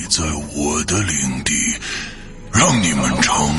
[0.00, 0.22] 你在
[0.54, 1.52] 我的领地，
[2.52, 3.52] 让你们尝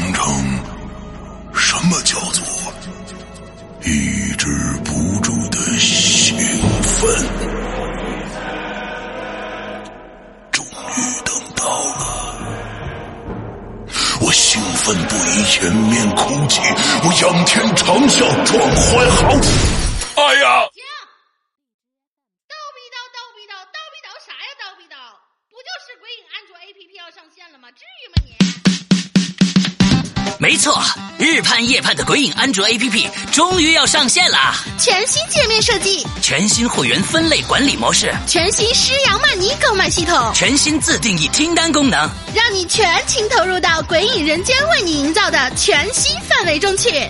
[31.80, 34.54] 夜盼的鬼影安卓 APP 终于要上线啦！
[34.78, 41.98] 全新界面设计，全新会员分类管理模式，全新施阳曼尼购买系统，全新自定义清单功能，
[42.36, 47.10] 让你全情投入到鬼影人间为你营造的全新氛围中去。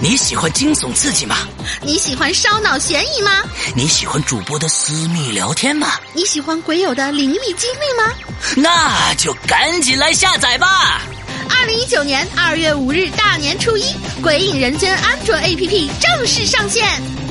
[0.00, 1.36] 你喜欢惊悚刺激吗？
[1.80, 3.30] 你喜欢烧脑悬疑吗？
[3.76, 5.92] 你喜欢主播的私密聊天吗？
[6.12, 8.12] 你喜欢鬼友的灵异经历吗？
[8.56, 11.02] 那就赶紧来下载吧！
[11.48, 13.82] 二零一九年二月五日大年初一，
[14.22, 16.84] 《鬼影人间》安卓 APP 正式上线。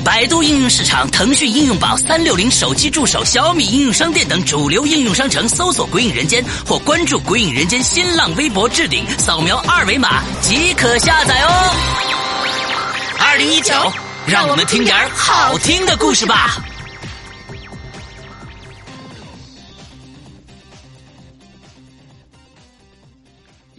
[0.04, 11.74] 百度应用市场、腾讯应用宝、三六零手机助手、小米应用商店等主流应用商城搜索“鬼影人间”或关注“鬼影人间”新浪微博置顶，扫描二维码即可下载哦。
[13.18, 13.74] 二零一九，
[14.26, 16.56] 让我们听点好听的故事吧。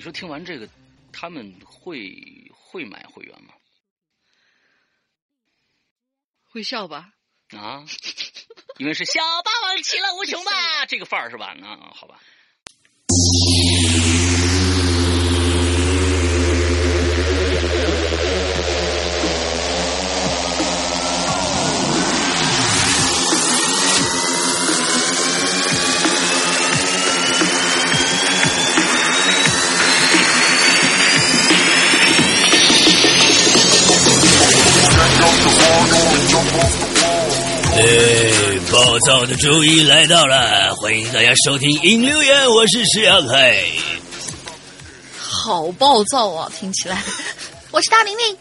[0.09, 0.67] 说听完这个，
[1.13, 3.53] 他们会会买会员吗？
[6.49, 7.13] 会笑吧？
[7.49, 7.85] 啊，
[8.79, 11.55] 因为是小霸王其乐无穷吧，这个范儿是吧？
[11.59, 12.19] 那，好吧。
[37.75, 37.81] 哎，
[38.71, 43.63] 暴躁的周一来到了，欢迎大家收听《引留言》，我是石阳海。
[45.17, 46.51] 好暴躁啊！
[46.59, 47.01] 听起来，
[47.71, 48.37] 我是大玲玲。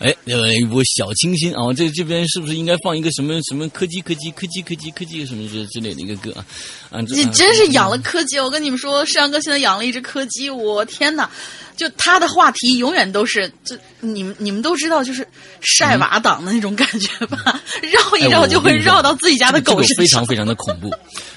[0.00, 1.72] 哎，呃，一波小清新啊！
[1.76, 6.44] 这这边是不是应该放一个什么什么柯基柯基柯基柯基柯基什么之之类的一个歌啊？
[6.90, 8.38] 啊，你真是养了柯基！
[8.40, 11.30] 我跟你们说，石阳哥现在养了一只柯基，我天哪！
[11.78, 15.26] 就他的话题永远都是，就你们你们都知道，就是
[15.60, 17.62] 晒娃党的那种感觉吧？
[17.80, 20.92] 绕一绕就会绕到自己家的狗身上，非常非常的恐怖。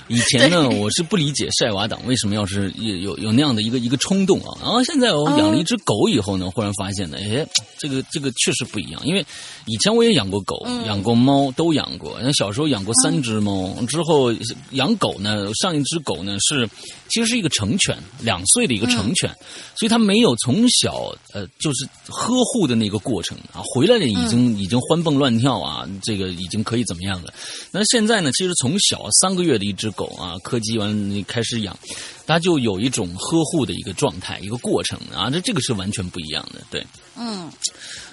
[0.07, 4.57] 以前呢， 我是不理解晒娃党为什么要是有有有那样的一个一个冲动啊。
[4.59, 7.47] 然后现在我养了一只狗以后呢，忽然发现呢，哎，
[7.77, 8.99] 这个这个确实不一样。
[9.05, 9.25] 因为
[9.67, 12.17] 以前我也养过狗，养过猫，都养过。
[12.21, 14.33] 那小时候养过三只猫，之后
[14.71, 16.67] 养狗呢，上一只狗呢是
[17.11, 19.29] 其实是一个成犬，两岁的一个成犬，
[19.75, 27.31] 所以它没有从小呃就是呵护的那个过程啊，回来了已经已经欢蹦乱跳啊，这个已经可以怎么样了？
[27.71, 31.77] 那现在呢，其实从小三个月的一只狗啊，柯基完了开始养，
[32.25, 36.85] 它就有一种呵护的一个状态，一个过程啊，这这个是完全不一样的，对，
[37.15, 37.51] 嗯。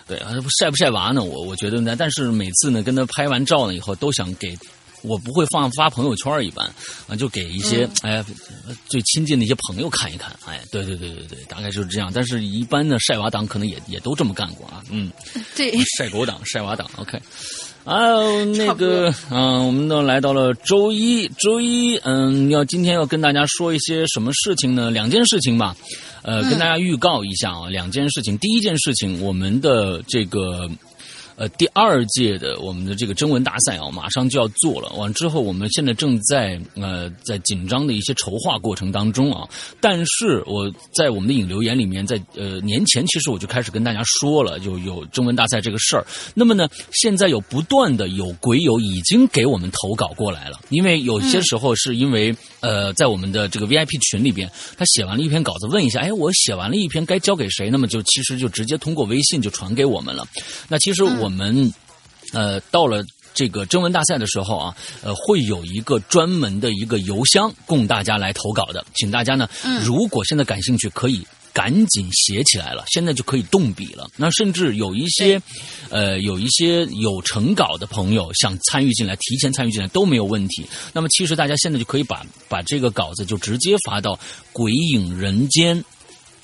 [0.07, 1.23] 对啊，晒不晒娃呢？
[1.23, 4.57] 我我觉得呢，但是每次呢跟他拍完照了以后，都想给，
[5.03, 6.67] 我不会放发朋友圈一般
[7.07, 8.25] 啊，就给一些哎
[8.89, 10.35] 最亲近的一些朋友看一看。
[10.47, 12.11] 哎，对对对对对，大概就是这样。
[12.13, 14.83] 但是一般的晒娃党可能也也都这么干过啊。
[14.91, 15.11] 嗯，
[15.57, 17.21] 对， 晒狗党、晒娃党，OK。
[17.85, 24.91] 啊，那个，嗯，我们都来到了周一，周一，嗯，要今天要跟大家说一些什么事情呢？
[24.91, 25.75] 两件事情吧，
[26.23, 28.37] 呃，跟大家预告一下啊，两件事情。
[28.37, 30.69] 第一件事情，我们的这个。
[31.39, 34.89] 呃，第二届的我们的这个征文大赛啊，马上就要做了。
[34.95, 39.49] 完之后，我们现在正在呃在紧张的一些筹划过程当中啊。
[39.81, 46.05] 但是我在我们的引流言里面，在呃年前其实我就开始跟大家说了，就有征文大赛这个事儿。
[46.35, 57.71] 那么呢，现在有不断的有鬼友已经给我们投稿过来了，因为有些时候是因为呃在我们的这个 VIP 群里边，他写完了一篇稿子，问一下，哎，我写完了一篇该交给谁？
[57.71, 60.27] 那么就其实就直接通过微信就传给我们了。
[60.69, 61.28] 那其实我。
[61.29, 61.71] 我们，
[62.33, 63.05] 呃，到了
[63.35, 69.47] 这个征文大赛的时候啊，呃，会有一个专门的一个邮箱供大家来投稿的，请大家呢，
[69.85, 71.23] 如果现在感兴趣，可以
[71.53, 74.09] 赶紧写起来了，现在就可以动笔了。
[74.17, 75.39] 那甚至有一些，
[75.91, 80.67] 呃，有一些有成稿的朋友想参与进来，提前参与进来都没有问题。
[80.95, 84.15] 那么，其实大家现在就可以把把这个稿子就直接发到
[84.55, 85.77] 《鬼影人间》。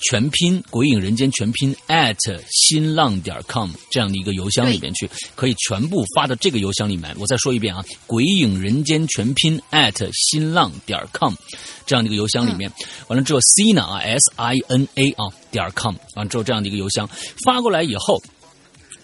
[0.01, 2.15] 全拼“鬼影人间”全拼 at
[2.49, 7.15] 新浪点 com 这样的一个邮箱里面去，可以全部发到这个邮箱里面。
[7.19, 11.33] 我再说一遍啊，“鬼影人间”全拼 at 新浪点 com
[11.85, 12.71] 这样的一个邮箱里面，
[13.07, 17.09] 完了之后 Sina 啊 S I N A 啊点 com 完了之后这样的一个邮箱
[17.45, 18.21] 发过来以后。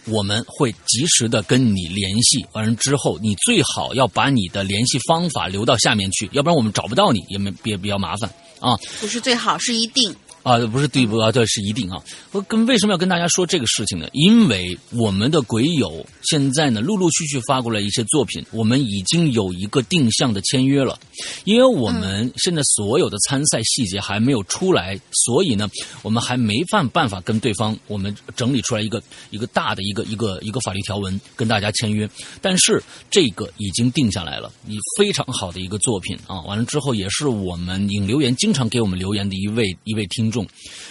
[0.06, 8.28] 我们会及时的跟你联系，完了之后，你最好要把你的联系方法留到下面去，要不然我们找不到你，也没别比较麻烦
[8.60, 8.76] 啊。
[9.00, 10.12] 不是最好，是一定。
[10.44, 11.32] 啊，不是对不啊？
[11.32, 12.02] 对，是一定啊。
[12.32, 14.08] 我跟为什么要跟大家说这个事情呢？
[14.14, 20.98] 因为我们的鬼友现在呢，陆陆续续发过来一些作品，我们已经有一个定向的签约了。
[21.44, 25.70] 因为我们现在所有的参赛细节还没有出来，所以呢，
[26.02, 29.00] 我们还没办办法跟对方我们整理出来一个
[29.30, 32.10] 一个大的一个一个一个法律条文跟大家签约。
[32.42, 36.42] 但是这个已经定下来了，你非常好的一个作品啊。
[36.42, 40.31] 完了之后，也是我们引留言经常给我们留言的一位一位听。
[40.32, 40.48] 众，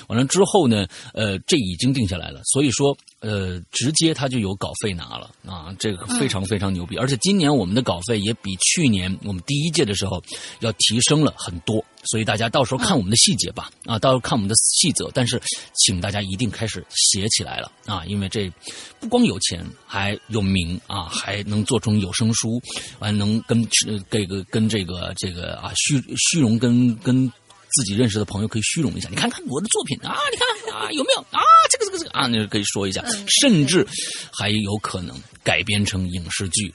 [0.08, 10.22] 完了之后呢，呃，这已经定下来了，所以说，呃，直接他就有稿费拿了啊，这个非常非常牛逼，而且今年我们的稿费也比去年我们第一届的时候
[10.60, 15.40] 要提升了很多，所以大家到时候看我们的细节吧，啊，到时候看我们的细则，但是
[15.75, 18.52] 请大家一定开始写起来了啊，因为这
[19.00, 22.60] 不光有钱，还有名啊，还能做成有声书，
[22.98, 23.66] 完能跟
[24.10, 27.31] 这个跟这个这个啊虚虚荣跟跟。
[27.72, 31.40] 自己认识的朋友可以虚荣一下，你看看我的作品啊，你看啊有没有啊
[31.70, 33.05] 这个这个这个啊，你可以说一下，
[33.40, 33.87] 甚至
[34.32, 36.72] 还有可能改编成影视剧，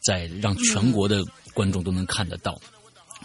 [0.00, 1.24] 再让全国的
[1.54, 2.56] 观众都能看得到，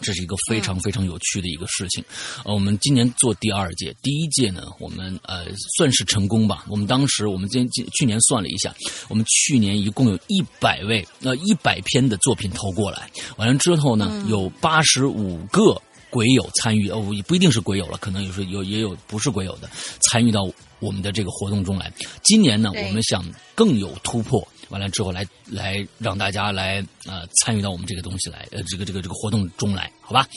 [0.01, 2.04] 这是一个非常非常有趣的一个事情。
[2.45, 5.45] 呃，我们今年做第二届，第一届呢，我们呃
[5.77, 6.66] 算是成功吧。
[6.68, 8.74] 我们当时我们今今去年算了一下，
[9.07, 15.80] 我们去年一共有一百位呃一百篇的作品投过来，完了之后呢，有八十五个。
[16.13, 19.68] 鬼友参与哦，也不一定是鬼友了，可能有时有也有不是鬼友的
[20.00, 21.92] 参与到我们的这个活动中来。
[22.21, 23.25] 今年呢，我们想
[23.56, 30.27] 更有突破，完了之后来来让大家来呃参与到我们这个东西来，呃这个这个这个活动中来，好吧？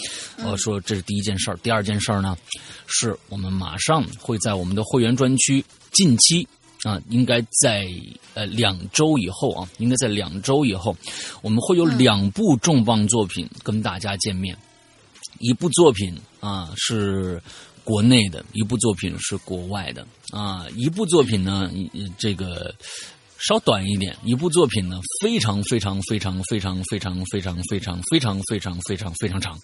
[0.47, 2.35] 我说这是第一件事儿，第二件事儿呢，
[2.87, 5.63] 是我们马上会在我们的会员专区，
[5.93, 6.49] 近期
[6.85, 7.87] 啊，应该在
[8.33, 10.97] 呃两周以后啊，应该在两周以后，
[11.43, 14.57] 我们会有两部重磅作品跟大家见面。
[15.39, 17.43] 一部作品啊是
[17.85, 20.67] 国内的，一部作品是国外的啊。
[20.75, 21.71] 一部作品呢，
[22.19, 22.75] 这个
[23.39, 29.59] 稍短一点；一部作品呢，非常非常非常非常非常非常非常非常非常非常非常长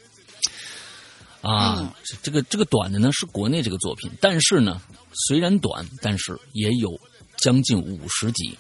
[1.41, 1.95] 啊。
[2.23, 4.81] 这个这个短的呢是国内这个作品，但是呢
[5.27, 6.91] 虽然短，但是也有
[7.39, 8.57] 将近五十集。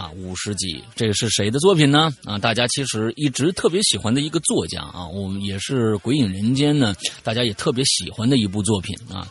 [0.00, 2.10] 啊，五十集，这个是谁的作品呢？
[2.24, 9.30] 啊，大家其实一直特别喜欢的一个作家啊，我们也是《鬼影人间》呢，大家也特别喜欢的一部作品啊，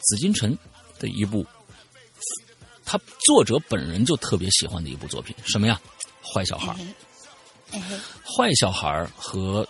[0.00, 0.56] 紫金陈
[0.98, 1.44] 的一部，
[2.82, 5.78] 他作者本人就特别喜欢的一部作品，什么呀？
[6.22, 6.74] 坏小孩
[8.24, 9.68] 坏小孩和。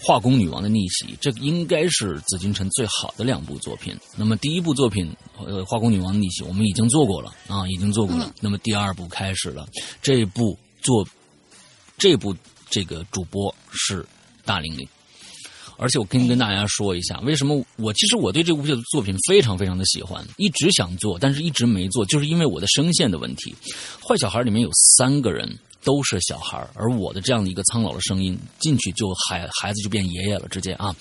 [0.00, 3.98] 化工女王的逆袭，这应该是紫禁城最好的两部作品。
[4.16, 5.12] 那么第一部作品，
[5.46, 8.32] 呃，化工女王逆袭，我们已经做过了啊，已经做过了。
[8.40, 9.68] 那么第二部开始了，
[10.02, 11.06] 这部做
[11.96, 12.34] 这部
[12.70, 14.06] 这个主播是
[14.44, 14.86] 大玲玲，
[15.76, 23.54] 而且我跟跟大家说一下，为什么我其实我对这部作品非常非常的喜欢，一直想做，但是一直没做，就是因为我的声线的问题。
[24.06, 25.58] 坏小孩里面有三个人。
[25.84, 30.94] 都是小孩而我的这样的一个苍老的声音进去就孩孩子就变爷爷了，直接啊，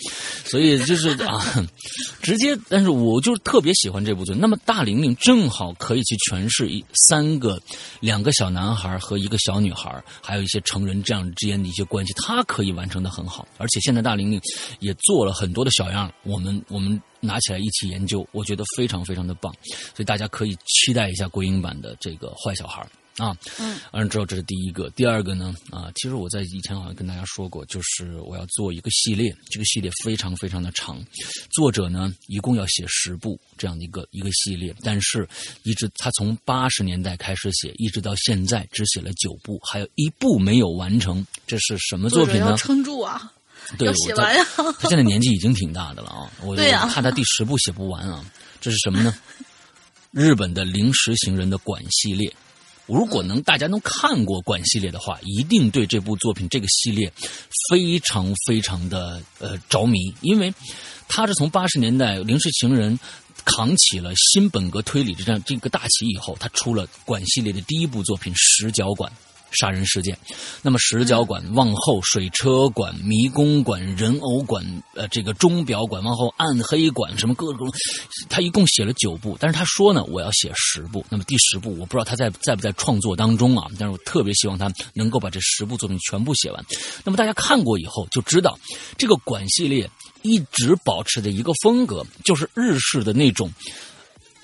[0.45, 1.67] 所以就是啊，
[2.21, 2.57] 直接。
[2.69, 4.33] 但是我就是特别喜欢这部剧。
[4.33, 7.59] 那么大玲玲正好可以去诠释一三个
[7.99, 13.47] 两个小男孩和一个小女孩，还有一些成人这样之间的一些关系，她可以完成的很好。
[13.57, 14.41] 而且现在大玲玲
[14.79, 19.53] 也做了很多的小样，我们我们拿起来一起研究，我觉得非常非常的棒。
[19.95, 22.87] 所以大家可以期待一下国英版的这个坏小孩。
[23.17, 31.03] 啊，嗯，完了之后这是第一个，第二个呢，啊，其实我在以前好像跟大家说过，就是我要做一个系列，这个系列非常非常的长，
[31.49, 35.27] 作者呢一共要写十部这样的一个一个系列，但是
[35.63, 42.55] 一直他从八十年代开始写，一直到现在只写了九部，还有一部没有完成，这是什么作品呢？
[42.55, 43.33] 撑住啊，
[43.79, 44.45] 对，写完呀，
[44.79, 48.23] 他现在年纪已经挺大的了啊，我怕他第十部写不完啊，
[48.61, 49.11] 这是什么呢？
[50.11, 52.31] 日本的临时行人的馆系列。
[52.87, 57.11] 如果能大家能看过管系列的话，一定对这部作品这个系列
[57.69, 60.53] 非常非常的呃着迷，因为
[61.07, 62.97] 他是从八十年代零式情人
[63.45, 69.11] 扛起了新本格推理这样这个大旗以后，他出了管系列的第一部作品《十角馆》
[69.51, 70.17] 杀人事件。
[70.61, 77.71] 那么石角馆、望后水车馆、迷宫馆、人偶馆、呃，这个钟表馆、往后暗黑馆，什么各种，
[78.29, 81.05] 他一共写了九部，但是他说呢，我要写十部。
[81.09, 86.65] 那么第十部我不知道他在在不在创作当中啊，但是我特别希望他能够把这十部作品全部写完。
[87.03, 88.59] 那么大家看过以后就知道，
[88.97, 89.89] 这个馆系列
[90.21, 93.51] 一直保持着一个风格，就是日式的那种，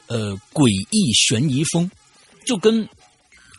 [0.07, 1.91] 呃，诡异悬疑风，
[2.45, 2.87] 就跟。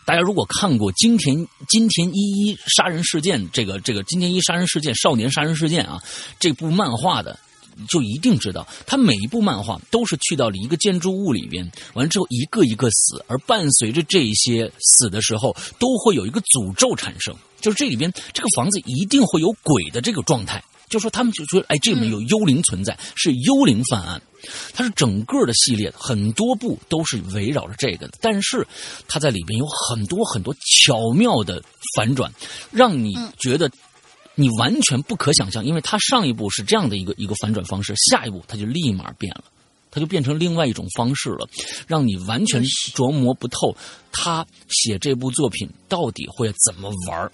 [0.06, 6.02] 大家如果看过金田金田一一杀人事件这个这个金田一杀人事件少年杀人事件啊
[6.38, 7.38] 这部漫画的，
[7.88, 20.62] 就一定知道，他每一部漫画都是去到了一个建筑物里边，完了之后一个一个死，而伴随着这些死的时候，都会有一个诅咒产生，就是这里边这个房子一定会有鬼的这个状态。
[20.88, 24.20] 就说他们就觉得，哎，这里面有幽灵存在，是幽灵犯案。
[24.74, 28.18] 它是整个的系列，很多部都是围绕着这个的。
[28.20, 28.66] 但是
[29.08, 31.62] 它在里边有很多很多巧妙的
[31.96, 32.30] 反转，
[32.70, 33.70] 让你觉得
[34.34, 35.64] 你完全不可想象。
[35.64, 39.44] 因为它上一部是这样的一个一个反转方式，下一步它就立马变了，
[39.90, 41.48] 它就变成另外一种方式了，
[41.86, 42.62] 让你完全
[42.94, 43.74] 琢磨不透
[44.12, 47.32] 他写这部作品到底会怎么玩儿。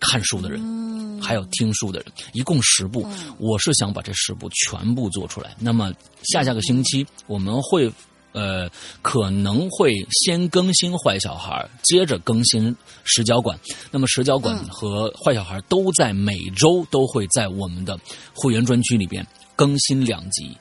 [0.00, 3.06] 看书的人，还有听书的人，一共十部。
[3.38, 5.54] 我是想把这十部全部做出来。
[5.58, 5.92] 那么
[6.22, 7.92] 下下个星期我们会，
[8.32, 8.68] 呃，
[9.02, 13.58] 可能会先更新坏小孩，接着更新石角馆。
[13.90, 17.98] 那么石角馆和坏小孩都在每周都会在我们的
[18.34, 20.56] 会员专区里边更新两集。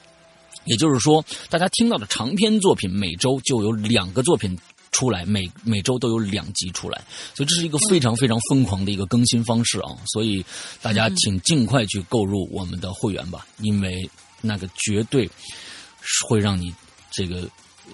[0.66, 4.58] 也就是说，大家听到的长篇作品，每周就有两个作品。
[4.92, 7.02] 出来每每周都有两集出来，
[7.36, 9.96] 所以这是一个非常非常疯狂的一个更新方式啊！
[10.08, 10.44] 所以
[10.82, 14.10] 大家请尽快去购入我们的会员吧，因为
[14.42, 15.30] 那个绝对
[16.28, 16.74] 会让你
[17.12, 17.48] 这个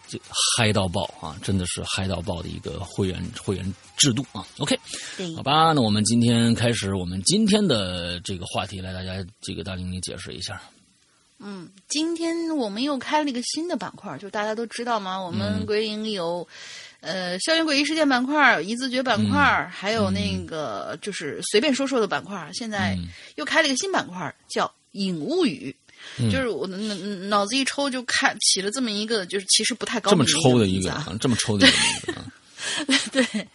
[0.07, 0.19] 这
[0.57, 1.37] 嗨到爆啊！
[1.43, 4.79] 真的是嗨到爆的一个会员会员制度啊！OK，
[5.35, 10.61] 好吧，那我们今天开始我们今天的这个话题，来大家这个大玲你解释一下。
[11.39, 15.19] 嗯，今天我们又开了一个新的板块，就大家都知道吗？
[15.19, 16.47] 我们鬼影有。
[17.01, 22.97] 呃，校园诡异事件板块、一字诀板块，还有那个就是随便说说的板块，现在
[23.35, 25.75] 又开了一个新板块，叫“影物语”。
[26.31, 26.93] 就是我脑
[27.29, 32.13] 脑子一抽就看起了这么一个，就是其实不太高这么抽的一个，这么抽的一个。
[33.11, 33.47] 对，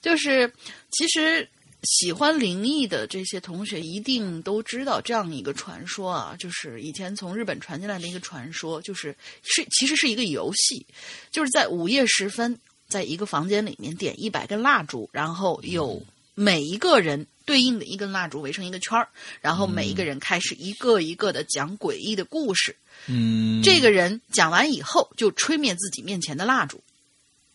[0.00, 0.52] 就是
[0.92, 1.48] 其实
[1.82, 10.86] 喜欢灵异的这些同学一定都知道这样一个传说啊，就是以前从日本传进来的一个传说，就是是其实是一个游戏，
[11.32, 12.56] 就是在午夜时分。
[12.88, 16.02] 在一个房间里面点一百根蜡烛，然后有
[16.34, 19.08] 每一个人对应的一根蜡烛围成一个圈儿，
[19.42, 22.74] 然后每一个人开始一个一个的讲诡异的故事。
[23.06, 26.80] 嗯，这个人讲完以后就吹灭自己面前的蜡烛。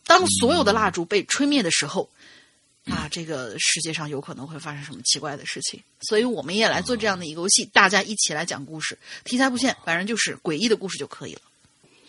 [0.06, 2.08] 当所有的蜡烛被吹灭的时候，
[2.86, 5.82] 啊，这个世界上有可能会发生什么奇怪的事情。
[6.02, 11.42] 所以我们也来做这样的一个游戏，大家一起来讲故事，题材不限，反正就是诡异的故事就可以了。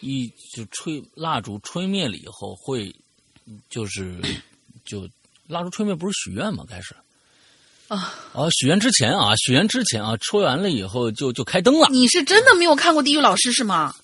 [0.01, 2.95] 一就吹蜡烛吹灭了以后会。
[3.69, 4.21] 就是，
[4.85, 5.09] 就
[5.47, 6.65] 蜡烛吹灭不是许愿吗？
[6.69, 6.95] 开始
[7.89, 8.49] 啊啊！
[8.51, 11.89] 许愿之前啊，许愿之前啊，吹完了以后就就开灯了。
[11.91, 13.95] 你是真的没有看过《地狱老师》是吗？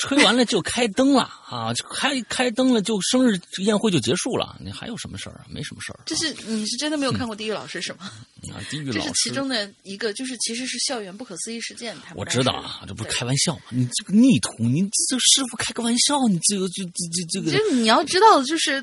[0.00, 1.72] 吹完了就开灯了啊！
[1.90, 4.56] 开开灯了就生日宴会就结束了。
[4.58, 5.46] 你还有什么事儿啊？
[5.48, 6.00] 没什么事儿。
[6.06, 8.10] 这是你是真的没有看过《地狱老师》是吗？
[8.52, 11.94] 啊，地狱老师这是其中的一个，就是其实是校园不可思议事件。
[12.14, 13.62] 我知道啊，这不是开玩笑吗？
[13.68, 17.52] 你这个逆徒，你这师傅开个玩笑，你这个就这这这个。
[17.52, 18.82] 就你要知道，就是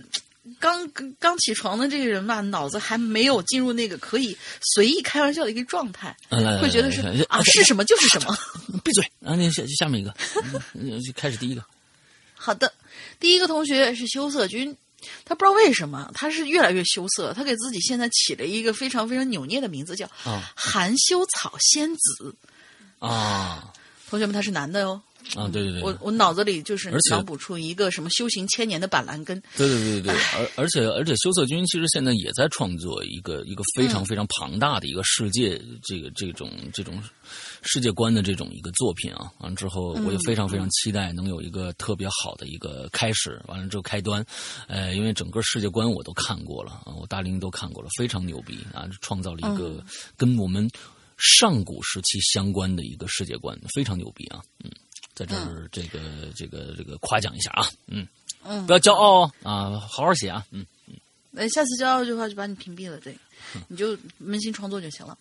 [0.59, 0.89] 刚
[1.19, 4.37] 刚起床的这个人吧，脑子还没有进入那个可以
[4.73, 6.15] 随意开玩笑的一个状态，
[6.61, 8.37] 会觉得是啊，是什么就是什么。
[8.83, 9.11] 闭嘴！
[9.19, 10.13] 然后你下下面一个，
[11.01, 11.63] 就开始第一个。
[12.35, 12.71] 好的，
[13.19, 14.75] 第一个同学是羞涩君，
[15.25, 20.09] 他不知道为什么他是越来越羞涩，他给自己现在起了一个非常非常扭捏的名字，叫
[20.55, 22.35] 含羞草仙子。
[22.99, 23.73] 啊，
[24.09, 25.01] 同学们，他是男的哟。
[25.35, 29.41] 啊，对对对，我我脑子里就是脑补出一个什么修行千年的板蓝根。
[29.55, 37.01] 对对对对对，而而且而且，羞涩君其实现在也在创作一个一个非常非常庞大的一个世界，这个这种这种
[37.61, 39.31] 世界观的这种一个作品啊。
[39.39, 43.41] 完了之后，我也非常非常期待能有一个特别好的一个开始。
[43.47, 44.25] 完了之后开端，
[44.67, 49.83] 呃，因为整个世界观我都看过了啊，我大林都看过了，非常牛逼啊，创造了一个
[50.15, 50.69] 跟我们
[51.17, 54.71] 上古时期相关的一个世界观，非常牛逼啊，嗯。
[55.17, 55.99] 在这儿，这个
[56.35, 58.07] 这个这个夸奖一下啊，嗯
[58.45, 60.63] 嗯，不要骄傲哦啊，好好写啊，嗯。
[60.85, 60.93] 嗯，
[61.31, 63.17] 那下次骄傲的话就把你屏蔽了，对，
[63.67, 65.17] 你就扪心创作就行了。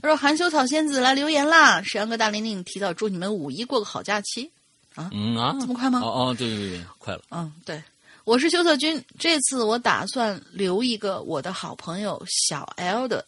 [0.00, 4.50] 他说：“含羞草仙子来留言啦，沈阳哥大玲玲提到祝你们五一过个好假期。
[4.94, 6.00] 啊，嗯啊，这么快吗？
[6.00, 7.82] 哦哦，对对对，快了，嗯，对，
[8.24, 13.24] 我是修策君，这次我打算留一个我的好朋友小 L 的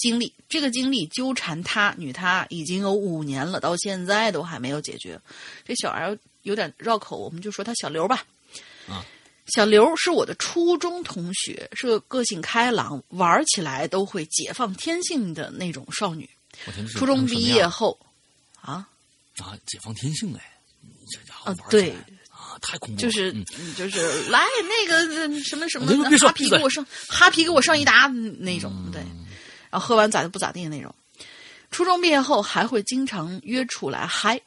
[0.00, 0.34] 经历。
[0.48, 5.20] 这个经历纠缠他女他已经有五年了，到现在都还没有解决。
[5.64, 8.24] 这小 L 有点绕口，我们就说他小刘吧。
[8.88, 9.06] 啊，
[9.54, 16.28] 小刘是我的初中同学，是个个性开朗、玩起来都会解放天性的那种少女。
[16.94, 17.98] 初中毕业后，
[18.60, 18.88] 啊，
[19.38, 20.58] 啊，解放天性哎，
[21.10, 21.70] 这家伙啊玩起来。
[21.70, 21.94] 对。
[22.30, 23.32] 啊，太恐怖了，就是
[23.76, 25.86] 就是来那个呃什么什么
[26.18, 28.06] 哈皮给我上哈皮给我上一打
[28.38, 29.02] 那种，对，
[29.70, 30.94] 然后喝完咋的不咋地的那种。
[31.70, 34.40] 初中毕业后还会经常约出来嗨。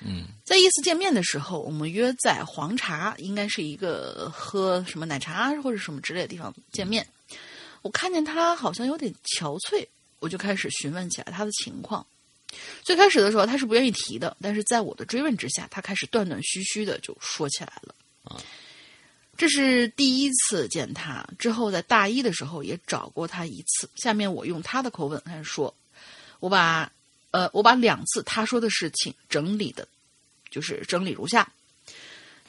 [0.00, 7.06] 嗯在一次见面的时候，我们约在黄茶，应该是一个喝什么奶茶或者什么之类的地方见面。
[7.82, 9.86] 我看见他好像有点憔悴，
[10.20, 12.06] 我就开始询问起来他的情况。
[12.82, 17.94] 最开始的时候他是不愿意提的，但是在我的追问之下，他开始断断续续的就说起来了。
[19.38, 23.88] 这是第一次见他，之后在大一的时候也找过他一次。
[23.94, 25.72] 下面我用他的口吻开始说，
[26.40, 26.90] 我把
[27.30, 29.86] 呃我把两次他说的事情整理的，
[30.50, 31.50] 就是整理如下。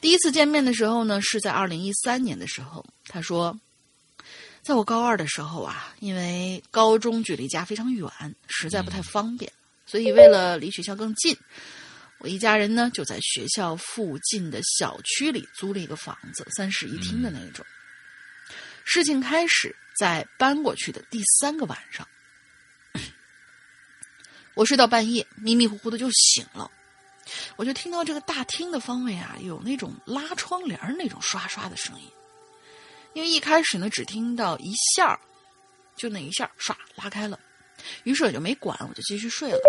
[0.00, 3.56] 第一次见面的时候呢，是在二零一三年的时候，他说，
[4.62, 8.10] 在我高二的时候啊，因为高中距离家非常远，
[8.48, 9.52] 实在不太方便，
[9.86, 11.36] 所以为了离学校更近，
[12.20, 17.64] 我一家人呢就在学校附近的小区里租了一个房子，三室一厅的那种。
[18.84, 22.06] 事情开始在搬过去的第三个晚上，
[24.54, 26.70] 我睡到半夜，迷迷糊糊的就醒了，
[27.56, 32.10] 我就听到这个大厅的方位啊，有那种拉窗帘儿那种刷刷的声音。
[33.14, 35.20] 因为一开始呢，只听到一下儿，
[35.96, 37.38] 就那一下儿唰拉开了，
[38.04, 39.60] 于是我就没管，我就继续睡了。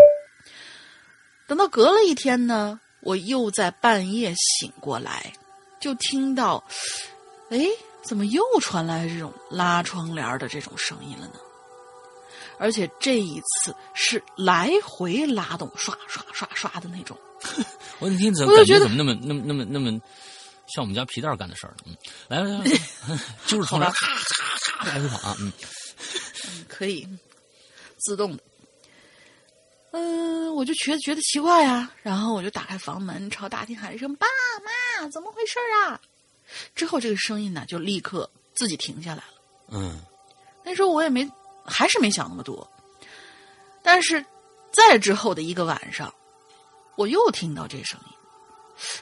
[1.51, 5.33] 等到隔了一天呢，我又在半夜醒过来，
[5.81, 6.63] 就听到，
[7.49, 7.67] 哎，
[8.01, 11.33] 怎么又传来这种拉窗帘的这种声音了呢？
[12.57, 17.19] 而且这一次是来回拉动，刷刷刷刷的那种。
[17.99, 19.91] 我那天怎么感觉怎么那么那么那么那么
[20.73, 21.75] 像我们家皮蛋干的事儿？
[21.85, 21.93] 嗯，
[22.29, 22.63] 来来来，来
[23.45, 25.51] 就是窗帘咔咔咔来回跑啊，嗯
[26.69, 27.05] 可以
[27.97, 28.43] 自动的。
[29.93, 34.27] 嗯、我就觉得觉得奇怪啊，然后我就打开房门，朝大厅喊一声“爸
[34.99, 35.99] 妈，怎么回事啊？”
[36.75, 39.33] 之后这个声音呢，就立刻自己停下来了。
[39.69, 40.01] 嗯
[40.63, 41.29] 那时候我也没，
[41.65, 42.69] 还是没想那么多。
[43.81, 44.23] 但是
[44.71, 46.13] 再之后的一个晚上，
[46.95, 48.15] 我又听到这声音，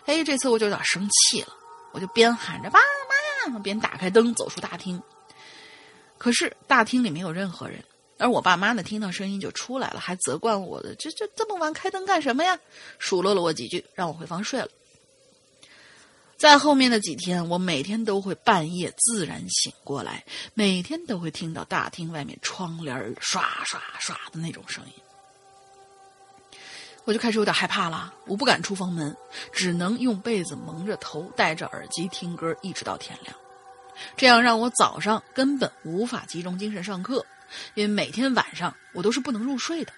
[0.05, 1.53] 哎，这次我就有点生气了，
[1.91, 2.79] 我就边喊着“爸
[3.49, 5.01] 妈”，边打开灯走出大厅。
[6.17, 7.83] 可是大厅里没有任何人，
[8.19, 12.59] 而我爸妈呢，听到声音就出来了，还责怪我的：“这这这么晚开灯干什么呀？”
[12.99, 14.67] 数落了我几句，让我回房睡了。
[16.37, 24.93] 在后面的几天，我每天都会半夜自然醒过来，每天都会听到大厅外面窗帘儿刷刷刷的那种声音，
[27.05, 28.13] 我就开始有点害怕了。
[28.25, 29.15] 我不敢出房门，
[29.51, 33.35] 只能用被子蒙着头，戴着耳机听歌，一直到天亮。
[34.15, 37.25] 这样让我早上根本无法集中精神上课，
[37.73, 39.93] 因为每天晚上我都是不能入睡的。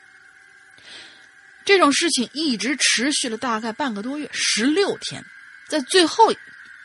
[1.64, 5.24] 这种事情一直持续了大概半个多月，十六天。
[5.70, 6.34] 在最后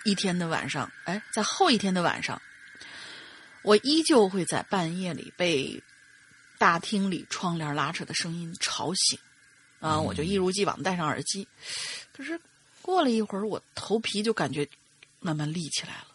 [0.04, 2.40] 一天的晚上，哎，在后一天的晚上，
[3.62, 5.82] 我依旧会在半夜里被
[6.58, 9.18] 大厅里窗帘拉扯的声音吵醒，
[9.80, 11.48] 啊，我就一如既往戴上耳机。
[12.12, 12.38] 可是
[12.80, 14.68] 过了一会儿，我头皮就感觉
[15.18, 16.08] 慢慢立起来了，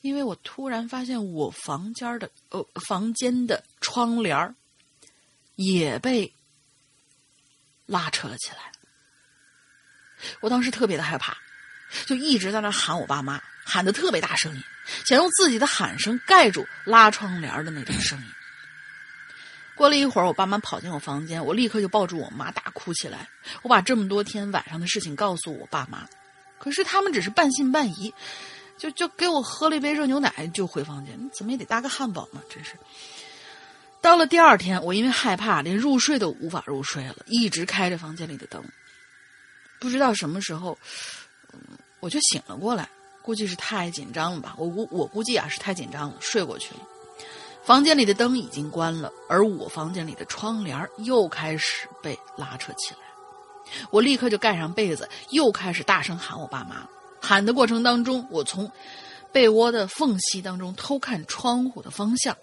[0.00, 4.54] 因为我突然发现我房间的呃房间的窗帘儿
[5.56, 6.32] 也被
[7.86, 8.72] 拉扯了起来。
[10.40, 11.36] 我当时特别的害怕，
[12.06, 14.62] 就一直在那喊我爸妈，喊的特别大声音，
[15.06, 18.26] 想用自己的喊声盖住拉窗帘的那种声音。
[19.76, 23.28] 过了一会儿，我爸妈跑进我房间，我立刻就抱住我妈大哭起来。
[23.62, 26.04] 我把这么多天晚上的事情告诉我爸妈，
[26.58, 28.12] 可是他们只是半信半疑，
[28.78, 32.74] 就就给我喝了一杯热牛奶就回房间，怎么也得搭个汉堡嘛，真是。
[34.00, 38.64] 到了第二天，我因为害怕，连入睡都无法入睡了，一直开着房间里的灯。
[39.80, 40.78] 不知道什么时候，
[42.00, 42.88] 我就醒了过来，
[43.22, 44.54] 估计是太紧张了吧。
[44.56, 46.80] 我估我估计啊是太紧张了，睡过去了。
[47.64, 53.00] 房间里的灯已经关了，而我房间里的窗帘又开始被拉扯起来。
[53.90, 56.88] 我立刻就盖上被子，又开始大声喊我爸妈。
[57.20, 58.70] 喊的过程当中，我从
[59.32, 62.36] 被窝的缝隙当中偷看窗户的方向，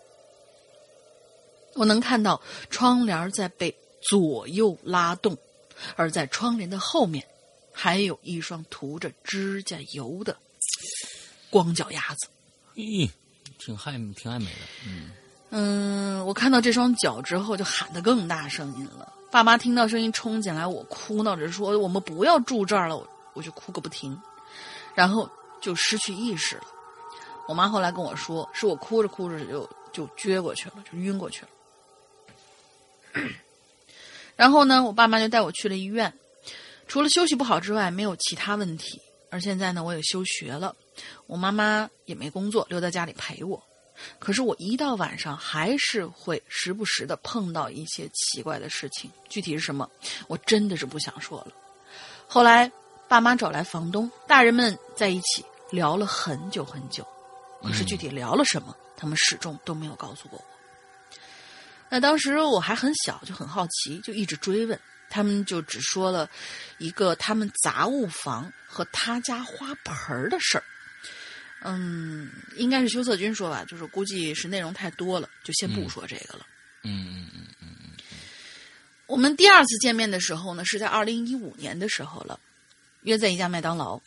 [1.74, 5.38] 我能看到窗帘在被左右拉动。
[5.98, 7.22] 而在窗帘的后面，
[7.74, 10.38] 还有一双涂着指甲油的
[11.50, 12.28] 光脚丫子。
[12.76, 13.10] 咦，
[13.60, 15.12] 挺爱挺爱美的，嗯
[15.50, 19.12] 嗯，我看到这双脚之后，就喊得更大声音了。
[19.30, 24.18] 爸妈听到声音冲进来，我哭闹着说：“我们不要住这儿了。”我我就哭个不停，
[24.96, 25.30] 然后
[25.62, 26.64] 就失去意识了。
[27.48, 31.50] 我妈后来跟我说，是我哭着哭着就就撅过去了，就晕过去了。
[34.36, 36.12] 然后呢，我爸妈就带我去了医院，
[36.88, 39.00] 除了休息不好之外，没有其他问题。
[39.30, 40.76] 而现在呢，我也休学了，
[41.28, 43.62] 我妈妈也没工作，留在家里陪我。
[44.20, 49.10] 可是我一到晚上，还是会时不时的碰到一些奇怪的事情。
[49.30, 49.90] 具体是什么，
[50.28, 51.48] 我真的是不想说了。
[52.28, 52.70] 后来，
[53.08, 57.06] 爸妈找来房东，大人们在一起聊了很久很久。
[57.62, 60.46] 可是具体聊了什么，他们始终都没有告诉过我。
[61.90, 64.80] 那当时我还很小，就很好奇，就一直追问。
[65.08, 66.30] 他们就只说了
[66.80, 70.64] 一个他们杂物房和他家花盆的事儿。
[71.62, 76.46] 嗯，应该是修策君说吧，就是估计是内容太多了，就先不说这个了。
[76.84, 77.90] 嗯嗯嗯嗯嗯。
[79.06, 82.40] 我们第二次见面的时候呢，是在二零一五年的时候了，
[83.06, 84.00] 约在一家麦当劳。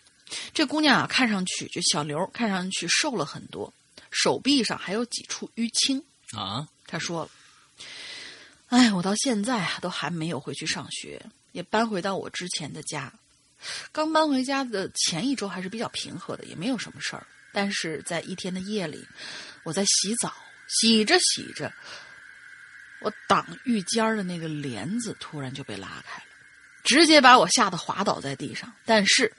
[0.52, 3.72] 这姑娘啊，看上去就小刘，看上去瘦了很多，
[4.10, 6.68] 手臂上还有几处淤青啊。
[6.86, 7.30] 她说了。
[8.68, 13.10] 哎，我到现在啊都还没有回去上学，也搬回到我之前的家。
[13.90, 17.26] 刚搬回家的前一周还是比较平和的，也没有什么事儿。
[17.50, 19.02] 但是在一天的夜里，
[19.62, 20.34] 我在洗澡，
[20.68, 21.72] 洗着洗着，
[23.00, 26.27] 我挡浴间的那个帘子突然就被拉开了，
[26.88, 28.72] 直接把我吓得滑倒在地上。
[28.84, 29.32] 但是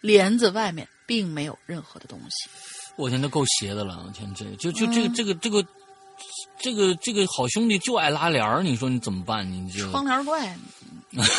[0.00, 2.50] 帘子外面并没有任何的东西。
[2.96, 4.02] 我天，那够邪的了！
[4.06, 5.64] 我天，这就就这个这个这个。
[6.60, 9.50] 这个这个好兄弟就爱拉帘儿，你说你怎么办？
[9.50, 10.56] 你这窗帘怪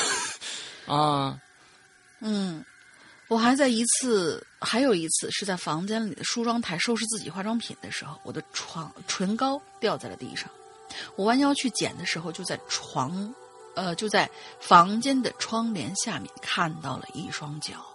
[0.86, 1.40] 啊，
[2.20, 2.64] 嗯，
[3.30, 10.52] 我还在一次，还有一次是在房间里的梳妆台收拾自己化妆品的时候，我的床唇膏掉在了地上，
[11.16, 13.34] 我弯腰去捡的时候，就在床，
[13.76, 17.86] 呃，就在房间的窗帘下面看到了一双脚。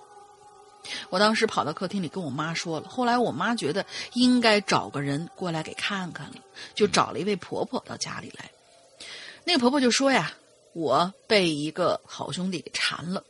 [1.11, 6.37] 我当时跑到客厅里跟我妈说了，后来我妈觉得应该找个人过来给看看了，
[6.75, 8.51] 就找了一位婆婆到家里来。
[9.45, 10.33] 那个婆婆就说呀
[10.73, 13.25] ：“我被一个好兄弟给缠了。”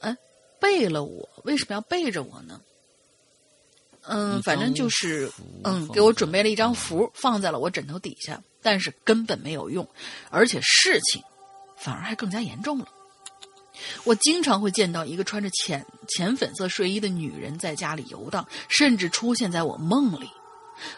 [0.00, 0.16] 哎，
[0.58, 2.60] 背了我，为什么要背着我呢？
[4.10, 5.30] 嗯，反正就是
[5.62, 9.88] 嗯，给我准备了一张符，放在了我枕头底下，但是根本没有用，
[10.30, 11.22] 而且事情
[11.78, 12.88] 反而还更加严重了。
[14.04, 20.28] 我经常会见到一个穿着浅浅粉色睡衣的女人在家里游荡，甚至出现在我梦里。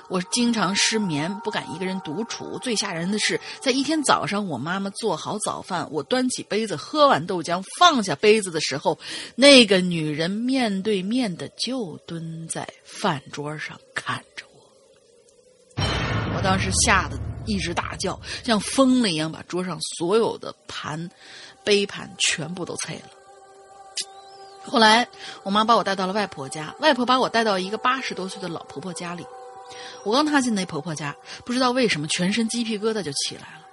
[0.09, 2.59] 我经常失眠，不敢一个人独处。
[2.59, 8.99] 最吓人的是，在一天早上，我妈妈做好早饭，我端起杯子喝完豆浆，放下杯子的时候，
[9.35, 15.83] 那个女人面对面的就蹲在饭桌上看着我。
[16.37, 21.11] 我当时吓得一直大叫，像疯了一样，把桌上所有的盘。
[21.64, 23.03] 杯盘全部都碎了。
[24.64, 25.07] 后来，
[25.45, 29.25] 我妈把我带到了外婆家，外婆把我带到一个八十多岁的老婆婆家里。
[30.05, 33.67] 我刚踏进那婆婆家，不知道为什么全身鸡皮疙瘩就起来了。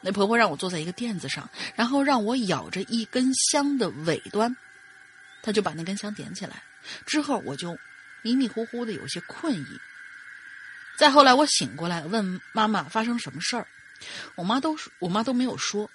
[0.00, 4.56] 那婆婆让我坐在一个垫子上，然后让我咬着一根香的尾端，
[5.42, 6.62] 她就把那根香点起来。
[7.04, 7.76] 之后我就
[8.22, 9.66] 迷迷糊糊的有些困意。
[10.96, 13.66] 再后来我醒过来，问妈妈发生什么事儿，
[14.34, 15.88] 我妈都我妈都没有说。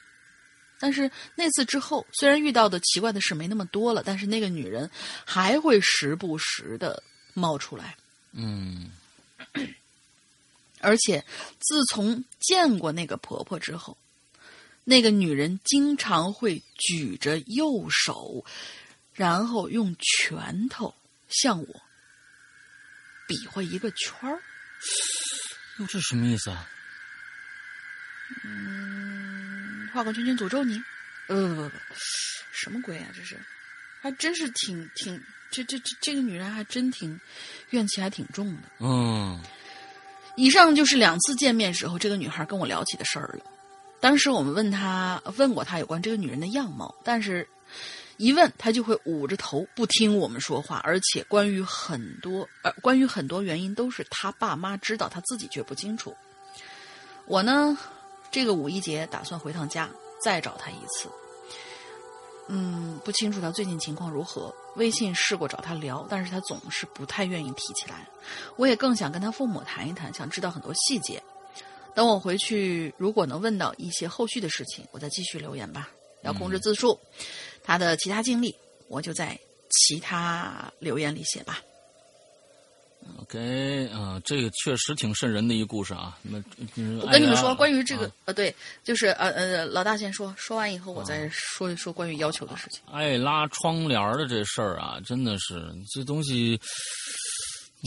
[0.80, 4.90] 但是那次之后，虽然遇到的奇怪的事没那么多了，但是那个女人
[5.26, 7.02] 还会时不时的
[7.34, 7.96] 冒出来。
[8.34, 8.90] 嗯，
[10.82, 11.26] 而且
[11.60, 13.98] 自从见过那个婆婆之后，
[14.84, 18.46] 那个女人经常会举着右手，
[19.14, 20.94] 然后用拳头
[21.30, 21.82] 向我
[23.28, 24.42] 比划一个圈儿。
[25.80, 26.70] 哟，这什么意思啊？
[28.44, 29.90] 嗯。
[29.94, 30.84] 画个圈圈诅咒你？
[31.28, 31.96] 呃不不不，
[32.52, 33.08] 什么鬼啊！
[33.16, 33.40] 这是，
[34.02, 35.24] 还真是挺挺，
[35.64, 37.20] 这这这这个女人还真挺
[37.70, 38.64] 怨气还挺重的。
[38.80, 39.40] 嗯，
[40.36, 43.46] 以上就是两次见面时候这个女孩跟我聊起的事儿了。
[44.00, 47.48] 当时我们问她问过她有关这个女人的样貌，但是
[48.18, 56.16] 一问她就会捂着头不听我们说话，而且关于很多呃关于很多原因都是她爸妈知道，她自己却不清楚。
[57.26, 57.78] 我呢？
[58.32, 59.90] 这个五一节打算回趟家
[60.22, 61.10] 再找她一次。
[62.48, 64.54] 嗯，不清楚他最近情况如何。
[64.76, 68.08] 微信试过找他聊，但是他总是不太愿意提起来。
[68.56, 71.22] 我也更想跟他父母谈一谈，想知道很多细节。
[71.96, 75.90] 等我回去，如果能问到一些后续的事情，我再继续留言吧。
[76.24, 77.00] 要控制字数。
[77.64, 78.54] 他的其他经历，
[78.90, 81.62] 我就在其他留言里写吧。
[83.20, 86.18] OK 啊，这个确实挺瘆人的一个故事啊。
[86.22, 86.38] 那
[87.02, 92.82] 我跟你们说，关于这个啊呃，对，就是呃呃，老大先说，说完以后我再说一说关于要求的事情。
[92.92, 96.60] 爱拉窗帘的这事儿啊，真的是这东西，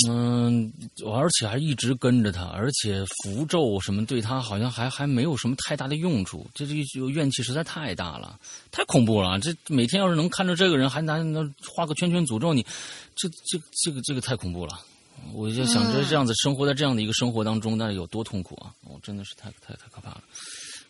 [0.09, 0.73] 嗯，
[1.07, 8.39] 而且还一直跟着他，而且符咒什么对他好像还还没有什么太大的用处，这这个怨气实在太大了，
[8.71, 9.39] 太恐怖了。
[9.41, 12.65] 这每天要是能看着这个人，还拿能画个圈圈诅咒你，
[13.15, 14.81] 这这这个这个太恐怖了。
[15.33, 18.75] 我就想着这样子生活在这样的一个生活当中，那有多痛苦啊！
[18.85, 20.23] 我、真的是太太太可怕了。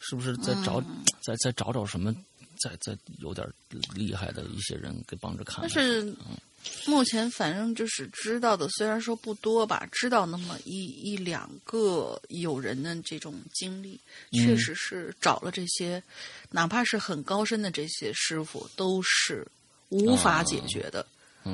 [0.00, 0.80] 是不是再找、
[1.20, 2.14] 再再找找什么，
[2.60, 3.46] 再再有点
[3.94, 5.62] 厉害的一些人给帮着看看？
[5.62, 6.14] 但是
[6.86, 14.00] 目前反正就是知道的，虽然说不多吧，知道那么一一两个有人的这种经历，
[14.32, 16.02] 确实是找了这些，
[16.50, 19.46] 哪怕是很高深的这些师傅，都是
[19.88, 21.06] 无法解决的。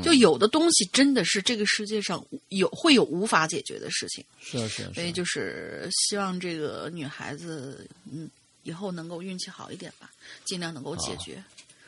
[0.02, 8.28] 就有的东西真的是这个世界上有会有无法解决的事情，是啊是啊所以就是希望这个女孩子，嗯，
[8.62, 10.10] 以后能够运气好一点吧，
[10.44, 11.42] 尽量能够解决。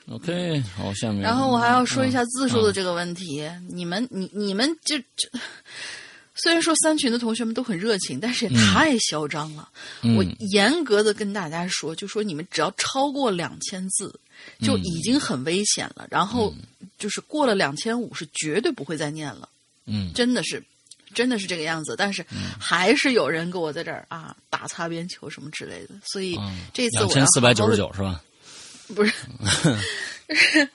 [0.09, 5.29] OK，好，下面然后我还要说一下嗯字数的这个问题，你们你你们就就。
[6.37, 9.69] 虽然说三群的同学们都很热情，但是也太嚣张了。
[10.03, 14.15] 嗯我严格的跟大家说，就说你们只要超过两千字，
[14.61, 16.07] 就已经很危险了。
[16.11, 16.55] 然后
[16.99, 19.49] 就是过了两千五，是绝对不会再念了。
[19.87, 20.63] 嗯真的是，
[21.15, 21.95] 真的是这个样子。
[21.97, 22.25] 但是
[22.59, 26.39] 还是有人给我在这儿啊打擦边球什么之类的，所以
[26.75, 28.23] 这次我千四百九十九是吧？
[28.95, 29.13] 不是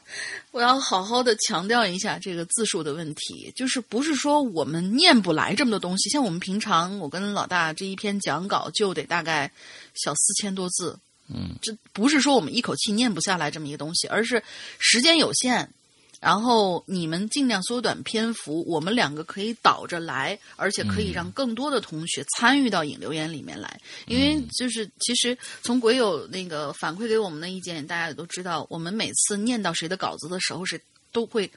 [0.52, 9.52] 我要好好的强调一下这个字数的问题，就是不是说我们念不来这么多东西，像我们平常我跟老大这一篇讲稿就得大概
[9.96, 11.00] 小四千多字，
[11.34, 14.44] 嗯，这不是说我们一口气念不下来这么一个东西，而是
[14.78, 15.72] 时间有限。
[16.22, 23.82] 然后你们尽量缩短篇幅，我们两个可以倒着来，而且可以让更多的同学参与到引流言里面来。
[24.06, 30.80] 因为就是其实从鬼友那个反馈给我们的意见，大家也都知道，我们每次念到谁的稿子的时候是
[31.12, 31.50] 都会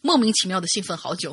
[0.00, 1.32] 莫名其妙的兴奋好久，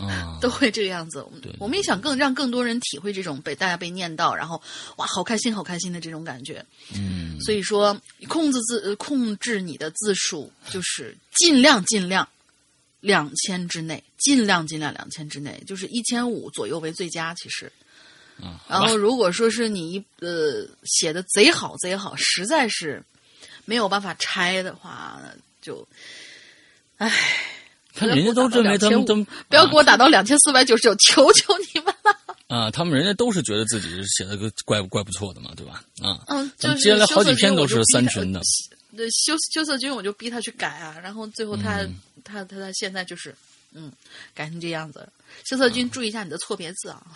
[0.00, 1.22] 啊， 都会这个样子。
[1.22, 4.60] 我们对我们也想更让更多人体会这种被大家被念到，然后
[4.96, 6.64] 哇好开心好开心的这种感觉。
[6.94, 12.28] 嗯所以说，控制字呃控制你的字数，就是尽量尽量
[13.00, 17.32] 两千之内，尽量尽量两千之内，就是一千五左右为最佳。
[17.34, 17.70] 其实，
[18.42, 23.00] 嗯，然后如果说是你一呃写的贼好贼好，实在是
[23.64, 25.20] 没有办法拆的话，
[25.62, 25.86] 就
[26.98, 27.10] 唉，
[27.94, 29.16] 看人家都认为他们都
[29.48, 32.16] 不要给我打到两千四百九十九，求求你们了。
[32.48, 35.82] 啊，他们人家都是觉得自己写的个怪怪不错的嘛，对吧？
[36.02, 38.40] 啊，嗯，就是接下来好几篇都是三群的。
[38.90, 43.34] 那羞羞涩君，我就逼他去改啊，然后最后他、嗯他他他现在就是
[43.74, 43.92] 嗯
[44.34, 45.08] 改成这样子。
[45.44, 46.96] 羞涩君，注意一下你的错别字啊。
[46.96, 47.12] 啊，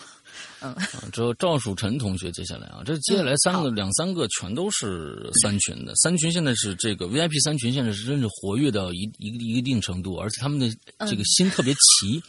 [1.11, 10.67] 之后赵曙晨同学接下来啊，这接下来三个、两三个全都是三群的，三群现在是这个 VIP 三群现在是真是活跃到一一个一定程度，而且他们的
[11.07, 12.21] 这个心特别齐，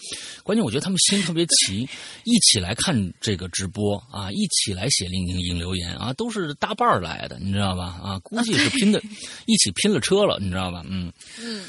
[0.42, 1.88] 关键我觉得他们心特别齐，
[2.24, 8.00] 一起来看这个直播啊，一起来写引引留言啊，都是搭伴儿来的，你知道吧？
[8.02, 9.00] 啊，估计是拼的，
[9.46, 10.84] 一起拼了车了，你知道吧？
[10.88, 11.12] 嗯。
[11.40, 11.64] 嗯，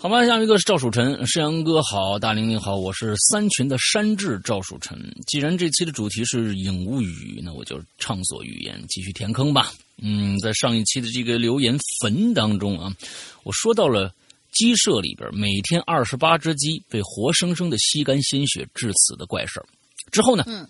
[0.00, 4.96] 好吧，下面一个是赵蜀臣，世阳哥好，大玲玲好，我是三群的山治赵蜀臣。
[5.26, 9.72] 既然这期的主题是影物语，那我就畅所欲言，继续填坑吧。
[10.00, 12.94] 嗯，在上一期的这个留言坟当中啊，
[13.42, 14.14] 我说到了
[14.52, 19.66] 鸡舍里边每天二十八只鸡被活生生的吸干鲜血致死的怪事儿。
[20.12, 20.64] 之后呢，嗯，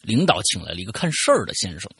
[0.00, 1.90] 领导请来了一个看事儿的先生，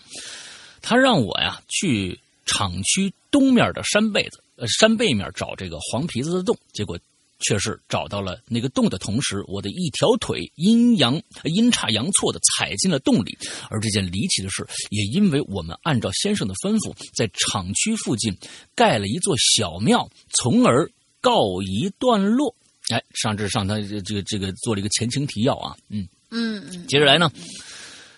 [0.80, 6.98] 他让我呀去厂区东面的山背子，呃，山背面找这个黄皮子的洞，结果
[7.40, 13.36] 却是找到了那个洞的同时，我的一条腿阴阳呃阴差阳错的踩进了洞里。
[13.68, 18.36] 而这件离奇的事，也因为我们按照先生的吩咐，在厂区附近
[18.74, 20.90] 盖了一座小庙，从而
[21.20, 22.54] 告一段落。
[22.90, 26.06] 哎，上至上他这这个这个做了一个前情提要啊，嗯。
[26.30, 27.30] 嗯嗯，接着来呢，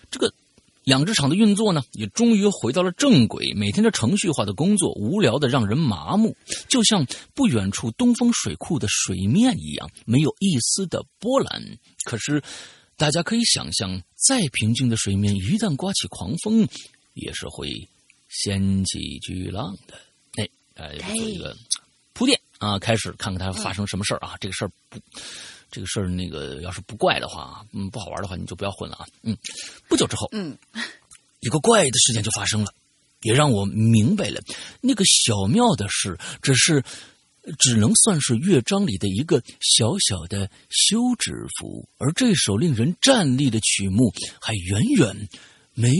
[0.09, 0.33] 这个
[0.87, 3.53] 养殖场的运作呢，也终于回到了正轨。
[3.53, 6.33] 每天的程序化的工作，无聊的让人麻木，
[6.69, 11.61] 就像不远处东风水库的水面一样，没有一丝的波澜。
[12.05, 12.41] 可是，
[12.95, 16.65] 大家可以想象，再平静的水面，一旦刮起狂风，
[17.15, 17.89] 也是会
[18.29, 19.99] 掀起巨浪的。
[20.37, 21.53] 哎，哎，做一个
[22.13, 24.37] 铺垫啊，开始看看它发生什么事儿啊。
[24.39, 24.97] 这个事儿不。
[25.69, 29.05] 这个事儿，那个要是不怪的话，嗯，不好玩的话，你就不要混了啊。
[29.23, 29.37] 嗯，
[29.87, 30.57] 不久之后，嗯，
[31.41, 32.73] 一个怪的事件就发生了，
[33.21, 34.41] 也让我明白了
[34.81, 36.83] 那个小庙的事只是
[37.59, 45.29] 只能算是乐章里的一个小小的休止符，而这首令人站立的曲目还远远
[45.73, 45.91] 没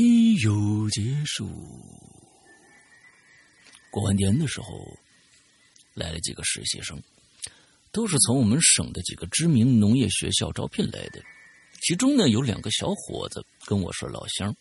[0.44, 1.50] 有结束。
[3.92, 4.98] 过完年的时候，
[5.94, 7.02] 来了几个实习生，
[7.98, 11.20] 都是从我们省的几个知名农业学校招聘来的。
[11.82, 14.56] 其中呢，有两个小伙子跟我是老乡，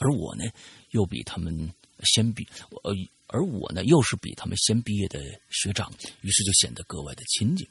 [0.00, 0.42] 而我呢，
[0.90, 1.72] 又比他们
[2.02, 2.44] 先毕，
[2.82, 2.92] 呃，
[3.28, 5.88] 而我呢，又是比他们先毕业的学长，
[6.22, 7.64] 于是就显得格外的亲近。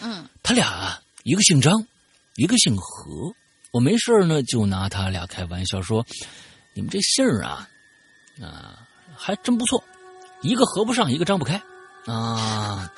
[0.00, 1.84] 嗯，他俩一个姓张，
[2.36, 3.34] 一个姓何。
[3.72, 6.06] 我没事呢，就拿他俩开玩笑说
[6.72, 7.68] ：“你们这姓儿啊，
[8.40, 9.82] 啊，还真不错，
[10.40, 11.60] 一个合不上，一个张不开
[12.06, 12.88] 啊，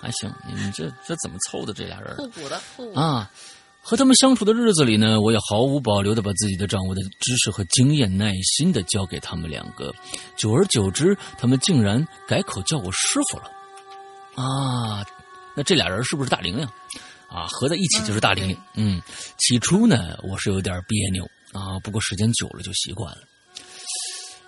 [0.00, 0.32] 还行。
[0.46, 2.16] 你们这这怎么凑的这俩人？
[2.16, 2.98] 互补的，互补。
[2.98, 3.30] 啊，
[3.80, 9.92] 和他们相处的日子里呢，我也毫无保留的把自己的掌握的知识和经验耐心的交给他们两个。
[10.36, 13.44] 久而久之，他们竟然改口叫我师傅了。
[14.36, 15.04] 啊，
[15.54, 16.68] 那这俩人是不是大玲玲？
[17.28, 18.56] 啊，合在一起就是大玲玲。
[18.74, 19.02] 嗯，
[19.36, 23.22] 起初呢，我是有点别扭啊，不过时间久了就习惯了。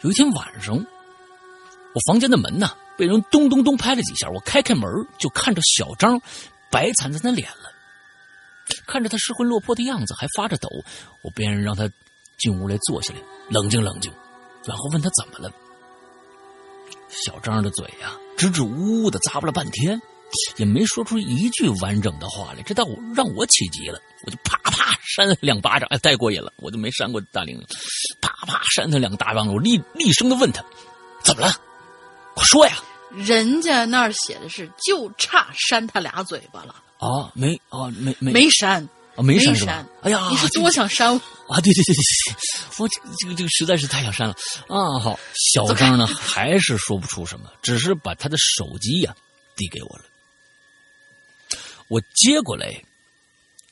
[0.03, 4.87] 有一天晚上，我房间的门呢被人咚咚咚拍了几下，我开开门
[5.19, 6.21] 就看着小张
[6.71, 7.73] 白惨惨的脸了。
[8.87, 10.69] 看着他失魂落魄的样子，还发着抖，
[11.23, 11.91] 我便让他
[12.39, 14.13] 进屋来坐下来，冷静冷静，
[14.67, 15.51] 然后问他怎么了。
[17.09, 19.99] 小张的嘴呀、支支吾吾的咂巴了半天，
[20.59, 22.85] 也没说出一句完整的话来，这倒
[23.17, 27.67] 让我起急了，我就啪啪扇他两巴掌，哎，太过瘾了，我就没扇过大玲玲，
[28.21, 30.63] 啪啪扇他两个大巴掌，我厉厉声的问他，
[31.25, 31.51] 怎么了？
[32.35, 32.77] 快说呀！
[33.11, 39.89] 人家那儿写的是就差扇他俩嘴巴了，啊，没啊，没没没扇，啊，没扇没是吧扇？
[40.03, 41.19] 哎呀，你是多想扇我？
[41.53, 42.37] 啊，对对对对对，
[42.79, 44.37] 我这这个这个实在是太想删了
[44.69, 45.01] 啊！
[45.01, 45.19] 好，
[45.53, 49.13] 小张呢还是说不出什么，只是把他的手机呀、
[49.57, 50.05] 递给我了。
[51.89, 52.81] 我接过来，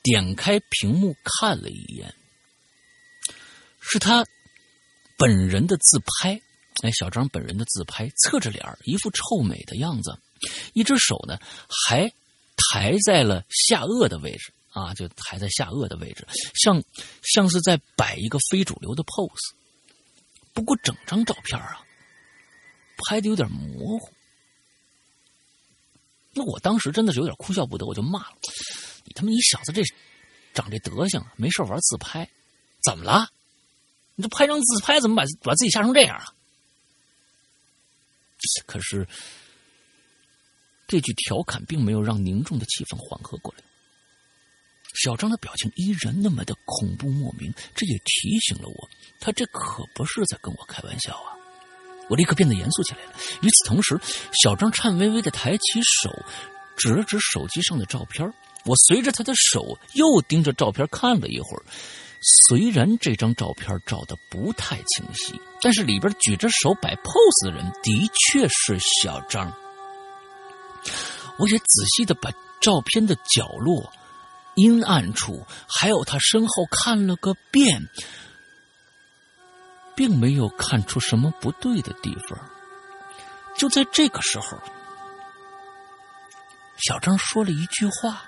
[0.03, 2.13] 点开屏幕看了一眼，
[3.79, 4.27] 是他
[5.17, 6.43] 本人的自拍。
[6.83, 10.17] 哎，小张本人的自拍，侧着脸一副臭美的样子，
[10.73, 11.39] 一只手呢
[11.69, 12.13] 还
[12.57, 14.53] 抬在了下颚的位置。
[14.71, 16.81] 啊，就抬在下颚的位置，像
[17.23, 19.55] 像是在摆一个非主流的 pose。
[20.53, 21.81] 不过整张照片啊，
[22.99, 24.13] 拍的有点模糊。
[26.33, 28.37] 那我当时真的是有点哭笑不得，我就骂了
[29.05, 29.83] ：“你他妈你小子这
[30.55, 32.29] 长这德行，没事玩自拍，
[32.85, 33.29] 怎么了？
[34.15, 36.33] 你这拍张自拍怎么把把自己吓成这样啊？”
[38.67, 39.07] 可是
[40.87, 43.65] 这句调侃并没有让凝重的气氛缓和过来。
[44.95, 48.89] 小张的表情依然那么的恐怖莫名，这也提醒了我，
[49.21, 51.37] 他这可不是在跟我开玩笑啊！
[52.09, 53.13] 我立刻变得严肃起来了。
[53.43, 54.01] 与此同时，
[54.43, 56.11] 小张颤巍巍的抬起手，
[56.77, 58.33] 指了指手机上的照片。
[58.65, 61.63] 我随着他的手又盯着照片看了一会儿。
[62.21, 69.53] 虽然这张照片照的不太清晰，但是里边举着手摆 pose 的人的确是小张。
[71.39, 73.93] 我也仔细的把照片的角落。
[74.55, 77.89] 阴暗处，还有他身后看了个遍，
[79.95, 82.37] 并没有看出什么不对的地方。
[83.57, 84.59] 就在这个时候，
[86.79, 88.25] 小张说了一句话。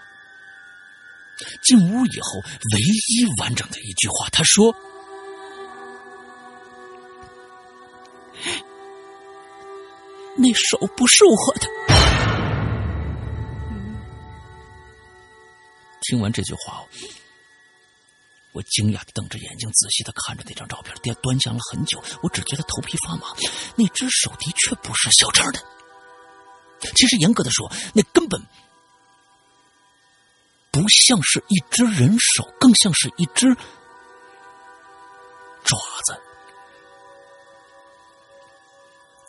[1.62, 4.74] 进屋以后，唯一完整的一句话，他说
[10.36, 11.68] ：“那手不是我的。”
[16.02, 16.84] 听完这句话，
[18.52, 22.02] 我惊讶的瞪着眼睛，仔细的看着那张照片，端端详了很久。
[22.22, 23.28] 我只觉得头皮发麻，
[23.76, 25.62] 那只手的确不是小张的。
[26.96, 28.42] 其实严格的说，那根本
[30.70, 33.52] 不像是一只人手，更像是一只
[35.64, 36.20] 爪子，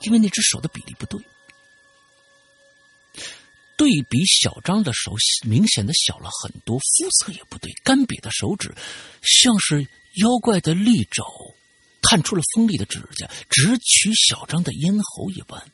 [0.02, 1.20] 因为那只手的比例不对。
[3.78, 5.14] 对比小张的手
[5.44, 8.76] 明显的小了很多，肤色也不对，干瘪的手指
[9.24, 9.82] 像是
[10.22, 11.26] 妖怪的利爪，
[12.04, 15.72] 探出了锋利的指甲，直取小张的咽喉一般。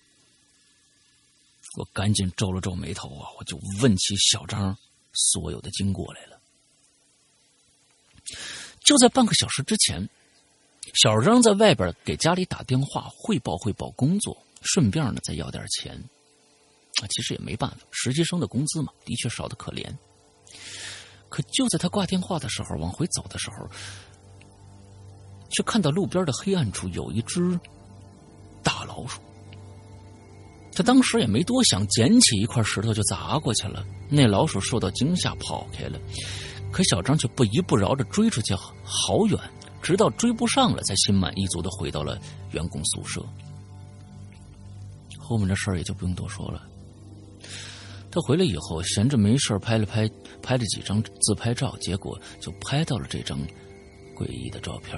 [1.75, 4.77] 我赶紧皱了皱眉头啊，我就问起小张
[5.17, 6.39] 所有的经过来了。
[8.85, 10.07] 就在半个小时之前，
[10.93, 15.93] 小张在外边给家里打电话汇报汇报工作，顺便呢再要点钱。
[17.01, 19.93] 啊，其实也没办法，实习生的工资嘛，的确少的可怜。
[21.29, 23.69] 可就在他挂电话的时候，往回走的时候，
[25.49, 27.59] 却看到路边的黑暗处有一只
[28.63, 29.21] 大老鼠。
[30.77, 33.83] 他当时也没多想，捡起一块石头就砸过去了。
[34.11, 35.99] 那老鼠受到惊吓跑开了，
[36.71, 38.53] 可小张却不依不饶的追出去
[38.83, 39.39] 好远，
[39.81, 42.19] 直到追不上了，才心满意足的回到了
[42.51, 43.25] 员工宿舍。
[45.17, 46.61] 后面的事儿也就不用多说了。
[48.11, 50.07] 他回来以后，闲着没事拍了拍，
[50.43, 53.39] 拍了几张自拍照，结果就拍到了这张
[54.15, 54.95] 诡异的照片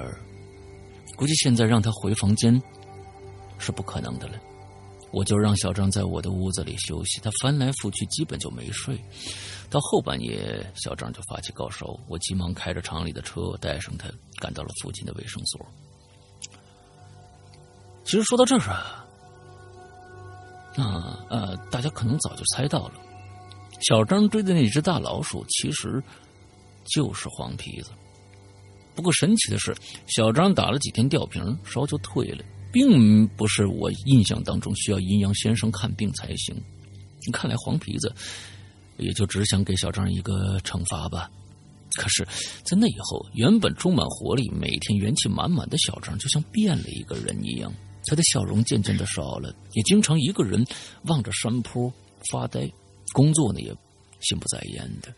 [1.16, 2.62] 估计现在让他回房间
[3.58, 4.34] 是不可能的了。
[5.12, 8.99] 我就让小张在我的屋子里休息，他翻来覆去，基本就没睡。
[9.70, 14.07] 到后半夜，小张就发起高烧，我急忙开着厂里的车带上他，
[14.39, 15.66] 赶到了附近的卫生所。
[18.03, 19.05] 其实说到这儿啊。
[20.76, 20.86] 那
[21.30, 22.93] 呃，大家可能早就猜到了，
[23.82, 26.01] 小张追的那只大老鼠其实
[26.86, 27.91] 就是黄皮子。
[28.95, 29.76] 不过神奇的是，
[30.07, 36.55] 小张打了几天吊瓶，烧就退了，并不是我印象当中需要阴阳先生看病才行。
[37.34, 38.13] 看来黄皮子
[38.97, 41.30] 也就只想给小张一个惩罚吧。
[41.95, 42.26] 可是，
[42.63, 47.74] 在那以后，原本充满活力、每天元气满满的小张，就像变了一个人一样。
[48.05, 50.65] 他的笑容渐渐的少了，也经常一个人
[51.03, 51.91] 望着山坡
[52.32, 52.72] 发呆，
[53.13, 53.76] 工作呢也
[54.22, 55.13] 心不在焉的。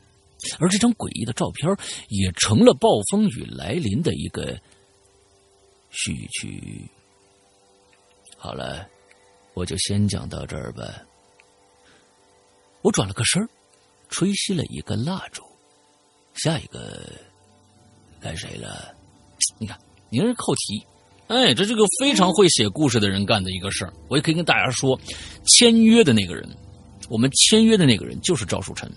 [0.59, 1.69] 而这张诡异的照片
[2.09, 4.59] 也成了暴风雨来临的一个
[5.91, 6.89] 序曲。
[8.43, 8.87] 好了，
[9.53, 10.83] 我就先讲到这儿吧。
[12.81, 13.47] 我转了个身
[14.09, 15.43] 吹熄了一个蜡烛。
[16.33, 17.07] 下一个
[18.19, 18.95] 该谁了？
[19.59, 19.77] 你看，
[20.09, 20.83] 您是扣题。
[21.27, 23.93] 哎，这是个非常会写故事的人干的一个事儿。
[24.07, 24.99] 我也可以跟大家说，
[25.45, 26.49] 签约的那个人，
[27.09, 28.91] 我们签约的那个人就是赵树臣。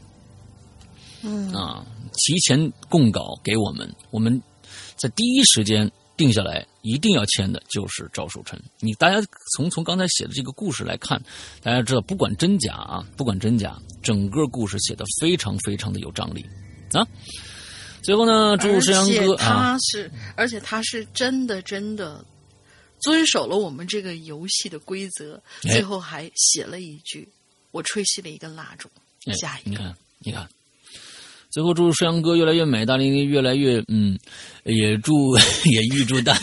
[1.20, 1.84] 嗯啊，
[2.14, 4.42] 提前供稿给我们，我们
[4.96, 8.60] 在第一时间定下来，一定要签的就是赵守臣。
[8.80, 9.20] 你大家
[9.56, 11.20] 从从刚才写的这个故事来看，
[11.62, 16.44] 大家知道，不管真假啊，不管真假，整个故事写的非常非常的有张力
[16.92, 17.06] 啊。
[18.02, 22.24] 最后呢，祝石阳哥啊，他是，而且他是真的真的
[23.00, 27.28] 遵守了我们这个游戏的规则，哎最后还写了一句
[27.72, 28.88] ：“我吹熄了一根蜡烛。”
[29.26, 30.48] 哎下一个，你看，你看。
[31.54, 34.18] 最后祝石阳哥越来越美，大玲玲越来越嗯，
[34.64, 35.38] 也祝
[35.70, 36.36] 也预祝大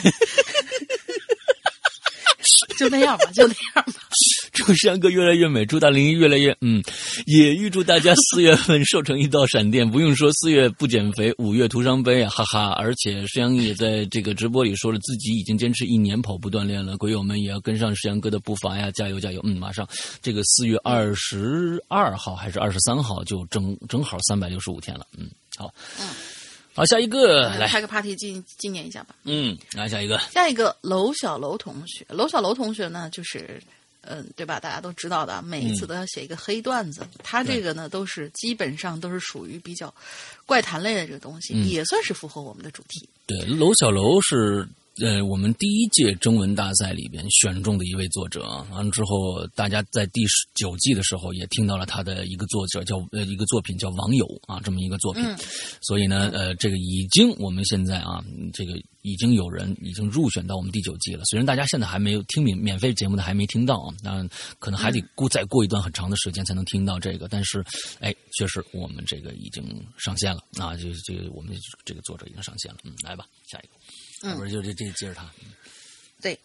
[2.79, 3.93] 就那样吧，就那样吧。
[4.61, 6.83] 祝山哥越来越美，祝大玲玲越来越嗯，
[7.25, 9.89] 也预祝大家 四月份瘦成一道闪电。
[9.89, 12.69] 不用说，四月不减肥，五月徒伤悲啊，哈哈！
[12.73, 16.97] 而且石阳也在这个直播里说了，自己已经坚持一年跑步锻炼了。
[16.97, 19.41] 鬼友们也要跟上石阳哥的步伐呀，加油加油！
[19.43, 19.87] 嗯，马上
[20.21, 25.05] 这个四月二十二号还是二十三号就正正好三百六十五天了。
[25.17, 26.07] 嗯，好，嗯，
[26.73, 29.15] 好，下一个来，开个 party 纪纪念一下吧。
[29.23, 33.61] 嗯，来下一个，下一个楼小楼同学，楼小楼同学呢，就是
[34.01, 34.59] 嗯，对吧？
[34.59, 37.05] 大家都知道的，每一次都要写一个黑段子。
[37.23, 39.93] 他这个呢，都是基本上都是属于比较
[40.45, 43.07] 怪谈类的这个东西，嗯也算是符合我们的主题。
[43.27, 44.67] 对，楼小楼是
[44.99, 48.67] 呃我们第一届征文大赛里边选中的一位作者啊。
[48.71, 55.23] 完了之后，大家在第十九季的时候也听到了他的一个作者叫呃一个作品叫《网友》啊，这么一个作品。
[55.23, 55.37] 嗯
[55.81, 58.23] 所以呢，呃，这个已经我们现在啊，
[58.53, 61.23] 这个已经有人已经入选到我们第九季了。
[61.25, 64.27] 虽然大家现在还没有听免免费节目的还没听到啊，那
[64.59, 67.27] 可能还得过再过一段很长的时间才能听到这个。
[67.27, 67.63] 但是，
[67.99, 69.63] 哎，确实我们这个已经
[69.97, 72.77] 上线了啊，就这个我们这个作者已经上线了。
[72.83, 73.73] 嗯，来吧，下一个。
[74.23, 75.29] 嗯不是，就这这接着他。
[76.21, 76.39] 对，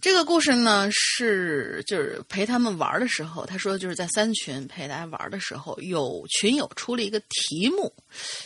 [0.00, 7.92] 这个故事呢是就是陪他们玩的时候，他说就是在三群陪大家玩的时候，有群友出了一个题目，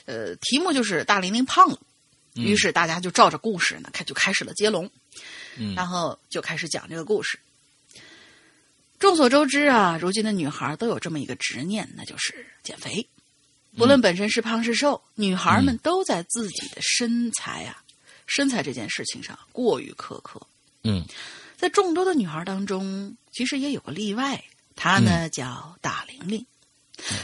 [0.07, 1.79] 呃，题目就是大玲玲胖了，
[2.35, 4.89] 于是大家就照着故事呢开就开始了接龙，
[5.57, 7.39] 嗯然后就开始讲这个故事。
[9.01, 13.05] 众所周知啊，如今的女孩都有这么一个执念，那就是减肥。
[13.77, 17.80] 不论本身是胖是瘦，女孩们都在自己的身材啊、
[18.31, 20.41] 身材这件事情上过于苛刻。
[20.85, 21.05] 嗯
[21.57, 24.43] 在众多的女孩当中，其实也有个例外，
[24.75, 26.47] 她呢、叫大玲玲。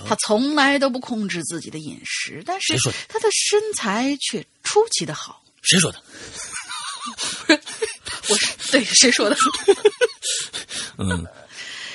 [0.07, 2.75] 她从来都不控制自己的饮食，但是
[3.09, 5.43] 她的身材却出奇 的 好。
[5.63, 6.03] 谁说的？
[8.29, 9.37] 我是对谁说的？
[10.99, 11.27] 嗯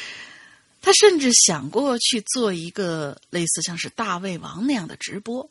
[0.81, 5.47] 她甚至想过去做一个类似像是大胃王那样的直播。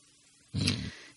[0.52, 0.60] 嗯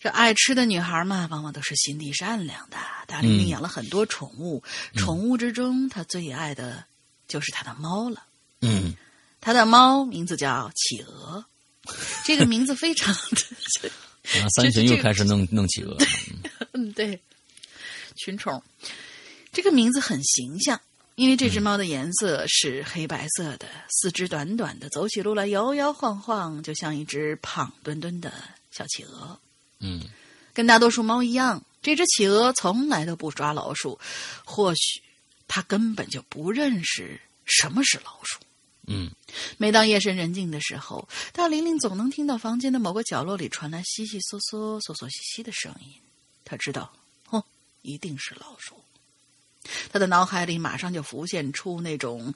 [0.04, 2.76] 这爱吃的女孩嘛，往往都是心地善良的。
[3.06, 4.62] 大玲玲嗯养了很多宠物，
[4.96, 6.84] 宠物之中她最爱的
[7.26, 8.22] 就是她的猫了。
[8.60, 8.94] 嗯
[9.40, 11.42] 她的猫名字叫企鹅，
[12.22, 13.90] 这个名字非常的，
[14.34, 15.96] 然后三群又开始弄弄企鹅。
[16.74, 17.18] 嗯，对，
[18.14, 18.62] 群宠，
[19.54, 20.78] 这个名字很形象，
[21.14, 28.30] 因为这只猫的颜色是黑白色的，四肢短短的，走起路来摇摇晃晃，就像一只胖墩墩的
[28.70, 29.40] 小企鹅。
[29.84, 30.00] 嗯
[30.54, 33.98] 跟大多数猫一样，这只企鹅从来都不抓老鼠，
[34.44, 35.02] 或许
[35.46, 38.38] 它根本就不认识什么是老鼠。
[38.86, 39.10] 嗯
[39.56, 45.88] 每当夜深人静的时候，大玲玲总能听到房间的某个角落里传来悉悉嗦嗦、嗦嗦兮兮的声音。
[46.44, 46.92] 她知道，
[47.30, 47.44] 哦，
[47.82, 48.82] 一定是老鼠。
[49.90, 52.32] 她的脑海里马上就浮现出那种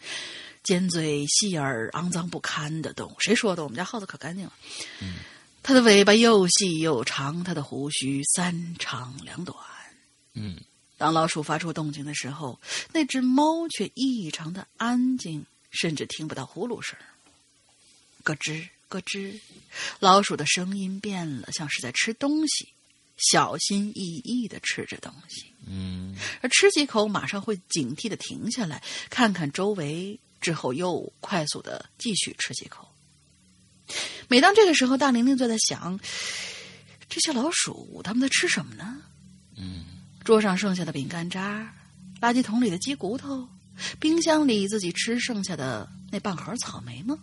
[0.62, 3.16] 尖嘴细耳、肮脏不堪的动物。
[3.20, 3.62] 谁说的？
[3.62, 4.52] 我们家耗子可干净了。
[5.62, 9.56] 它的尾巴又细又长，它的胡须三长两短。
[10.34, 10.56] 嗯
[10.96, 12.58] 当老鼠发出动静的时候，
[12.92, 16.98] 那只猫却异常的安静，甚至听不到呼噜声。
[18.24, 19.38] 咯吱咯吱，
[20.00, 22.68] 老鼠的声音变了，像是在吃东西，
[23.16, 25.46] 小心翼翼的吃着东西。
[25.66, 32.88] 嗯而吃几口，马上会警惕的停下来，看看周围，之后又快速的继续吃几口。
[34.28, 35.98] 每当这个时候，大玲玲就在想：
[37.08, 38.96] 这些老鼠它们在吃什么呢？
[39.56, 39.84] 嗯
[40.24, 41.74] 桌上剩下的饼干渣，
[42.20, 43.48] 垃圾桶里的鸡骨头，
[43.98, 47.18] 冰箱里自己吃剩下的那半盒草莓吗？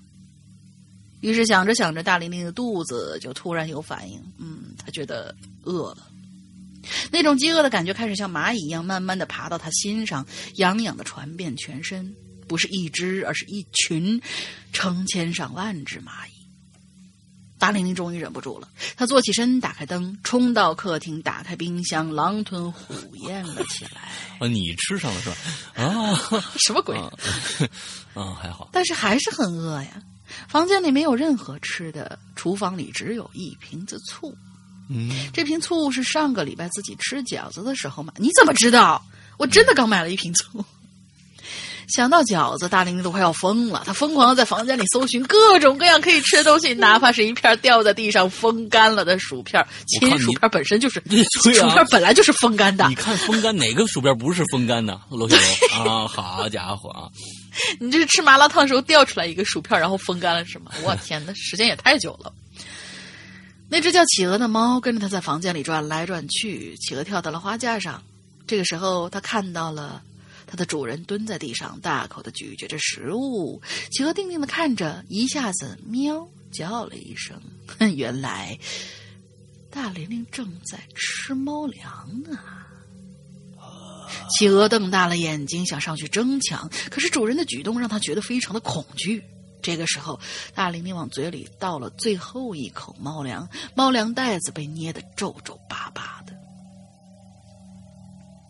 [1.22, 6.08] 于是想着想着，大玲玲的肚子就突然有反应，嗯，她觉得饿了。
[7.12, 12.16] 那种饥饿的感觉开始像蚂蚁一样，慢慢的爬到她心上，痒痒的传遍全身，
[12.48, 14.22] 不是一只，而是一群，
[14.74, 16.35] 成千上万只蚂蚁。
[17.58, 22.94] 大玲玲终于忍不住了，她坐起身，打开灯，冲到客厅，打开冰箱，狼吞虎
[23.28, 24.02] 咽了起来。
[24.40, 25.36] 啊，你吃上了是吧？
[25.84, 26.14] 啊
[26.60, 26.98] 什么鬼？
[26.98, 27.12] 啊
[28.14, 28.70] 啊，还好。
[28.72, 30.02] 但是还是很饿呀。
[30.50, 34.36] 房间里没有任何吃的，厨房里只有一瓶子醋。
[34.90, 38.14] 嗯这瓶醋是上个礼拜自己吃饺子的时候买。
[38.18, 39.04] 你怎么知道？
[39.38, 40.64] 我真的刚买了一瓶醋。
[41.88, 43.84] 想到饺子，大玲玲都快要疯了。
[43.86, 49.66] 她疯狂的在房间里搜寻各种各样可以吃的东西，哪怕是一片掉在地上风干了的薯片。
[49.88, 52.96] 其实薯片本身就是，对啊薯片本来就是风干的你。
[52.96, 55.00] 看风干哪个薯片不是风干的？
[55.10, 55.38] 罗小
[55.84, 57.10] 楼啊，好家伙啊！
[57.80, 60.72] 你这是吃麻辣烫的时候掉出来一个薯片，然后风干了是吗？
[60.84, 62.34] 我天哪，时间也太久了。
[63.70, 68.02] 那只叫企鹅的猫跟着他在房间里转来转去，企鹅跳到了花架上。
[68.46, 70.02] 这个时候，他看到了
[70.56, 73.62] 它的主人蹲在地上，大口的咀嚼着食物。
[73.92, 77.38] 企鹅定定的看着，一下子喵叫了一声。
[77.94, 78.58] 原来，
[79.70, 82.40] 大玲玲正在吃猫粮呢！
[84.30, 89.22] 企鹅瞪大了眼睛，想上去争抢，可是主人的举动让它觉得非常的恐惧。
[89.62, 90.18] 这个时候，
[90.54, 93.46] 大玲玲往嘴里倒了最后一口猫粮，
[93.76, 96.34] 猫粮袋子被捏得皱皱巴巴的。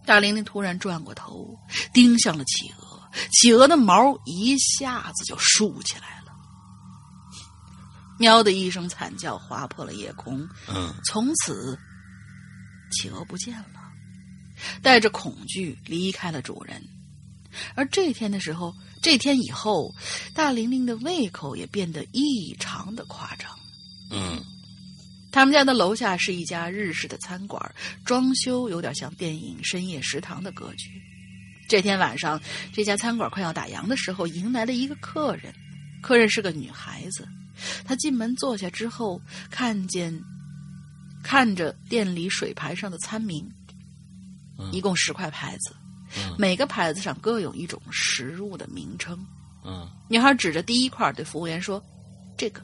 [0.06, 1.58] 大玲玲突然转过头，
[1.94, 3.02] 盯向了企鹅，
[3.32, 6.32] 企鹅的毛一下子就竖起来了。
[8.18, 11.78] 喵的一声惨叫划破了夜空，嗯从此，
[12.92, 13.92] 企鹅不见了，
[14.82, 16.82] 带着恐惧离开了主人。
[17.74, 19.94] 而这天的时候，这天以后，
[20.34, 23.50] 大玲玲的胃口也变得异常的夸张。
[24.12, 24.44] 嗯
[25.36, 27.62] 他们家的楼下是一家日式的餐馆，
[28.06, 30.90] 装修有点像电影《深夜食堂》的格局。
[31.68, 32.40] 这天晚上，
[32.72, 35.54] 这家餐馆快要打烊的时候，迎来了一个客人。
[36.02, 37.28] 客人是个女孩子，
[37.84, 40.18] 她进门坐下之后，看见
[41.22, 43.46] 看着店里水牌上的餐名，
[44.58, 45.76] 嗯一共十块牌子，
[46.18, 49.20] 嗯每个牌子上各有一种食物的名称。
[49.66, 51.84] 嗯女孩指着第一块对服务员说
[52.38, 52.62] ：“这个。”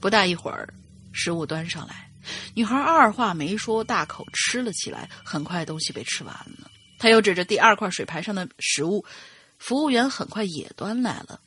[0.00, 0.72] 不大一会儿，
[1.16, 2.08] 食物端上来，
[2.54, 5.08] 女孩二话没说，大口吃了起来。
[5.24, 6.70] 很快，东西被吃完了。
[6.98, 9.04] 她又指着第二块水牌上的食物，
[9.58, 11.40] 服务员很快也端来了。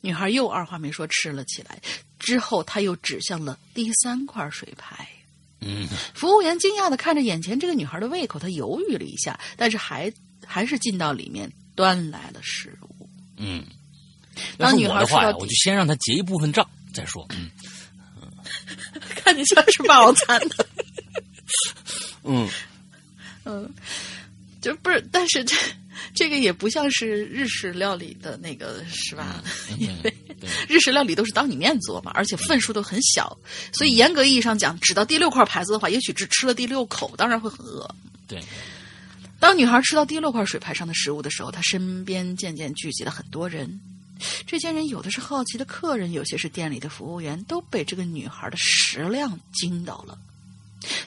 [0.00, 1.80] 女孩又二话没说吃了起来。
[2.18, 5.08] 之后，她又指向了第三块水牌。
[5.60, 10.12] 嗯服务员惊讶的看着眼前这个女孩的胃口，她犹豫了一下，但是还
[10.44, 13.08] 还是进到里面端来了食物。
[13.36, 13.64] 嗯。
[14.58, 17.26] 要是当女我的话我就先让她结一部分账再说。
[17.30, 17.50] 嗯
[19.16, 20.66] 看你像是饱餐的。
[22.24, 22.48] 嗯
[23.44, 23.68] 嗯，
[24.60, 25.56] 就不是，但是这
[26.14, 29.42] 这个也不像是日式料理的那个，是吧？
[29.78, 33.36] 因为对日式料理都是当你面做嘛，而且份数都很小，
[33.72, 37.92] 所以严格意义上讲，只到第六块牌子的话，也许只吃了第六口，当然会很饿。
[38.28, 38.40] 对，
[39.40, 43.80] 当女孩吃到第六块水牌上的食物的时候，她身边渐渐聚集了很多人。
[44.46, 50.18] 这些人有的是好奇的客人，有些是店里的服务员，都被这个女孩的食量惊到了。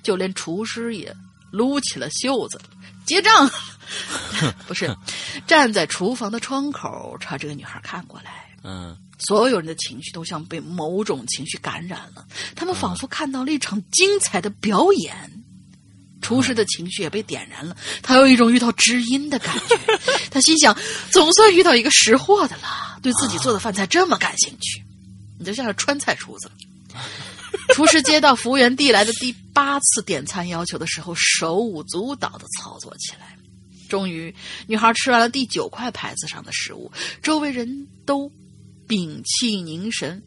[0.01, 1.16] 就连厨师也
[1.51, 2.61] 撸起了袖子，
[3.05, 3.49] 结账。
[4.68, 4.95] 不是，
[5.45, 8.45] 站在厨房的窗口朝这个女孩看过来。
[8.63, 15.45] 嗯所有人的情绪都像被某种情绪感染了，他们仿佛看到了一场精彩的表演。
[16.22, 19.78] 厨师的情绪也被点燃了，他有一种遇到知音的感觉。
[20.32, 20.76] 他心想，
[21.11, 24.84] 总算遇到一个识货的了，对自己做的饭菜这么感兴趣。
[25.38, 26.49] 你就像是川菜厨子。
[27.74, 33.38] 厨师接到服务员递来的第八次点餐要求的时候，手舞足蹈的操作起来。
[33.88, 34.34] 终于，
[34.68, 36.91] 女孩吃完了第九块牌子上的食物，
[37.22, 38.32] 周围人都
[38.88, 40.22] 屏气凝神。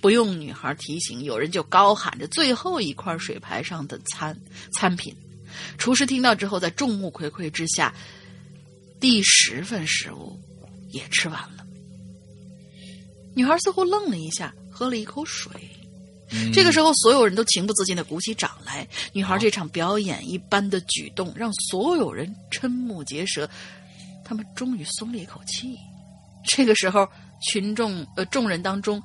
[0.00, 4.36] 不用女孩提醒，有人就高喊着最后一块水牌上的餐
[4.72, 5.14] 餐品。
[5.78, 7.94] 厨师听到之后，在众目睽睽之下，
[9.00, 10.40] 第十份食物
[10.90, 11.64] 也吃完了。
[13.34, 15.50] 女孩似乎愣了一下，喝了一口水。
[16.52, 18.88] 这个时候，所有人都情不自禁的鼓起掌来。
[19.12, 23.48] 女孩这场表演一般的举动，让所有人瞠目结舌。
[24.24, 25.76] 他们终于松了一口气。
[26.46, 27.08] 这个时候，
[27.50, 29.02] 群众呃众人当中，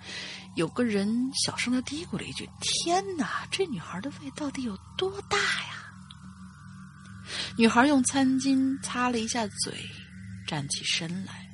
[0.55, 5.68] 有个人小声的嘀咕了一句：“天哪，这女孩的胃到底有多大呀？”
[7.59, 9.73] 女孩用餐巾擦了一下嘴，
[10.47, 11.45] 站起身来。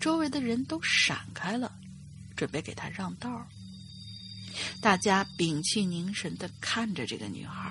[0.00, 1.70] 周围的人都闪开了，
[2.34, 3.46] 准备给她让道。
[4.80, 7.70] 大家屏气凝神的看着这个女孩，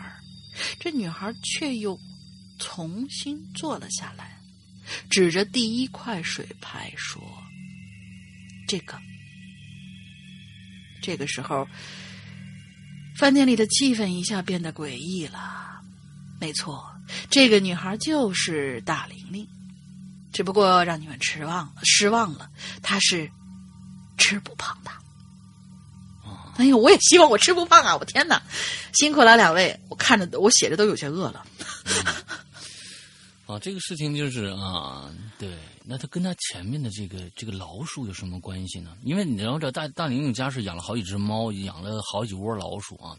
[0.80, 2.00] 这女孩却又
[2.60, 4.40] 重新坐了下来，
[5.10, 7.20] 指着第一块水牌说
[8.70, 9.02] ：“这个。”
[11.02, 11.68] 这个时候，
[13.16, 15.82] 饭店里的气氛一下变得诡异了。
[16.40, 16.94] 没错，
[17.30, 19.48] 这个女孩就是大玲玲，
[20.32, 22.50] 只不过让你们失望了，失望了，
[22.82, 23.30] 她是
[24.18, 24.92] 吃不胖的。
[26.58, 27.96] 哎呦，我也希望我吃不胖啊！
[27.96, 28.42] 我天哪，
[28.94, 31.46] 辛苦了两位，我看着我写着都有些饿了。
[33.46, 35.56] 啊，这个事情就是啊，对，
[35.86, 38.98] 那他跟他前面的这个这个老鼠有什么关系呢？
[39.04, 43.16] 因为你知道，这大大玲玲家是养了好几只猫，养了好几窝老鼠啊。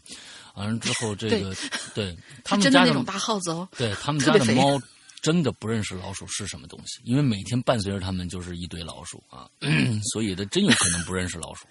[0.59, 1.55] 完了之后，这个
[1.95, 4.79] 对他们家真的那种大耗子哦，对他们 家的猫
[5.21, 9.49] 真的不认识老鼠是什么东西，因为每天伴随着他们就是一堆老鼠啊，
[10.13, 11.65] 所以它真有可能不认识老鼠。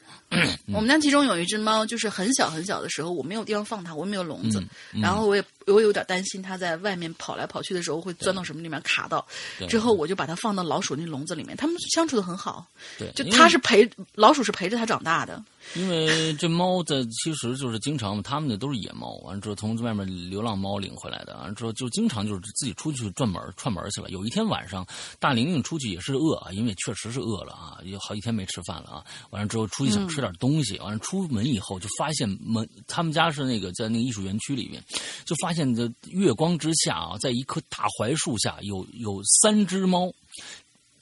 [0.67, 4.61] 我们家其中有一只猫，就是很小很小的时候，我没有地方放它，我没有笼子，
[4.93, 9.27] 嗯然后我也我有点担心它在外面跑来跑去的时候会钻到什么里面卡到，
[9.69, 12.67] 之后我就把它放到老鼠那笼子里面，它们相处的很好。
[12.99, 15.43] 对，就它是陪老鼠是陪着它长大的。
[15.75, 24.09] 因为这猫在其实就是经常，它们的都是野猫，完了之后从外面流浪猫领回来的，完了之后就经常就是自己出去转门串门去了。
[24.09, 24.87] 有一天晚上，
[25.19, 29.05] 大玲玲出去也是饿啊，因为确实是饿了啊，有好几天没吃饭了啊。
[29.31, 34.83] 完了之后出去想吃点东西，完了出门以后就发现门，他们家是那个在那个艺术园区里面，
[35.27, 40.13] 就发现这月光之下啊，在一棵大槐树下有有三只猫，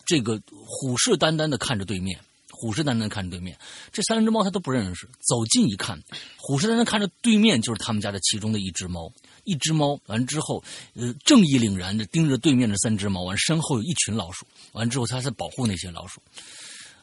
[0.04, 2.18] 这个虎视眈眈的看着对面。
[2.58, 3.58] 虎视眈眈看着对面，
[3.92, 5.06] 这三只猫它都不认识。
[5.20, 6.02] 走近一看，
[6.38, 9.12] 虎视眈眈看着对面就是他们家的其中的一只猫。
[9.44, 13.24] 一只猫完之后，呃，正义凛然的盯着对面的三只猫。
[13.24, 14.46] 完身后有一群老鼠。
[14.72, 16.22] 完之后，它在保护那些老鼠。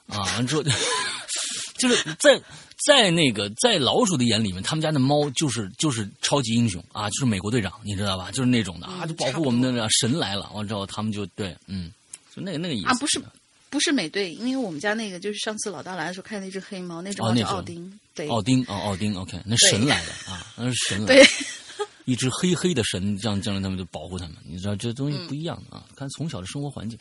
[0.07, 0.63] 啊，完之后，
[1.77, 2.41] 就是在
[2.85, 8.31] 在那个在老鼠的眼里面，他们家的猫就是就是超级英雄啊，就是美国队长，你知道吧？
[8.31, 10.49] 就是那种的啊，就保护我们的神来了。
[10.53, 11.91] 完之后，他们就对，嗯，
[12.35, 13.21] 就那个那个意思啊，不是。
[13.69, 17.99] 不是美队，因为我们家那个就是上次老大来的时候看那只黑猫，那只猫叫奥丁。
[18.13, 21.25] 对，奥丁哦，奥丁，OK，那神来了啊，那是神来对，
[22.05, 24.35] 一只黑黑的神，这样将来他们就保护他们。
[24.47, 26.99] 你知道这东西不一样啊，看从小的生活环境。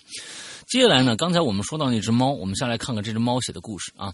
[0.67, 4.11] 接下来呢，刚才我们说到那只猫，我们下来看看这只猫写的故事啊。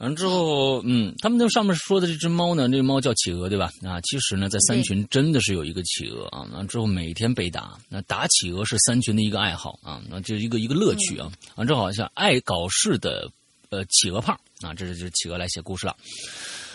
[0.00, 3.70] 完了之后，嗯，他们那上面说的这只猫呢，这个猫叫企鹅，对吧？
[3.82, 6.40] 啊，其实呢，在三群真的是有一个企鹅啊。
[6.54, 11.30] 完之后每天被打，那打企鹅是三群的一个爱好啊，那就是一个一个乐趣啊。
[11.56, 13.30] 完之后好像爱搞事的
[13.68, 15.94] 呃企鹅胖啊，这是就是企鹅来写故事了。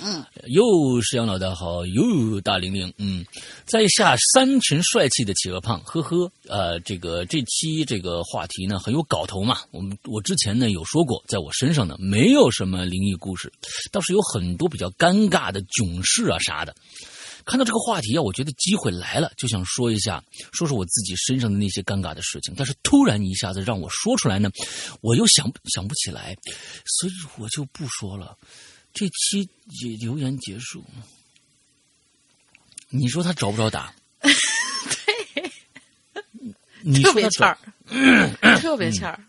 [0.04, 3.26] 嗯，又是杨老大好，又大玲玲，嗯，
[3.66, 9.60] 在下三群帅气的企鹅胖，呵呵，呃，这个这期这个话题呢很有搞头嘛。
[9.72, 13.52] 我们我之前呢有说过，在我身上呢没有什么灵异故事，
[13.92, 16.76] 倒是有很多比较尴尬的囧事啊啥的。
[17.46, 20.22] 看到这个话题啊，我觉得机会来了，就想说一下，
[20.52, 22.54] 说说我自己身上的那些尴尬的事情。
[22.58, 24.50] 但是突然一下子让我说出来呢，
[25.00, 26.36] 我又想想不起来，
[27.00, 28.36] 所以我就不说了。
[28.96, 29.48] 这期
[29.84, 30.82] 也留言结束，
[32.90, 33.94] 你说他找不着打？
[34.24, 35.52] 对，
[36.82, 37.58] 你特别欠儿，
[38.42, 39.20] 儿， 特别欠儿。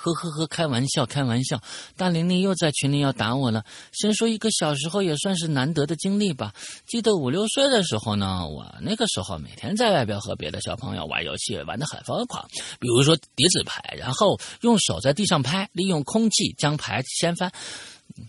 [0.00, 1.60] 呵呵呵，开玩笑，开玩笑。
[1.96, 3.64] 大玲玲又在群里要打我了。
[3.92, 6.54] 先说一个小时候也算是难得的经历吧。
[6.86, 12.48] 记得五六岁的时候呢，我那个时候每天在外边和别的小朋友玩游戏，玩的很疯狂。
[12.78, 17.52] 比如说叠纸牌，然后用手在地上拍，利用空气将牌掀翻。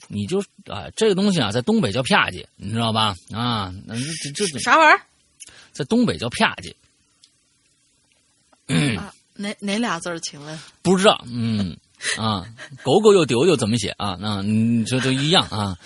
[0.07, 3.15] 你就啊，这个东西啊，在东北叫啪叽，你知道吧？
[3.31, 5.01] 啊，那这这这啥玩意儿？
[5.71, 6.73] 在东北叫啪叽。
[8.97, 10.19] 啊，哪哪俩字儿？
[10.19, 11.75] 请问不知道，嗯
[12.17, 12.45] 啊，
[12.83, 14.17] 狗狗又丢丢怎么写啊？
[14.19, 15.77] 那你，这都一样啊。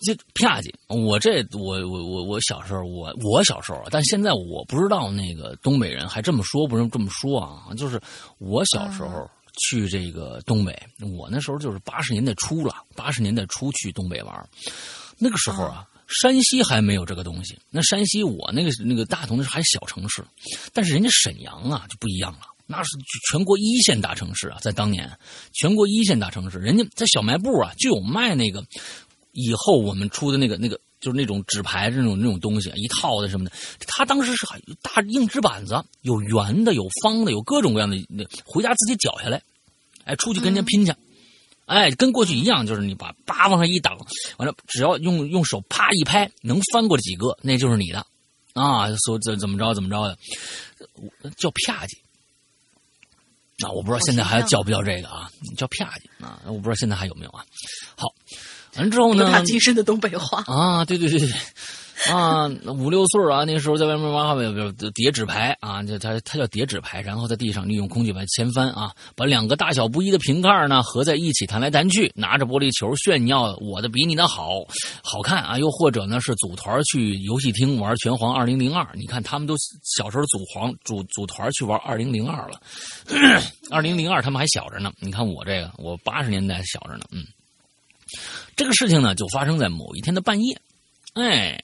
[0.00, 7.74] 这啪叽，我这我我我我小时候，我我小时候，但现在我不知道那个东北人还这么说，不是这么说啊？
[7.76, 8.00] 就是
[8.38, 9.28] 我小时候
[9.58, 10.74] 去这个东北，
[11.16, 14.48] 我那时候就是八十年代初了，八十年代初去东北玩，
[15.18, 15.86] 那个时候啊。
[16.22, 20.24] 山西还没有这个东西，那山西我那个那个大同那是还小城市，
[20.72, 22.96] 但是人家沈阳啊就不一样了，那是
[23.30, 25.06] 全国一线大城市啊，在当年
[25.52, 28.64] 全国一线大城市，人家在小卖部啊就有卖那个
[29.32, 33.52] 以后我们出的那个那个就是那种纸牌那种那种东西一套的什么的，
[33.86, 34.46] 他当时是
[34.82, 39.42] 大硬纸板子，有圆的有方的有各种各样的，那回家自己绞下来，
[40.04, 40.94] 哎，出去跟人家拼去。
[41.66, 43.94] 哎，跟过去一样，就是你把叭往上一挡，
[44.38, 48.06] 完了只要用用手啪一拍，能翻过几个，那就是你的，
[48.54, 50.18] 啊，说怎怎么着怎么着的，
[51.36, 51.98] 叫啪叽，
[53.66, 56.24] 啊，我不知道现在还叫不叫这个啊，叫啪叽。
[56.24, 57.44] 啊，我不知道现在还有没有啊。
[57.94, 58.08] 好，
[58.78, 60.42] 完之后呢，他精深的东北话。
[60.46, 61.30] 啊，对对对对。
[62.12, 74.64] 啊，五六岁啊，那时候在外面玩不不叠纸牌啊，就他他叫叠纸牌，然后在地上利用空气把它掀翻啊，把两个大小不一的瓶盖呢合在一起弹来弹去，拿着玻璃球炫耀我的比你的好
[75.02, 82.60] 好看啊，又或者呢是组团去游戏厅玩拳皇二零零二，你看他们都小时候组皇组组团去玩二零零二了，
[83.72, 87.26] 二零零二他们还小着呢，你看我这个我八十年代小着呢，嗯，
[88.58, 90.60] 这个事情呢就发生在某一天的半夜。
[91.14, 91.62] 哎，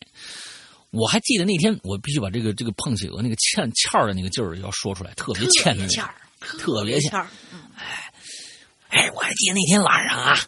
[0.91, 5.89] 我还记得那天，我必须把这个这个碰企鹅那个欠欠儿的那个劲儿要说出来，特别欠的，
[6.39, 7.11] 特别欠。
[7.75, 8.13] 哎
[8.91, 10.39] 哎，我还记得那天晚上啊，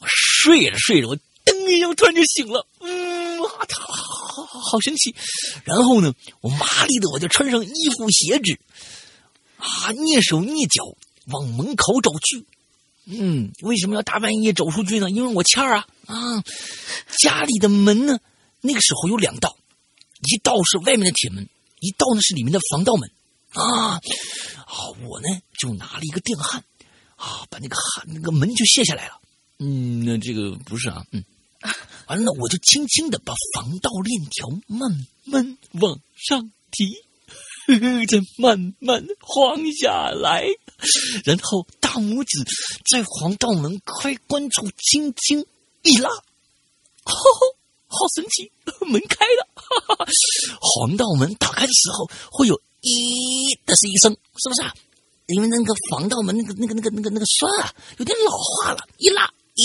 [0.00, 5.14] 我睡着睡着，我噔一声突然就醒了，嗯，好好好神奇。
[5.62, 8.58] 然后呢，我麻利的我就穿上衣服鞋子，
[9.56, 10.82] 啊，蹑手蹑脚
[11.28, 12.44] 往门口走去。
[13.06, 15.10] 嗯，为什么要大半夜走出去呢？
[15.10, 16.44] 因为我欠儿啊啊，
[17.20, 18.20] 家里的门呢。
[18.64, 19.56] 那个时候有两道，
[20.30, 21.48] 一道是外面的铁门，
[21.80, 23.10] 一道呢是里面的防盗门，
[23.54, 24.00] 啊，啊，
[25.04, 25.26] 我呢
[25.58, 26.62] 就拿了一个电焊，
[27.16, 29.20] 啊，把那个焊那个门就卸下来了，
[29.58, 31.24] 嗯，那这个不是啊，嗯，
[32.06, 36.86] 完了我就轻轻的把防盗链条慢慢往上提，
[38.08, 40.46] 再慢慢晃下来，
[41.24, 42.44] 然后大拇指
[42.90, 45.46] 在防盗门开关处轻轻
[45.82, 47.12] 一拉，哦，
[47.86, 48.50] 好神奇，
[48.86, 49.48] 门开了。
[49.54, 50.06] 哈哈哈！
[50.76, 54.74] 防盗门打开的时候会有“咦”的是一声，是不是啊？
[55.28, 59.62] 因为那个防盗门那个那个那个那个那个栓啊有点老化了，一拉“咦”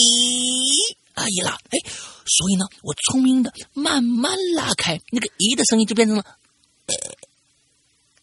[1.14, 1.80] 啊一拉，哎，
[2.26, 6.24] 所以呢，我聪明的慢慢拉开，那个“咦”的声音就变成了。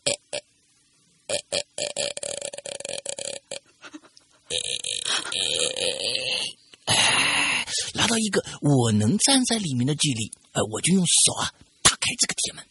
[7.94, 11.52] 拉到一个我能站在里面的距离，呃，我就用手啊
[11.82, 12.64] 打开这个铁门。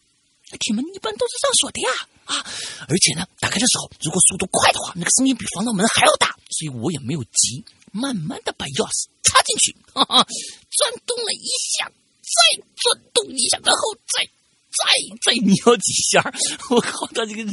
[0.59, 1.89] 铁门一般都是上锁的呀，
[2.25, 2.45] 啊，
[2.87, 10.27] 而且呢，打开的时候如果速度快的话，那个声音比防盗门还要大，所以我也没有急，慢慢的把钥匙插进去，哈 哈，
[10.69, 14.29] 转动了一下，再转动一下，然后再。
[14.73, 16.33] 再再瞄几下，
[16.71, 17.43] 我靠，他这个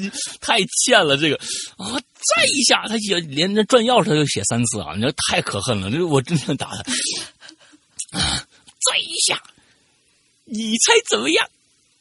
[0.40, 1.36] 太欠了，这个
[1.76, 6.82] 啊，再一下，他写连那转钥匙他就写三次啊，你这太可恨了，这我真想打他。
[8.12, 9.42] 再一下，
[10.44, 11.50] 你猜怎么样？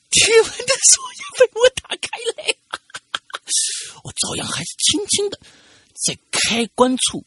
[0.10, 2.56] 铁门的锁也被我打开了，
[4.04, 5.40] 我照样还是轻轻的
[6.06, 7.24] 在开关处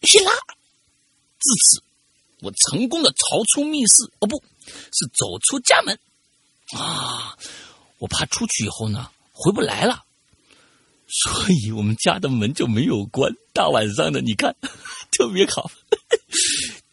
[0.00, 1.82] 一拉，至此，
[2.40, 5.96] 我成功的逃出密室，哦，不是走出家门。
[6.72, 7.36] 啊！
[7.98, 10.04] 我怕出去以后呢回不来了，
[11.06, 13.32] 所以我们家的门就没有关。
[13.52, 14.54] 大晚上的，你看
[15.16, 15.70] 特别好，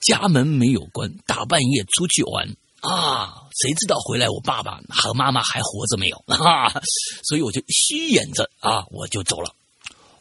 [0.02, 2.48] 家门没有关，大半夜出去玩
[2.82, 3.44] 啊！
[3.62, 6.72] 谁知道回来我爸爸和妈妈还活着没有啊？
[7.24, 9.54] 所以我就虚掩着啊，我就走了，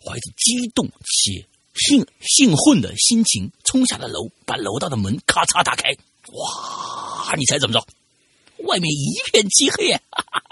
[0.05, 5.91] 怀着激动且兴兴奋的心情冲下了楼，把楼道的门咔嚓打开。
[6.33, 7.35] 哇！
[7.37, 7.87] 你猜怎么着？
[8.65, 9.99] 外面一片漆黑，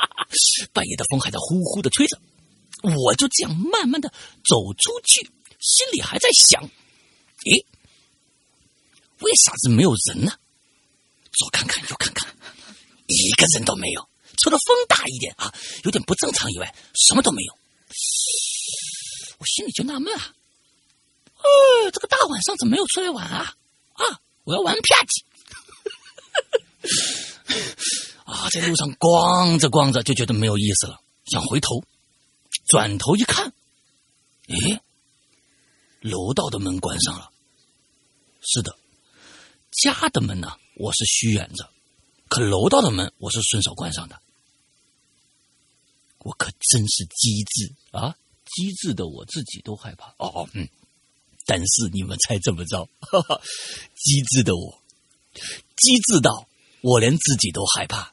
[0.73, 2.19] 半夜的风还在呼呼的吹着，
[2.83, 4.13] 我就这样慢慢的
[4.45, 5.31] 走出去，
[5.61, 7.67] 心里还在想：诶，
[9.21, 10.33] 为啥子没有人呢？
[11.33, 12.27] 左看看右看看，
[13.07, 15.55] 一个人都没有，除了风大一点啊，
[15.85, 17.59] 有点不正常以外，什么都没有。
[19.39, 20.35] 我心里就纳闷啊，
[21.37, 23.55] 呃，这个大晚上怎么没有出来玩啊？
[23.93, 25.23] 啊，我要玩啪叽。
[28.29, 31.83] 啊，在路上逛着逛着就觉得没有意思了，想回头，
[32.67, 33.55] 转头一看，
[34.49, 34.83] 诶，
[36.03, 37.31] 楼道的门关上了。
[38.43, 38.77] 是的，
[39.71, 41.71] 家的门呢，我是虚掩着，
[42.29, 44.21] 可楼道的门我是顺手关上的。
[46.19, 48.15] 我可真是机智啊！
[48.45, 50.09] 机智的我自己都害怕。
[50.19, 50.69] 哦哦，嗯，
[51.47, 52.85] 但是你们猜怎么着？
[53.01, 53.41] 哈哈，
[53.95, 54.83] 机智的我，
[55.33, 56.47] 机智到
[56.83, 58.13] 我连自己都害怕。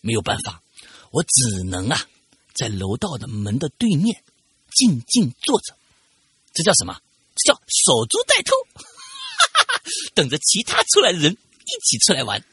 [0.00, 0.62] 没有办法，
[1.10, 2.06] 我只能啊，
[2.54, 4.22] 在楼道的门的对面
[4.74, 5.76] 静静坐着。
[6.52, 7.00] 这叫什么？
[7.36, 8.52] 这叫守株待兔，
[10.14, 12.44] 等着其他出来的人一起出来玩。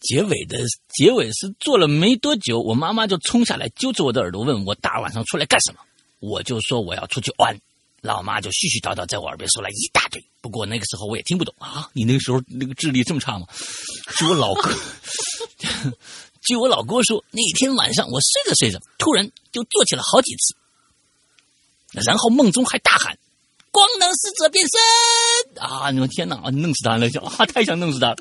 [0.00, 0.58] 结尾的
[0.88, 5.80] 结尾是做了没多久，我妈妈就冲下来揪着我的耳朵问我大晚上出来干什么，
[6.20, 7.60] 我就说我要出去玩。
[8.00, 11.88] 老妈就絮絮叨叨在我耳边说了一大堆，不过那个时候我也听不懂啊。
[11.92, 13.46] 你那个时候那个智力这么差吗？
[14.16, 14.74] 据我老哥，
[16.42, 20.54] 据我老哥说，那天晚上我睡着睡着，突然就坐起了好几次，
[21.92, 23.18] 然后梦中还大喊
[23.70, 25.90] “光能使者变身”啊！
[25.90, 27.20] 你说天哪啊，弄死他了就！
[27.20, 28.16] 啊，太想弄死他了。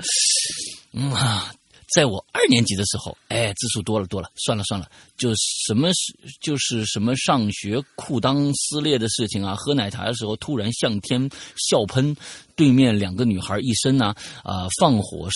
[0.93, 1.53] 嗯啊。
[1.94, 11.30] 在我二年级的时候，哎，字数多了多了，算了算了，就什么是就是什么上学裤裆撕裂的事情啊，喝奶茶的时候突然向天
[11.70, 12.16] 笑喷，
[12.56, 14.14] 对面两个女孩一身呢
[14.44, 15.28] 啊放火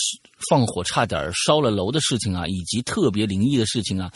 [0.48, 4.12] 放火差点烧了楼的事情啊，以及特别灵异的事情啊，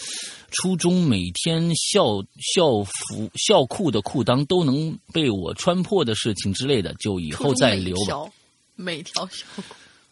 [0.51, 2.22] 初中每天校
[2.55, 8.30] 校服校裤的裤裆都能被我穿破的事情之类的，就以后再留吧。
[8.76, 9.62] 每条校裤。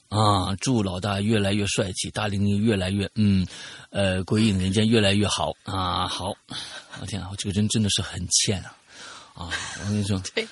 [0.09, 0.55] 啊！
[0.61, 3.47] 祝老大越来越帅气，大玲玲越来越嗯，
[3.91, 6.07] 呃，鬼影人间越来越好啊！
[6.07, 6.35] 好，
[7.01, 8.77] 我天啊，我这个人真的是很欠啊！
[9.35, 9.51] 啊，
[9.81, 10.47] 我跟你说，对，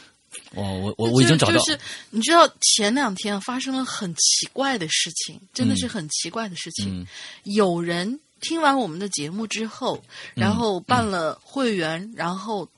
[0.54, 1.78] 我我我我已经找到，就是
[2.10, 7.06] 你知道前两天发生了很奇怪的事情，真的是很奇怪的事情。
[7.44, 10.02] 有人听完我们的节目之后，
[10.34, 12.68] 然后办了会员，然后。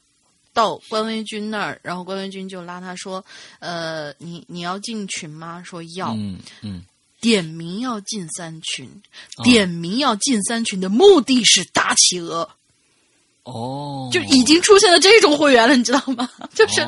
[0.57, 3.23] 到关威军那儿，然后关威军就拉他说
[3.61, 6.15] ：“呃，你你要进群吗？”说要。
[6.15, 6.83] 嗯嗯。
[7.21, 8.89] 点名要进三群，
[9.45, 12.49] 点名要进三群的目的是打企鹅。
[13.43, 14.09] 哦。
[14.11, 16.31] 就已经出现了这种会员了，你知道吗？
[16.55, 16.87] 就是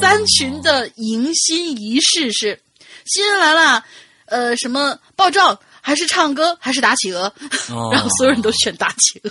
[0.00, 2.58] 三群的迎新仪式是
[3.04, 3.84] 新人来了，
[4.26, 7.30] 呃，什么爆照还是唱歌还是打企鹅，
[7.92, 9.30] 然后所有人都选打企鹅。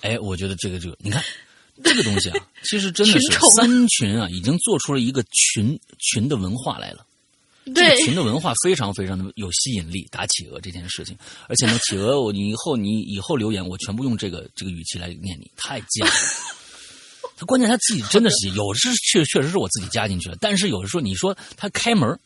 [0.00, 1.22] 哎，我觉得这个这个，你看。
[1.82, 3.20] 这个东西啊， 其实真的是
[3.54, 7.06] 三群啊，已经做出了一个群群的文化来了。
[7.74, 11.16] 这个群的文化非常非常的有吸引力，打企鹅这件事情。
[11.48, 16.12] 而且呢， 企鹅，我你以后你以后留言，我全部用这个这个语气来念你，太贱了。
[17.36, 22.18] 他 关键他自己真的是有是确确实是我自己加进去了，但是有的时候你说他开门，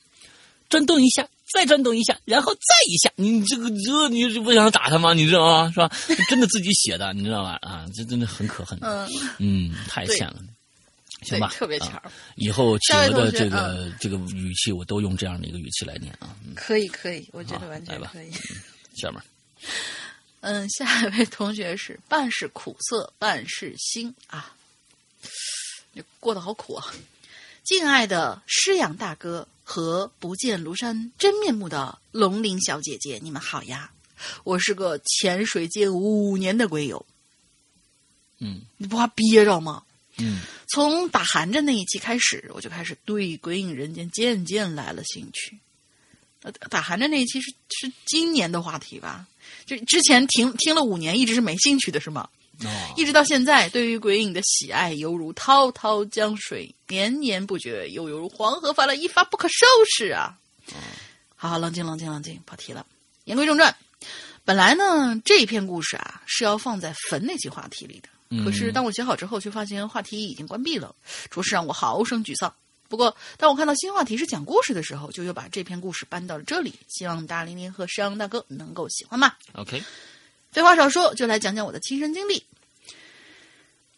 [0.68, 1.28] 震动一下。
[1.52, 5.12] 再转动一下，然后再一下，你这个这你是不想打他吗？
[5.14, 5.70] 你知道吗？
[5.72, 5.90] 是吧？
[6.28, 7.58] 真的自己写的，你知道吧？
[7.62, 8.78] 啊，这真的很可恨。
[8.82, 10.36] 嗯嗯，太欠了。
[11.22, 11.90] 行吧，特别欠。
[12.36, 16.36] 以后企鹅的这个这个语气，我都用这样的一个语气来念啊。
[16.54, 18.30] 可以可以，我觉得完全可以。
[18.96, 19.22] 下面，
[20.40, 24.54] 嗯，下一位同学是半是苦涩半是心啊，
[25.92, 26.92] 你过得好苦啊。
[27.64, 33.90] 敬爱的师养大哥和不见庐山真面目的龙鳞小姐姐，你们好呀！
[34.44, 37.06] 我是个潜水界五年的龟友。
[38.38, 39.82] 嗯，你不怕憋着吗？
[40.18, 45.58] 嗯，从打寒战那一期开始，我就开始对《鬼影人间》渐渐来了兴趣。
[46.68, 49.26] 打寒战那一期是是今年的话题吧？
[49.64, 52.28] 就之前听听了五年，一直是没兴趣的，是吗？
[52.96, 60.38] 一直到现在，对于鬼影的喜爱犹如滔滔江水，绵绵不绝，又犹如黄河泛滥，一发不可收拾啊！
[61.34, 62.86] 好好冷静，冷静，冷静，跑题了。
[63.24, 63.74] 言归正传，
[64.44, 70.94] 本来呢，这篇故事啊是要放在坟那期话题里的，可是当我写好之后，却发现话题已经关闭了，
[71.30, 72.54] 着实让我好生沮丧。
[72.88, 79.36] 不过，当我看到新话题是讲故事的时候，就又把这篇故事搬到了这里，希望大玲玲和山羊大哥能够喜欢吧。
[79.54, 79.82] OK。
[80.54, 82.44] 废话少说，就来讲讲我的亲身经历。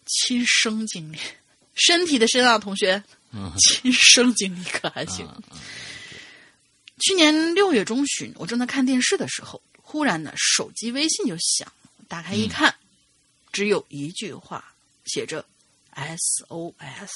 [0.07, 1.19] 亲生经历，
[1.75, 3.03] 身体的身啊，同学，
[3.59, 5.29] 亲生经历可还行？
[7.01, 11.91] 去年六月中旬，我正在看电视的时候，忽然呢，手机微信就响了。
[12.09, 12.75] 打开一看，
[13.53, 14.73] 只有一句话，
[15.05, 15.45] 写着
[15.95, 17.11] “SOS”。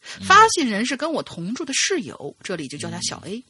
[0.00, 3.44] 发信人是跟我同住的室友，这里就叫他小 A。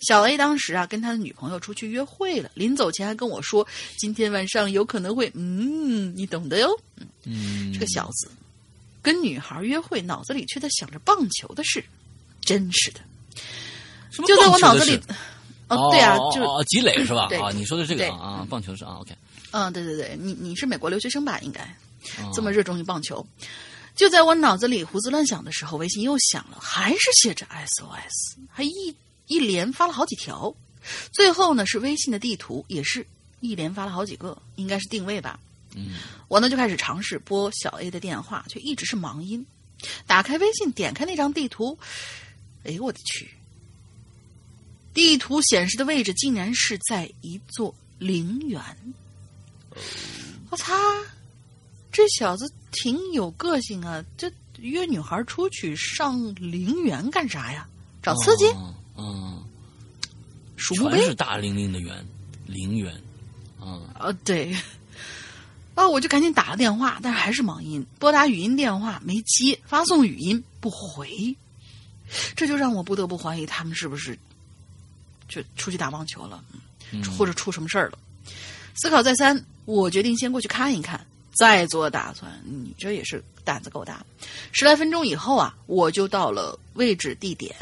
[0.00, 3.66] 小 A 当时啊跟他的女朋友出去约会了，临走前还跟我说，
[3.98, 6.68] 今天晚上有可能会，嗯，你懂的哟。
[6.96, 8.30] 嗯，嗯，这个小子
[9.02, 11.84] 跟女孩约会，脑子里却在想着棒球的事，
[12.40, 13.00] 真是的。
[14.10, 14.98] 什么就在我脑子里，
[15.68, 17.26] 哦，对啊，哦就是哦积累是吧？
[17.30, 19.12] 对啊，你说的这个啊啊，棒球是啊，OK，
[19.50, 21.38] 嗯，对对对，你你是美国留学生吧？
[21.40, 21.62] 应该
[22.22, 23.26] 哦这么热衷于棒球。
[23.96, 28.94] 就在我脑子里胡思乱想的时候，微信又响了，还是写着 SOS，还一
[29.26, 30.54] 一连发了好几条。
[31.12, 33.06] 最后呢是微信的地图，也是
[33.40, 35.40] 一连发了好几个，应该是定位吧。
[35.74, 35.94] 嗯，
[36.28, 39.44] 我呢就开始尝试拨小 A 的电话，却一直是忙音。
[40.06, 41.78] 打开微信，点开那张地图，
[42.64, 43.30] 哎呦我的去！
[44.92, 48.62] 地图显示的位置竟然是在一座陵园。
[50.50, 50.74] 我擦，
[51.90, 54.04] 这小子挺有个性啊！
[54.16, 57.66] 这约女孩出去上陵园干啥呀？
[58.02, 58.46] 找刺激？
[58.50, 59.42] 嗯嗯，
[60.56, 61.14] 全是？
[61.14, 62.06] 大玲玲的园，
[62.46, 62.94] 陵园，
[63.60, 64.56] 嗯，呃，对。
[65.76, 71.36] 哦，我就赶紧打了电话，但是还是忙音，拨打语音电话没接，发送语音不回，
[72.36, 74.16] 这就让我不得不怀疑他们是不是
[75.28, 76.44] 就出去打棒球了，
[76.92, 77.98] 嗯或者出什么事儿了。
[78.76, 82.40] 思考再三，我决定先过去看一看，再做打算。
[82.44, 84.06] 你这也是胆子够大。
[84.52, 87.52] 十来分钟以后啊，我就到了位置地点。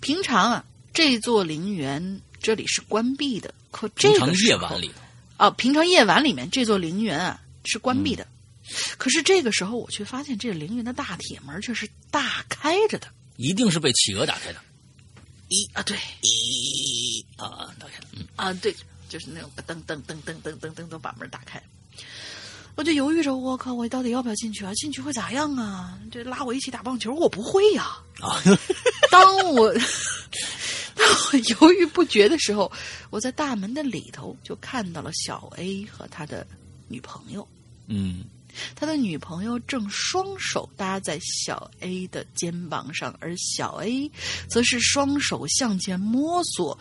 [0.00, 4.94] 平常啊，这座陵园这里是关闭的，可这平常个夜晚里头，
[5.36, 8.26] 啊，平常夜晚里面这座陵园啊是关闭的，
[8.96, 13.08] 可是这个时候我却发现这陵园的大铁门却是大开着的。
[13.36, 14.60] 一定是被企鹅打开的，
[15.48, 15.98] 一啊，对。
[16.22, 18.72] 一啊，打开了，嗯，啊，对，
[19.08, 21.60] 就是那种噔噔噔噔噔噔噔噔把门打开。
[22.76, 24.74] 我就犹豫着，我靠，我到底要不要进去啊？
[24.74, 25.96] 进去会咋样啊？
[26.10, 28.42] 这拉我一起打棒球，我不会呀、啊，
[29.10, 29.72] 当我
[30.94, 32.70] 当我犹豫不决的时候，
[33.10, 36.44] 我在大门的里头就看到了小 A 和他的
[36.88, 37.46] 女朋友。
[37.86, 38.24] 嗯，
[38.74, 44.10] 他的女朋友正双手搭在小 A 的肩膀上，而小 A
[44.48, 46.76] 则是双手向前摸索，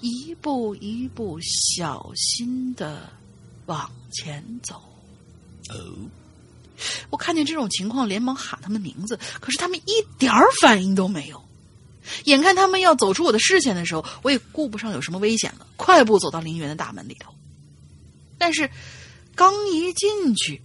[0.00, 3.10] 一步一步小心的
[3.66, 4.82] 往前走。
[5.70, 5.74] 哦，
[7.10, 11.42] 我看见这种情况，连忙喊他们名字，可是他们一点儿反应都没有。
[12.24, 17.34] 眼看他们要走出我的视线的时候，我也顾不上有什么危险了，快步走到陵园的大门里头。
[18.38, 18.70] 但是，
[19.34, 20.62] 刚一进去，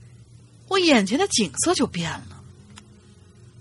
[0.67, 2.43] 我眼前的景色就变了。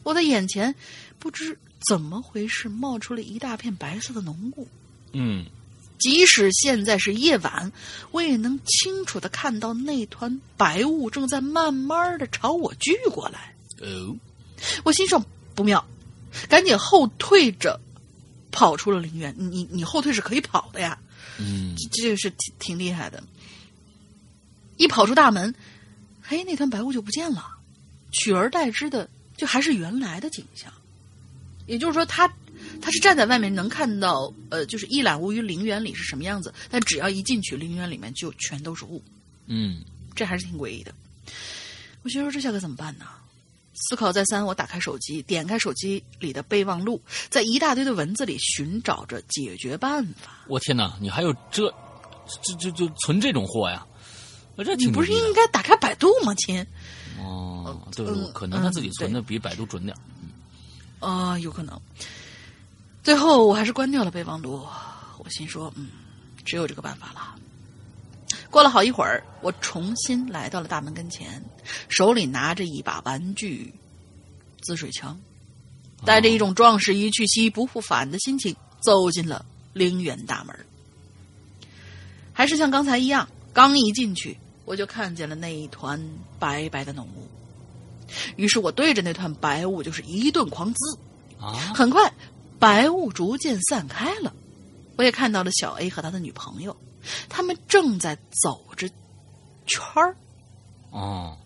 [0.02, 0.74] 我的眼前
[1.18, 4.68] 不知怎么回事，冒出了一大片白色的浓雾。
[5.12, 5.46] 嗯，
[6.00, 7.70] 即使现在是夜晚，
[8.10, 13.54] 我也能清楚的看到那团白雾正在慢慢的朝我聚过来。
[13.80, 14.16] 哦，
[14.82, 15.22] 我心说
[15.54, 15.86] 不妙，
[16.48, 17.80] 赶紧后退着
[18.50, 19.34] 跑出了陵园。
[19.36, 20.98] 你你后退是可以跑的呀，
[21.38, 23.22] 嗯，这这个是挺挺厉害的。
[24.76, 25.54] 一跑出大门，
[26.22, 27.46] 嘿，那团白雾就不见了，
[28.12, 30.72] 取而代之的就还是原来的景象。
[31.66, 32.32] 也就是说他，
[32.80, 39.02] 他是站在外面能看到，呃，就是一览无余陵园里是什么样子，但只要一进去，陵园里面就全都是雾，
[39.46, 40.92] 嗯，这还是挺诡异的。
[42.02, 43.06] 我心说这下可怎么办呢？
[43.74, 47.00] 思考再三，我打开手机，点开手机里的备忘录，
[47.30, 50.44] 在一大堆的文字里寻找着解决办法。
[50.48, 51.72] 我天哪，你还有这，
[52.42, 53.86] 这这就存这种货呀？
[54.56, 56.66] 我这你不是应该打开百度吗，亲？
[57.18, 60.00] 哦，对，嗯可能他自己嗯存的比百度准点儿。
[61.06, 61.80] 啊、有可能。
[63.10, 64.64] 最后我还是关掉了备忘录，
[65.18, 65.88] 我心说，嗯，
[66.44, 67.34] 只有这个办法了。
[68.48, 71.44] 过了好一会儿，我重新来到了大门跟前，
[71.88, 73.74] 手里拿着一把玩具
[74.60, 75.18] 滋水枪，
[76.04, 80.56] 带着一种壮士一去兮不复返的心情，走进了陵园大门。
[82.32, 86.00] 还是像刚才一样，刚一进去，我就看见了那一团
[86.38, 87.28] 白白的浓雾。
[88.36, 90.96] 于是我对着那团白雾就是一顿狂滋，
[91.40, 92.12] 啊，很快，
[92.60, 94.32] 白雾逐渐散开了，
[94.96, 96.76] 我也看到了小 A 和他的女朋友，
[97.28, 98.86] 他们正在走着
[99.66, 100.14] 圈儿。
[100.90, 101.36] 哦，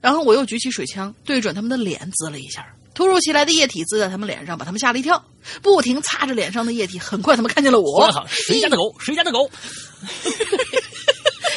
[0.00, 2.66] 然后我又举起水枪，对准他们的脸滋了一下。
[2.94, 5.22] 突如其来的液体滋在他们脸上，把他们吓了一跳，
[5.60, 6.98] 不停擦着脸上的液体。
[6.98, 8.94] 很快，他们看见了我谁家的狗？
[8.98, 9.50] 谁家的狗？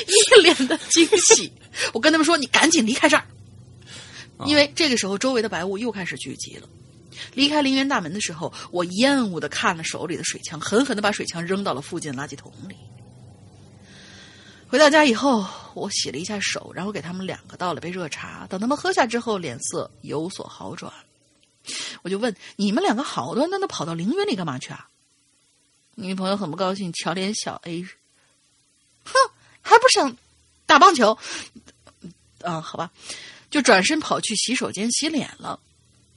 [0.06, 1.54] 一脸的惊喜。
[1.94, 3.26] 我跟他们说：“你赶紧离开这儿。”
[4.46, 6.68] 因为这个时候周围的白雾又开始聚集了。
[7.34, 12.76] 离开陵园大门的时候，我厌恶的看了手里的水枪，狠狠的把水枪扔到了附近垃圾桶里。
[14.68, 18.46] 回到家以后，我洗了一下手，然后给他们两个倒了杯热茶。
[18.48, 20.94] 等他们喝下之后，脸色有所好转。
[22.04, 24.88] 我就问你们两个好端端的跑到陵园里干嘛去啊？
[25.96, 27.84] 女朋友很不高兴，瞧脸小 A，
[29.04, 29.14] 哼，
[29.62, 30.16] 还不想
[30.66, 31.18] 打棒球？
[32.42, 32.92] 嗯， 好吧，
[33.50, 35.60] 就转身跑去洗手间洗脸了。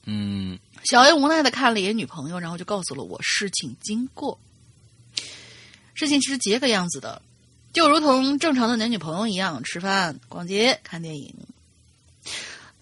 [0.05, 4.39] 嗯小 A 无奈的看了一眼女朋友，然后就告诉了我事情经过。
[5.95, 7.23] 事情其实结个样子的，
[7.73, 11.35] 就如同正常的男女朋友一样，吃饭、逛街、看电影。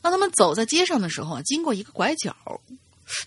[0.01, 2.35] 当他们走在街上的时候啊，经过一个拐角，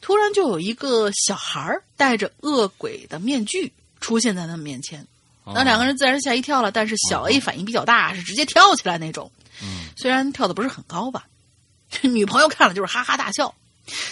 [0.01, 5.05] 突然就有一个小孩儿戴着恶鬼的面具出现在他们面前。
[5.45, 9.31] 那两个人自然吓一跳了，但是小 A 反应比较大，是直接跳起来那种。
[9.61, 11.27] 嗯虽然跳的不是很高吧，
[12.01, 13.53] 女朋友看了就是哈哈大笑。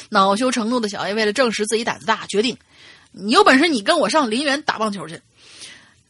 [0.10, 2.58] 恼羞成怒的小 A 为了证实自己胆子大，决定
[3.12, 5.22] 你有本事你跟我上陵园打棒球去。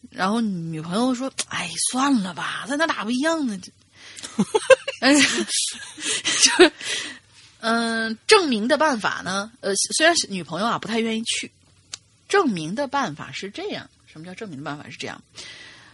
[0.09, 3.57] 然后女朋友说：“哎，算了吧，在那打不一样呢。
[3.57, 3.71] 就
[4.99, 6.71] ”哎， 就是，
[7.59, 11.51] 嗯、证明的办法呢，呃，虽然是女朋友啊不太愿意去，
[12.27, 13.89] 证明的办法是这样。
[14.05, 15.23] 什么叫证明的办法是这样？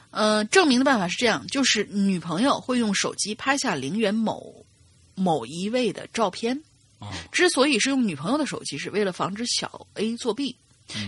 [0.10, 4.66] 呃，证明的办法是这样，就是女朋友会用手机拍下陵园某
[5.14, 6.64] 某一位的照片。
[7.00, 10.56] 哦之所以是用女朋友的手机，是为了防止小 A 作弊。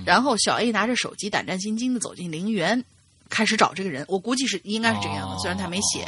[0.06, 2.84] 然后小 A 拿着手机胆战心惊的走进陵园，
[3.30, 4.06] 开始找这个人。
[4.10, 6.06] 我估计是应该是这样的，虽然他没写。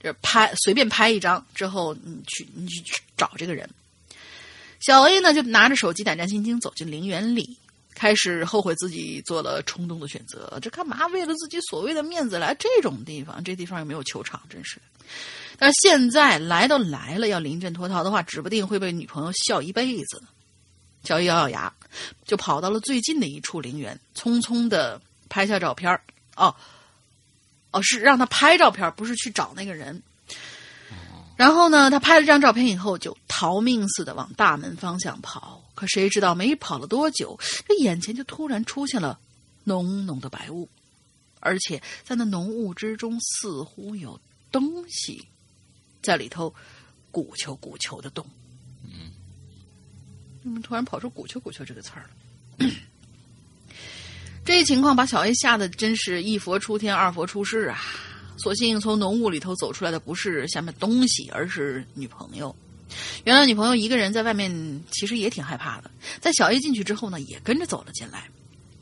[0.00, 2.82] 就是拍随便拍一张之后，你去你去
[3.16, 3.68] 找这个人。
[4.80, 7.56] 小 A 呢就拿着手机胆战心惊走进陵园里，
[7.98, 10.58] 开始后悔自己做了冲动的选择。
[10.60, 13.42] 这干嘛为了自己所谓的面子来这种地方？
[13.42, 14.82] 这地方又没有球场，真是的。
[15.58, 20.28] 但是现在来都来了，要临阵脱逃的话，指不定会被女朋友笑一辈子呢。
[21.04, 21.72] 小 A 咬咬牙，
[22.26, 26.02] 就跑到了最近的一处陵园，匆匆的拍下照片儿
[26.36, 26.54] 哦，
[27.70, 30.02] 哦，是让他拍照片，不是去找那个人。
[31.36, 35.62] 然后呢，他拍了这张照片以后，就逃命似的往大门方向跑。
[35.76, 39.20] 可谁知道，没跑了多久，这眼前就突然出现了
[39.62, 40.68] 浓浓的白雾，
[41.38, 44.18] 而且在那浓雾之中，似乎有
[44.50, 45.28] 东西
[46.02, 46.52] 在里头
[47.10, 48.26] 鼓球鼓球的动。
[48.82, 49.12] 嗯，
[50.42, 52.08] 怎么突然跑出“鼓球鼓球”这个词儿
[52.58, 52.70] 了？
[54.44, 57.78] 这一情况把小 A 吓得真是一佛出天，二佛出世啊！
[58.38, 62.54] 所幸从浓雾里头走出来的不是下面东西，而是女朋友。
[63.24, 65.90] 原来女朋友一个人在外面，其实也挺害怕的。
[66.20, 68.24] 在小 A 进去之后呢，也跟着走了进来。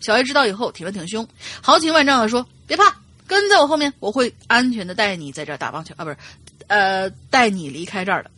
[0.00, 1.26] 小 A 知道以后，挺了挺胸，
[1.62, 2.94] 豪情万丈的说：“别怕，
[3.26, 6.16] 跟在我后面，我会安全的带你在这儿打棒球啊，不是，
[6.66, 8.30] 呃，带你离开这儿的。”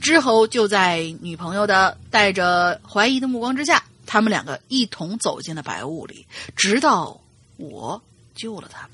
[0.00, 7.20] 之后就在女朋友的带着怀疑的目光之下，他们两个一同走进了白雾里，直到
[7.56, 8.00] 我
[8.34, 8.90] 救了他们。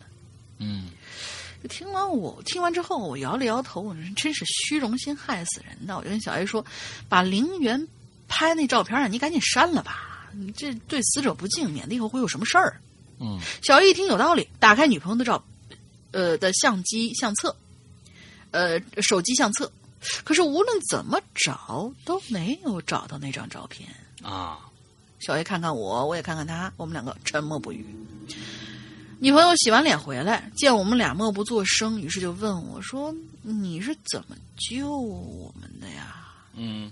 [0.58, 0.90] 嗯
[1.68, 5.96] 听完我听完之后，我摇了摇头，我说真是虚荣心害死人的。
[5.96, 6.64] 我就跟小 A 说，
[7.08, 7.88] 把陵园
[8.28, 12.80] 拍那照片啊，你赶紧删了吧，你这对死者不敬，免得以后会有什么事儿。
[13.20, 15.44] 嗯小 A 一听有道理，打开女朋友的照，
[16.10, 17.56] 呃的相机相册，
[18.50, 19.70] 呃手机相册，
[20.24, 23.88] 可是无论怎么找都没有找到那张照片。
[24.22, 24.58] 啊
[25.20, 27.86] 小 A 看看我，我也看看他，我们两个沉默不语。
[29.22, 36.26] 女朋友洗完脸回来，见我们俩默不作声，于是就问我说：“你是怎么救我们的呀？
[36.56, 36.90] 嗯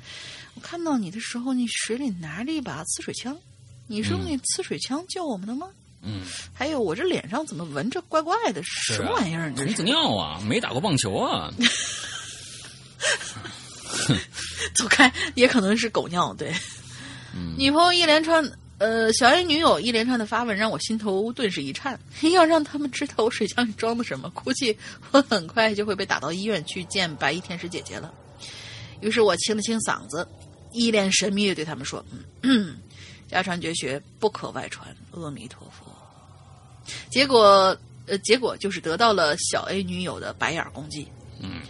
[0.55, 3.37] 我看到你的时候，你水里拿着一把呲水枪，
[3.89, 5.67] 你是用那呲水枪救我们的吗？
[6.03, 6.21] 嗯，
[6.55, 8.61] 还有我这脸上怎么闻着怪怪的？
[8.61, 8.65] 啊
[8.95, 9.51] 什么玩意儿？
[9.51, 11.53] 你童子尿啊，没打过棒球啊。
[14.73, 16.33] 走开，也可能是狗尿。
[16.35, 16.55] 对，
[17.35, 18.41] 嗯女朋友一连串，
[18.81, 22.01] 呃，小 A 女友一连串的发问，让我心头顿时一颤。
[22.33, 24.75] 要让他们知道我水箱里装的什么，估计
[25.11, 28.11] 我很快就会被打到医院去见白衣天使姐姐了。
[29.03, 30.27] 于是我清了清嗓子，
[30.73, 32.03] 一脸神秘的对他们说
[32.43, 32.79] ：“嗯，
[33.29, 34.89] 家传绝学，不可外传。
[35.11, 35.95] 阿弥陀佛。”
[37.11, 37.77] 结果，
[38.07, 41.07] 呃，结果就是得到了小 A 女友的白眼攻击。
[41.43, 41.61] 嗯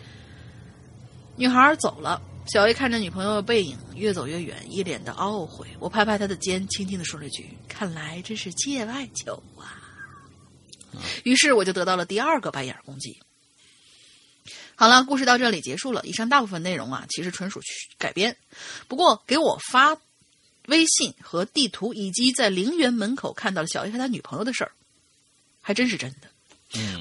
[1.34, 5.68] 女孩走了，小 A 看着女朋友的背影越走越远，一脸的懊悔。
[5.78, 9.78] 我拍拍他的肩，轻轻的说了一句：“看来真是界外求啊。”
[11.22, 13.20] 于是我就得到了第二个白眼攻击。
[14.74, 16.04] 好了，故事到这里结束了。
[16.04, 17.60] 以上大部分内容啊，其实纯属
[17.98, 18.36] 改编。
[18.88, 19.96] 不过给我发
[20.66, 24.72] 微信和地图，以及在陵园门口看到了小 A 和他女朋友的事儿，
[25.60, 26.29] 还真是真的。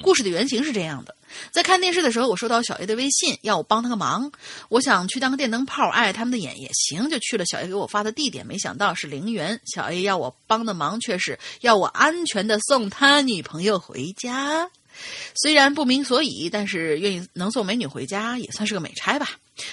[0.02, 1.14] 故事的原型是这样的：
[1.50, 4.32] 在看电视的时候，我收到小 A 的微信，要我帮他个忙。
[4.68, 8.46] 我想去当个电灯泡，碍他们的眼也行，就去了小 A 给我发的地点。
[8.46, 14.70] 没想到是陵园，小 A 要我帮的忙却是要我安全的送他女朋友回家。
[15.40, 19.30] 虽然不明所以，但是愿意能送美女回家也算是个美差吧。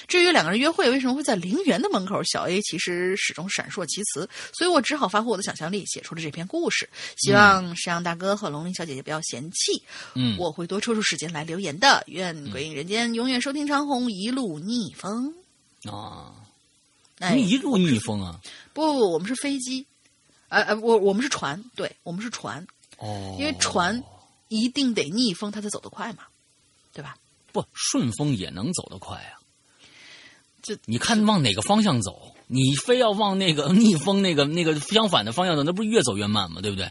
[0.07, 6.89] 至于两个人约会为什么会在陵园的门口，小 A 其实始终闪烁其词，所以我只好发挥我的想象力，写出了这篇故事。
[7.17, 9.81] 希望山羊大哥和龙鳞小姐姐不要嫌弃，
[10.15, 12.03] 嗯，我会多抽出时间来留言的。
[12.07, 15.33] 愿鬼影人间永远收听长虹，一路逆风。
[15.83, 16.33] 啊，
[17.19, 18.39] 哎，你一路逆风啊！
[18.73, 19.85] 不不不，我们是飞机，
[20.49, 22.65] 呃呃，我我们是船，对我们是船，
[22.97, 24.03] 哦，因为船
[24.49, 26.23] 一定得逆风，它才走得快嘛，
[26.93, 27.15] 对吧？
[27.53, 29.36] 不顺风也能走得快啊。
[30.61, 32.33] 这你看往哪个方向走？
[32.47, 36.61] 你非要往那个逆风那个那个相反的方向走，那不是越走越慢吗？
[36.61, 36.89] 对不对？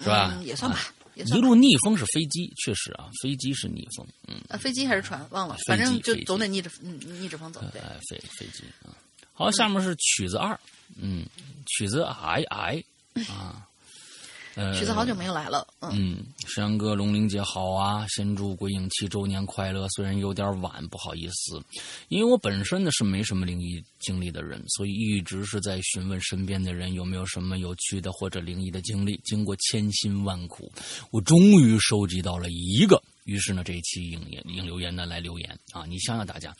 [0.00, 0.34] 是吧？
[0.36, 0.78] 嗯、也算吧，
[1.14, 1.40] 也一。
[1.40, 7.80] 路逆风是飞机，确实啊，飞机是逆风，嗯，啊，飞机还是船，忘了反正就总得逆着嗯逆着风走，对。
[7.80, 8.90] 哎，飞飞机啊。
[9.32, 10.58] 好，下面是曲子二，
[11.00, 11.24] 嗯，
[11.66, 12.82] 曲子矮矮
[13.28, 13.66] 啊，
[14.56, 18.06] 呃，曲子好久没有来了，嗯，嗯，山哥龙玲姐好啊！
[18.08, 21.62] 先祝鬼影七周年快乐，虽然有点晚，不好意思，
[22.08, 29.20] 因为我本身呢是没什么灵异经历的人，所以一直是在询问身边的人有没有什么有趣的或者灵异的经历。
[29.24, 30.72] 经过千辛万苦，
[31.10, 33.02] 我终于收集到了一个。
[33.26, 35.84] 于是呢，这一期影言影留言呢来留言啊！
[35.86, 36.54] 你想想，大家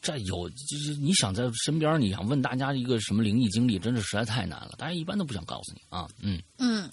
[0.00, 6.40] 这有就是你想在身边，你想问大家一个什么灵异经历，真是实在太难了，大家一般都不想告诉你啊，嗯。
[6.58, 6.88] 嗯，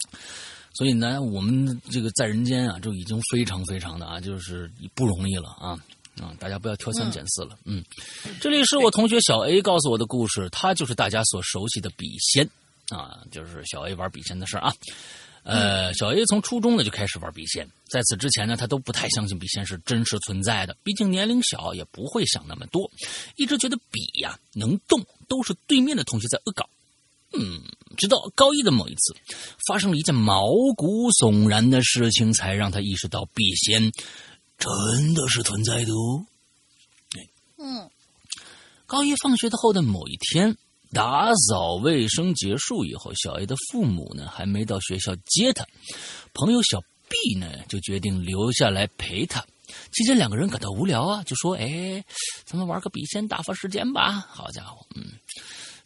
[0.74, 5.78] 所以呢，我们这个在人间啊，就已经非常非常的啊，就是不容易了啊
[6.20, 6.34] 啊！
[6.38, 7.58] 大家不要挑三拣四了。
[7.64, 7.84] 嗯，
[8.40, 12.48] 这里是我同学小 A 告诉我的故事，他就是大家所熟悉的笔仙
[12.88, 14.72] 啊，就是小 A 玩笔仙的事儿啊。
[15.50, 22.90] 呃，小 A 从初中呢就开始玩笔仙，在此之前呢，他都不太相信笔仙是真实存在的，毕竟年龄小，也不会想那么多，
[23.36, 26.68] 一直觉得笔呀能动都是对面的同学在恶搞。
[27.32, 27.62] 嗯，
[27.96, 29.16] 直到高一的某一次，
[29.66, 30.44] 发生了一件毛
[30.76, 33.90] 骨悚然的事情，才让他意识到笔仙
[34.58, 36.26] 真的是存在的哦。
[37.56, 37.88] 嗯，
[38.86, 40.56] 高一放学的后的某一天，
[40.92, 45.66] 打扫卫生结束以后，小 A 的父母呢还没到学校接他，
[46.32, 49.44] 朋友小 B 呢就决定留下来陪他。
[49.92, 52.02] 期间两个人感到无聊啊，就说：“哎，
[52.44, 55.04] 咱们玩个笔仙打发时间吧。”好家伙，嗯。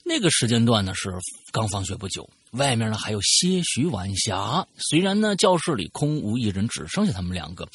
[0.04, 1.10] 那个时间段呢是
[1.52, 4.66] 刚放学不久，外面呢还有些许晚霞。
[4.76, 7.68] 虽然呢教室里空无一人，只剩下他们两个，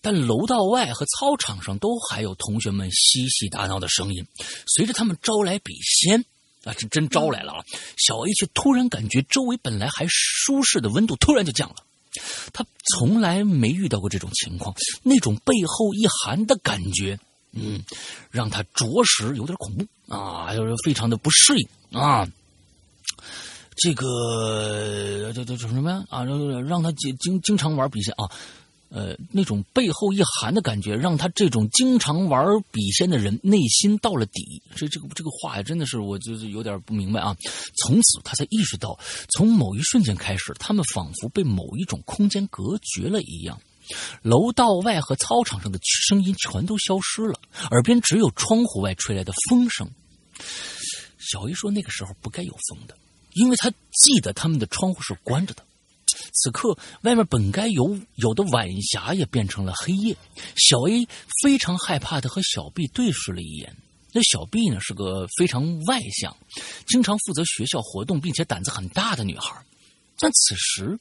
[0.00, 4.26] 但楼道外和操场上都还有同学们嬉戏打闹的声音。
[4.66, 6.24] 随着他们招来笔仙
[6.68, 7.64] 啊，这真招来了啊！
[7.96, 11.76] 小 A 却突然感觉周围本来还舒适的温度突然就降了。
[12.52, 12.64] 他
[12.94, 17.18] 从来没遇到过这种情况，那种背后一寒的感觉。
[17.52, 17.82] 嗯，
[18.30, 22.28] 让他着实有点恐怖啊，就是非常的不适应啊。
[23.76, 26.04] 这个这这叫什么呀？
[26.10, 28.28] 啊，让让他经经经常玩笔仙啊，
[28.90, 34.62] 呃，那种背后一寒的感觉，让他这种经常玩笔仙的人内心到了底。
[34.74, 37.36] 这这个这个话呀，真的是我就是有点不明白啊。
[37.84, 38.98] 从此他才意识到，
[39.30, 43.60] 从某一瞬间开始，他们仿佛被某一种空间隔绝了一样。
[44.22, 47.40] 楼道外和操场上的声音全都消失了，
[47.70, 49.90] 耳边只有窗户外吹来的风声。
[51.18, 52.96] 小姨说：“那个时候不该有风的，
[53.34, 55.62] 因为她记得他们的窗户是关着的。
[56.32, 60.16] 此刻，外面本该有有的晚霞也变成了黑夜。
[60.56, 61.06] 小 A
[61.42, 63.76] 非常害怕的和小 B 对视了一眼。
[64.12, 66.36] 那小 B 呢，是个非常外向、
[66.86, 69.64] 经常负责学校活动并且胆子很大的女孩，
[70.18, 70.98] 但此时。”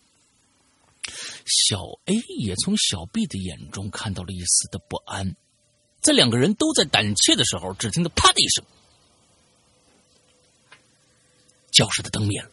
[1.46, 5.38] 小 A 也从小 B 的眼中看到了一丝的不安，
[6.02, 8.66] 在两个人都在胆怯的时候，只听到“啪”的一声，
[11.72, 12.50] 教室的灯灭了。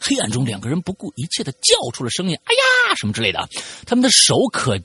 [0.00, 3.46] 黑暗中，两个人不顾一切的叫出了声音：“哎呀，什么之类的！”
[3.86, 4.78] 他们的手可，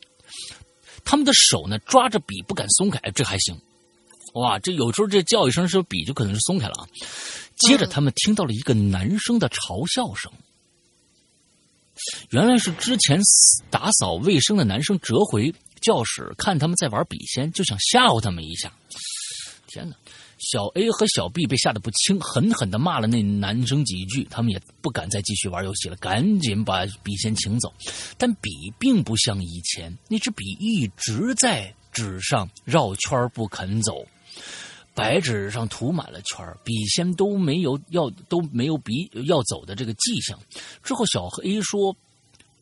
[1.06, 3.60] 他们的手呢抓着笔不敢松开，这还行。
[4.34, 6.88] 哇，这有时候这叫一声，是笔就可能是松开了啊。
[7.56, 10.30] 接着，他们听到了一个男生的嘲笑声。
[12.32, 13.18] 原来是之前
[13.70, 18.70] 打扫卫生的男生折回教室，看他们在玩笔仙，就想吓唬他们一下。
[19.68, 19.96] 天哪！
[20.38, 27.74] 小 A 和小 B 被吓得不轻，狠狠的骂了那男生几句，他们也不敢再继续玩游戏了，赶紧把笔仙请走。
[28.18, 34.06] 但笔并不像以前，那支笔一直在纸上绕圈不肯走。
[34.94, 40.40] 白纸上涂满了圈笔仙都没有要都没有笔要走的这个迹象。
[40.82, 41.94] 之后，小黑说：“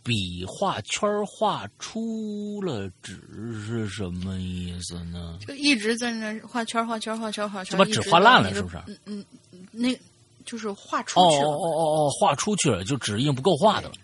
[0.03, 3.21] 笔画圈画出了纸
[3.65, 8.77] 是什么意思呢？”就一直在那画圈画圈画圈画圈，就把纸画烂了，是不是？
[8.85, 9.25] 嗯嗯，
[9.71, 9.97] 那
[10.45, 11.47] 就是画出哦去了。
[11.47, 13.95] 哦哦哦哦，画出去了，就纸印不够画的了。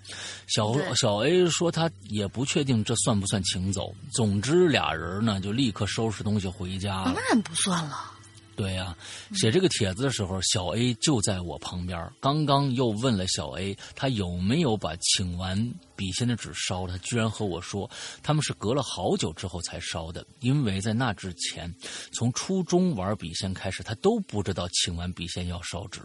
[0.48, 3.94] 小小 A 说他也不确定这算不算请走。
[4.14, 7.24] 总之，俩人呢就立刻收拾东西回家了当。
[7.30, 8.12] 然不算了。
[8.60, 8.94] 对呀、
[9.36, 12.12] 写这个帖子的时候，小 A 就在我旁边。
[12.20, 16.98] 刚刚又问了小 A，他有没有把请完笔仙的纸烧了？
[16.98, 17.90] 他居然和我说，
[18.22, 21.74] 他们是隔了好久之后才烧的，因为在那之前，
[22.12, 26.02] 从初中玩笔仙开始，他都不知道请完笔仙要烧纸。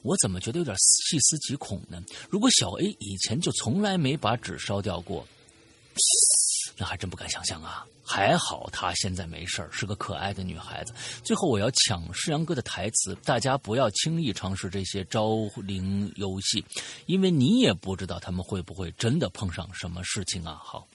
[0.00, 2.02] 我怎么觉得有点细思极恐呢？
[2.30, 5.28] 如果小 A 以前就从来没把纸烧掉过，
[6.78, 7.84] 那还真不敢想象啊！
[8.10, 10.92] 还好她现在没事，是个可爱的女孩子。
[11.22, 16.64] 最后我要抢世阳哥的台词，大家不要轻易尝试这些招灵游戏，
[17.06, 20.60] 因为你也不知道他们会不会真的碰上什么事情啊！
[20.60, 20.88] 好，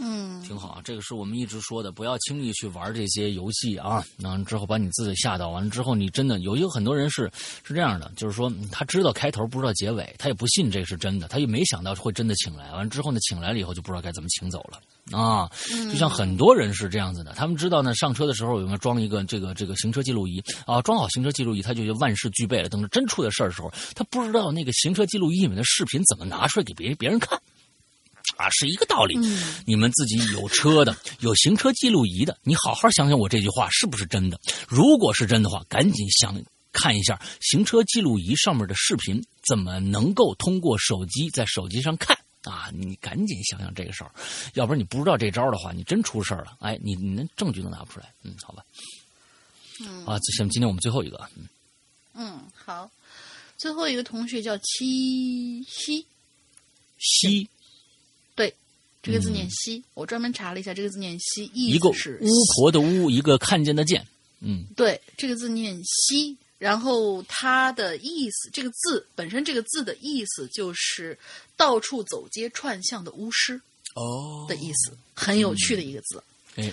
[0.00, 4.04] 嗯，挺好啊，这个是我们一直说的，不要轻易去玩这些游戏啊。
[4.16, 7.30] 那之后把你自己吓到，完了之后你真的有有很多人是
[7.64, 14.80] 是这样的，就是说嗯他知道开头不知道结尾，他也不信这是真的，他也没想到会真的请来，完了之后呢，请来了以后就不知道该怎么请走了。
[15.10, 15.50] 啊，
[15.90, 20.82] 就像很多人是这样子的，他们知道呢，上车的时候有没有装一个这个这个行车记录仪啊？
[20.82, 22.68] 装好行车记录仪，他就就万事俱备了。
[22.68, 27.40] 等着真出的事儿的时候，他不知道那个行车记录仪里面的视频怎么拿出来给别别人看。
[28.36, 29.18] 啊，是一个道理。
[29.66, 34.38] 你们自己有车的，有行车记录仪的，你好好想想我这句话是不是真的？
[34.68, 36.42] 如果是真的话，赶紧想
[36.72, 42.70] 看一下行车记录仪上面的视频，怎么能够通过手机在手机上看啊？
[42.72, 44.10] 你赶紧想想这个事儿，
[44.54, 48.12] 要不然你不知道这招的话，你真出事儿了，哎，你你连证据都拿不出来。
[48.22, 48.64] 嗯，好吧。
[49.80, 51.48] 嗯啊，这行，今天我们最后一个，嗯
[52.14, 52.90] 嗯，好。
[53.56, 56.06] 最后一个同学叫七夕，
[56.98, 57.48] 西对，
[59.08, 59.82] 这个字念西。
[59.94, 64.06] 我专门查了一下，这个字念西，一个思是巫婆的巫，一个看见的见。
[64.40, 71.18] 嗯对，这个字念西，然后它的意思，这个字本身这个字的意思就是
[71.56, 73.58] 到处走街串巷的巫师
[73.94, 76.22] 哦的意思，很有趣的一个字。
[76.56, 76.70] 哎，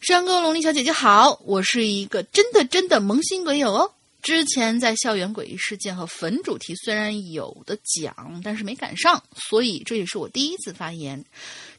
[0.00, 3.93] 山哥、龙丽小姐姐好，我是一个真的真的萌新鬼友哦。
[4.24, 11.22] 之前在校园诡异事件和坟主题虽然有的讲，但是没赶上，所以这也是我第一次发言。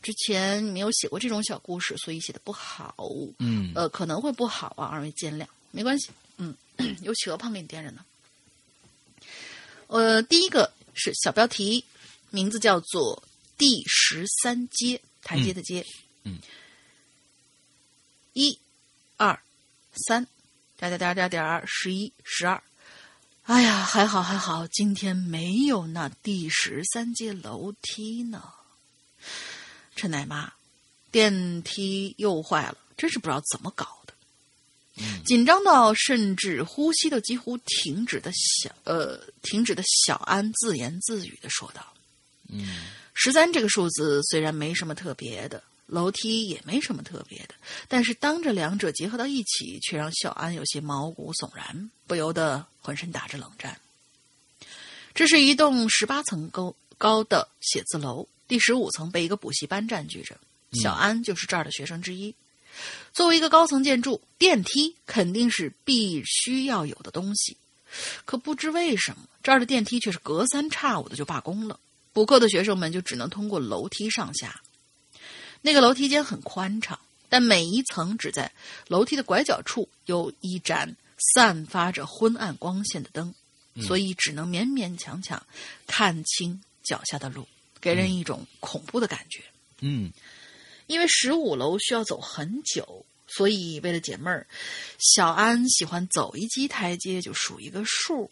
[0.03, 2.95] 之前没有写过这种小故事，所以写的不好。
[3.39, 6.09] 嗯呃，可能会不好啊，二位见谅，没关系。
[6.37, 6.55] 嗯，
[7.01, 8.05] 有企鹅胖给你垫着呢。
[9.87, 11.83] 呃，第一个是小标题，
[12.29, 13.23] 名字叫做
[13.57, 15.83] “第十三阶”，台阶的阶。
[16.25, 16.37] 嗯，
[18.33, 18.59] 一、
[19.17, 19.39] 二、
[20.07, 20.27] 三，
[20.77, 22.61] 点点点点点，十一、十二。
[23.43, 28.43] 哎呀，还好还好，今天没有那第十三阶楼梯呢。
[29.95, 30.51] 陈奶妈，
[31.11, 34.13] 电梯又坏了，真是不知道怎么搞的。
[35.25, 41.85] 紧张到甚至呼吸都几乎停止的小呃停止的小安自言自语的说道
[42.47, 42.65] 嗯
[43.13, 47.55] ：“十三这个数字虽然没什么特别的，楼梯也没什么特别的，
[47.87, 53.79] 但是当这两者结合到一起，却让小安有些毛骨悚然，不由得浑身打着冷战。
[55.13, 60.37] 这是一栋十八层高高的写字楼，第十五层被一个补习班占据着，
[60.73, 62.33] 小安就是这儿的学生之一。
[63.13, 67.55] 作为一个高层建筑，电梯肯定是必须要有的东西。
[68.25, 71.79] 可不知为什么，这儿的电梯却是隔三差五的就罢工了。
[72.11, 74.61] 补课的学生们就只能通过楼梯上下。
[75.65, 78.51] 那个楼梯间很宽敞，但每一层只在
[78.87, 80.95] 楼梯的拐角处有一盏
[81.33, 83.33] 散发着昏暗光线的灯，
[83.81, 85.43] 所以只能勉勉强强
[85.87, 87.47] 看清脚下的路，
[87.81, 89.41] 给人一种恐怖的感觉。
[89.81, 90.13] 嗯
[90.85, 94.45] 因为十五楼需要走很久，所以为了解闷儿，
[94.99, 98.29] 小安喜欢走一级台阶就数一个数。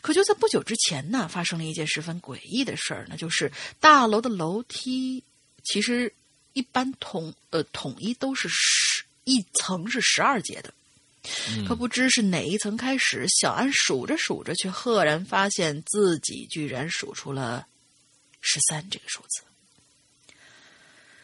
[0.00, 5.22] 可就在不久之前呢，发生了一件十分诡异的事儿，那就是大楼的楼梯
[5.62, 6.12] 其实
[6.52, 10.72] 一般统呃统一都是十一层是十二节的，
[11.66, 17.66] 可不知是哪一层开始，小安数着数着，却赫然发现自己居然数出了
[18.40, 19.42] 十三这个数字。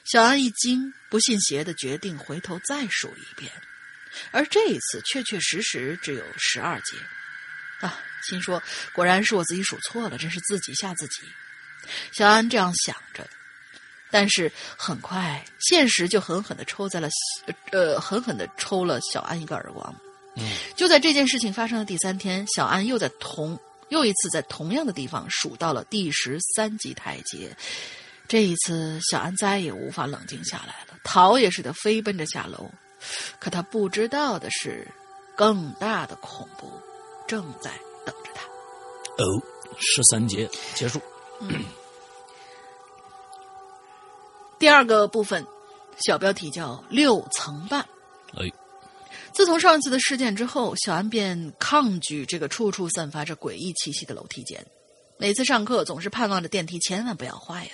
[0.05, 3.53] 小安一惊，不信邪的决定回头再数一遍，
[4.31, 6.97] 而这一次确确实实只有十二节。
[7.81, 11.23] 啊，心说果然是我自己数错了，真是自己吓自己。
[12.13, 13.29] 小安这样想着，
[14.11, 17.09] 但是很快现实就狠狠的抽在了
[17.73, 19.95] 呃狠狠的抽了小安一个耳光。
[20.37, 20.45] 嗯，
[20.77, 23.59] 就在这件事情发生的第三天，小安又在同
[23.89, 27.57] 又一次在同样的地方数到了第十三级台阶。
[28.29, 32.71] 这一次，小安再也无法冷静下来了，逃也似的飞奔着下楼。
[33.39, 34.87] 可他不知道的是，
[35.35, 36.71] 更大的恐怖
[37.27, 37.71] 正在
[38.05, 38.45] 等着他。
[39.23, 39.43] 哦，
[39.79, 41.01] 十三节结束。
[44.59, 45.47] 第二个部分，
[46.05, 47.81] 小标题叫“六层半”。
[48.37, 48.53] 哎，
[49.33, 54.67] 自从上一次的事件之后，小安便抗拒这个处处散发着诡异气息的楼梯间。
[55.17, 57.71] 每次上课，总是盼望着电梯千万不要坏呀。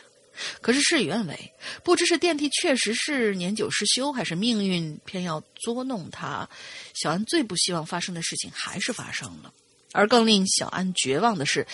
[0.60, 1.52] 可是事与愿违，
[1.82, 6.48] 不知是电梯确实是年久失修，还是命运偏要捉弄他，
[6.94, 9.52] 小安最不希望发生的事情还是发生了。
[9.92, 11.66] 而更令小安绝望的是，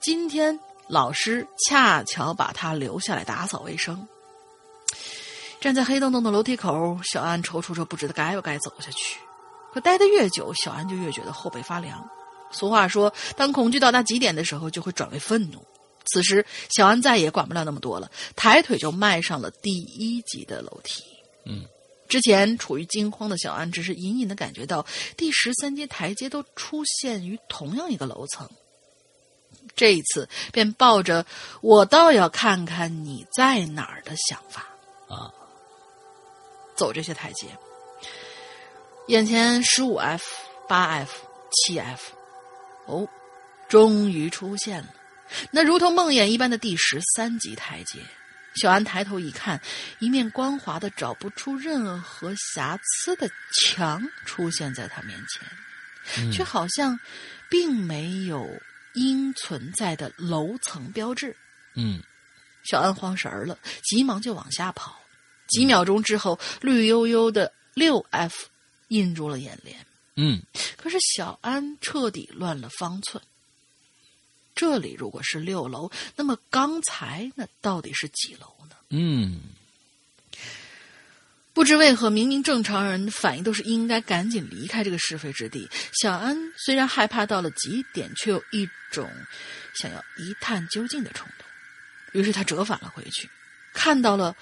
[0.00, 4.06] 今天老师恰巧把他留下来打扫卫生。
[5.62, 9.20] 站在黑洞洞的楼梯口，小安踌躇着，不知道该不该走下去。
[9.72, 12.04] 可待得越久，小安就越觉得后背发凉。
[12.50, 15.64] 俗话说，当恐惧到达极点的时候，就会转为愤怒。
[16.06, 21.04] 此时，小安再也管不了那么多了，抬腿就迈上了第一级的楼梯。
[21.46, 21.64] 嗯，
[22.08, 24.84] 之前处于惊慌的小安，只是隐隐的感觉到
[25.16, 28.50] 第十三阶台阶都出现于同样一个楼层。
[29.76, 31.24] 这一次，便抱着
[31.62, 34.66] “我倒要看看你在哪儿”的想法
[35.08, 35.32] 啊，
[36.76, 37.46] 走这些台阶。
[39.08, 40.24] 眼前十五 F、
[40.68, 42.12] 八 F、七 F，
[42.86, 43.08] 哦，
[43.68, 44.88] 终于出现了。
[45.50, 47.98] 那如同梦魇一般的第十三级台阶，
[48.56, 49.60] 小安抬头一看，
[49.98, 53.28] 一面光滑的找不出任何瑕疵的
[53.60, 55.18] 墙出现在他面
[56.14, 56.98] 前，却好像
[57.50, 58.48] 并没有
[58.94, 61.34] 应存在的楼层标志。
[61.74, 62.00] 嗯，
[62.62, 65.01] 小安慌神儿了，急忙就往下跑。
[65.48, 68.46] 几秒钟之后，绿油油的六 F
[68.88, 69.86] 映入了眼帘。
[70.16, 70.42] 嗯，
[70.76, 73.22] 可是小安彻底乱了方寸。
[74.54, 78.76] 这里如果是六楼，那么刚才那到底是几楼呢？
[78.90, 79.40] 嗯，
[81.54, 85.66] 不知为何，明明正常人的反应都是应该赶紧离开这个是非之地。
[86.02, 89.10] 小安虽然害怕到了极点，却有一种
[89.74, 91.46] 想要一探究竟的冲动。
[92.12, 93.30] 于是他折返了回去，
[93.72, 94.36] 看到了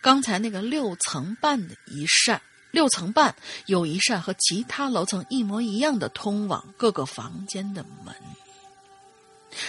[0.00, 3.34] 刚才那个六层半的一扇，六层半
[3.66, 8.14] 有一扇和其他楼层一模一样的通往各个房间的门。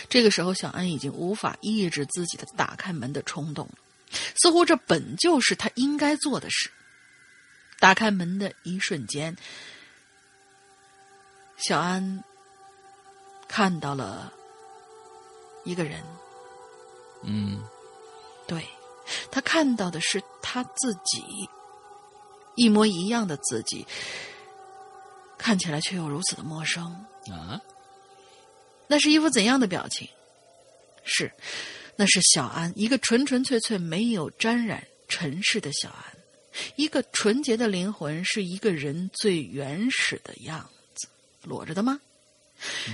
[0.09, 3.73] 这个时候，小安已经无法抑制自己的打开门的冲动了。
[4.41, 6.69] 似乎这本就是他应该做的事。
[7.79, 9.35] 打开门的一瞬间，
[11.57, 12.23] 小安
[13.47, 14.33] 看到了
[15.63, 16.03] 一个人。
[17.23, 17.63] 嗯，
[18.47, 18.67] 对，
[19.31, 21.23] 他看到的是他自己，
[22.55, 23.85] 一模一样的自己，
[25.37, 26.85] 看起来却又如此的陌生。
[27.31, 27.61] 啊，
[28.87, 30.07] 那是一副怎样的表情？
[31.03, 31.31] 是，
[31.95, 36.17] 那是小安，一个纯纯粹粹没有沾染尘世的小安，
[36.75, 41.07] 一个纯洁的灵魂，是一个人最原始的样子，
[41.43, 41.99] 裸着的吗？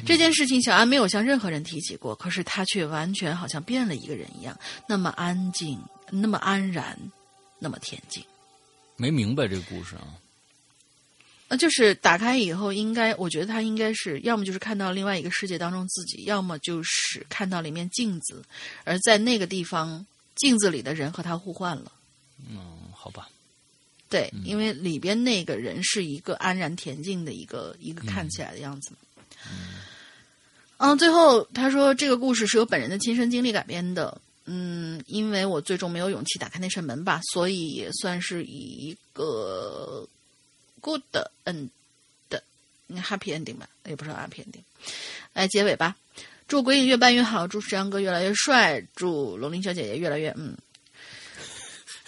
[0.05, 4.55] 这件事情，小安没有向任何人提起过，可是他却完全好像变了一个人一样，
[4.87, 6.97] 那么安静，那么安然，
[7.59, 8.23] 那么恬静。
[8.97, 10.07] 没明白这个故事啊。
[11.47, 18.43] 那，就是打开以后，应该我觉得他应该是要么就是看到另外一个世界当中自己，要么就是看到了一面镜子，
[18.83, 20.05] 而在那个地方，
[20.35, 21.91] 镜子里的人和他互换了。
[22.49, 22.57] 嗯，
[22.93, 23.29] 好吧。
[24.09, 28.91] 对，因为里边那个人是一个安然恬静的一个一个看起来的样子。
[30.77, 34.19] 嗯，最后他说这个故事是由本人的亲身经历改编的。
[34.45, 40.07] 嗯，因为我最终没有勇气打开那扇门吧，所以也算是以一个
[40.81, 41.01] good
[41.45, 41.69] end
[42.29, 42.43] 的
[42.89, 44.61] happy ending 吧，也不是 happy ending。
[45.33, 45.95] 来结尾吧，
[46.47, 50.55] 祝鬼影越办越好，祝石阳哥越来越帅，祝龙鳞小姐姐越来越嗯，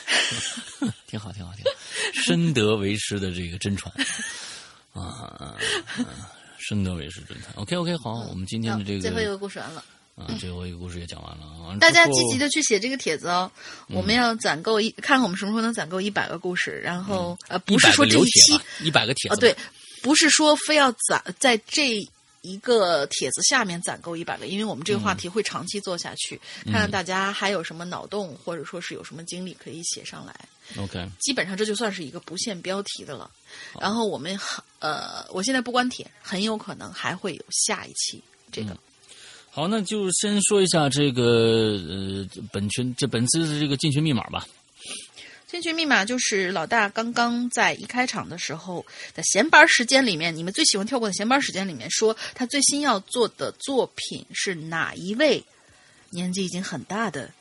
[1.07, 1.71] 挺好，挺好，挺好，
[2.13, 3.91] 深得为师的这个真传
[4.93, 5.57] 啊啊！
[6.59, 7.53] 深得为师真传。
[7.55, 9.83] OK，OK，好，我们今天的这个最后一个故事完了。
[10.17, 11.77] 啊，最后一个故事也讲完了啊！
[11.79, 13.49] 大家积极的去写这个帖子哦，
[13.87, 16.81] 我们要攒够一，看看我们什么时候能攒够一百个故事。
[16.83, 19.55] 然后呃，不是说这一期一百个帖子啊，对，
[20.01, 21.99] 不是说非要攒在这
[22.41, 30.33] 一个帖子下面攒够一百个，因为我们这个话题会长期做下去，看看大家还有什么脑洞，或者说是有什么经历可以写上来。
[30.77, 33.29] OK，基本上这就算是一个不限标题的了。
[33.79, 34.35] 然后我们
[34.79, 38.75] 呃，我现在不关帖，很有可能还会有下一期这个。
[39.57, 41.23] 好，那就先说一下这个
[41.89, 44.47] 呃本群这本次的这个进群密码吧。
[45.47, 48.85] 进群密码就是老大刚刚在一开场的时候
[49.15, 55.43] 的闲班时间里面，你们最喜欢跳过的闲班时间里面说他最新要做的作品是哪一位
[56.11, 57.31] 年纪已经很大的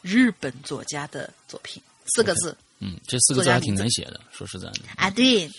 [0.00, 1.82] 日本作家的作品？
[2.14, 2.56] 四个字。
[2.78, 4.80] 嗯，这四个字还挺难写的，说实在的。
[4.96, 5.50] 啊，对。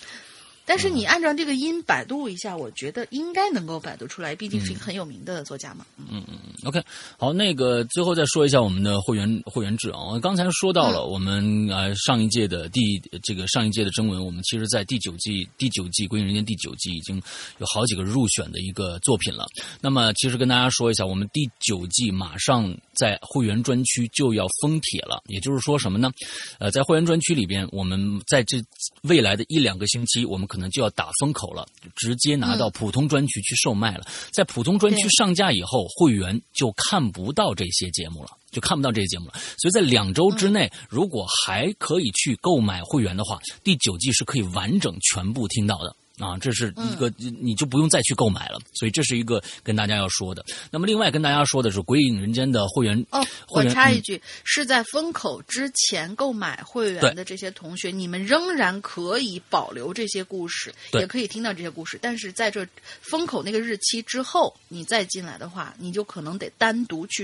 [0.69, 5.83] 但是你按照这个音百度一下，我觉得应该能够百度出来，毕竟是一嗯个很有名的作家嘛。
[5.97, 6.79] 嗯嗯 OK，
[7.17, 9.97] 好，那个最后再说一下我们的会员会员制啊。
[9.99, 17.15] 我刚才说到了，我们呃上一届的第这个上一届的征文，我们其实在第九季第九季《归隐人间》第九季已经
[17.57, 19.47] 有好几个入选的一个作品了。
[19.81, 26.11] 那么其实跟大家说一下，我们第九季马上在会员专区就要封帖了，也就是说什么呢？
[26.59, 28.61] 呃，在会员专区里边，我们在这
[29.01, 34.07] 未来的一两个星期，我们可能就要打风口了，直接拿到普通专区去售卖了。
[34.33, 38.29] 在普通专区上架以后，会员就看不到这些节目了。
[38.51, 45.95] 就看不到这些节目了，所以在两周之内，如果还可以去购买会员的话，第九季是可以完整全部听到的。
[46.19, 50.43] 啊，这是一个、你就不用再去购买了，所以这是一个跟大家要说的。
[50.69, 61.97] 那么另外跟大家说的是《鬼影人间》的会员哦，我会员嗯插一句，是在风口之前购买会员的这些同学，你们仍然可以保留这些故事，也可以听到这些故事。
[62.01, 62.67] 但是在这
[63.01, 67.23] 风口那个日期之后，你再进来的话，你就可能得单独去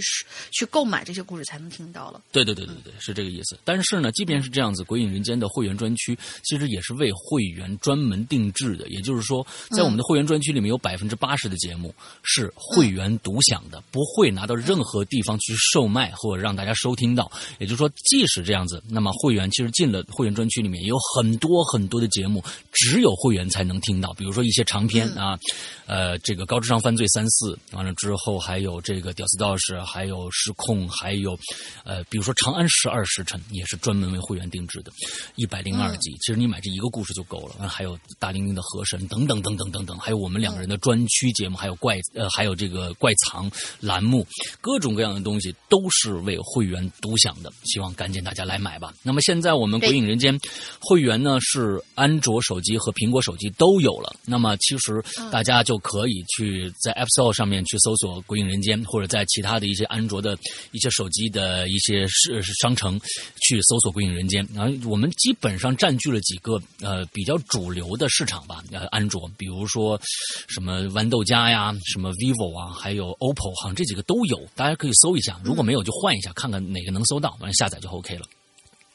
[0.52, 2.22] 去购买这些故事才能听到了。
[2.32, 3.60] 对对对对对，是这个意思。
[3.66, 8.85] 但是呢，即便是这样子，《鬼影人间》的会员专区其实也是为会员专门定制的。
[8.88, 11.94] 也就是说，在我们的会员专区里面有百分之八十的节目
[12.24, 17.32] 是会员独享的，不会拿到任何地方去售卖或者让大家收听到。
[17.60, 25.38] 也就是说，即使这样子，那么会员其实进了会员专区里面，也有很多很多的节目只有会员才能听到，比如说一些长篇啊，
[25.86, 31.38] 呃，这个高智商犯罪三四，完了之后还有这个屌丝道士，还有失控，还有
[31.84, 34.92] 呃，比如说《长安十二时辰》也是专门为会员定制的，
[35.36, 36.12] 一百零二集。
[36.22, 37.68] 其实你买这一个故事就够了。
[37.68, 43.50] 还有大玲玲的河神等等等等等等，还有我们两个人的专区节目，还有怪呃，还有这个怪藏
[43.80, 44.28] 栏目，
[44.60, 47.52] 各种各样的东西都是为会员独享的。
[47.64, 48.94] 希望赶紧大家来买吧。
[49.02, 50.38] 那么现在我们《鬼影人间》
[50.82, 54.14] 会员呢是安卓手机和苹果手机都有了。
[54.26, 60.38] 那么其实大家就可以去在 App Store 上面去搜索《鬼影人间》，或者在其他的一些安卓的
[60.72, 63.00] 一些手机的一些是商城
[63.42, 64.46] 去搜索《鬼影人间》。
[64.54, 70.00] 然后我们基本上占据了几个呃比较主流的市场吧，呃，安卓，比如说
[70.48, 75.40] 什么豌豆荚呀，什么 vivo 啊，还有 OPPO，好像这几个都有，大家可以搜一下。
[75.44, 78.26] 如果没有就换一下，看看哪个能搜到，完了下载就 OK 了。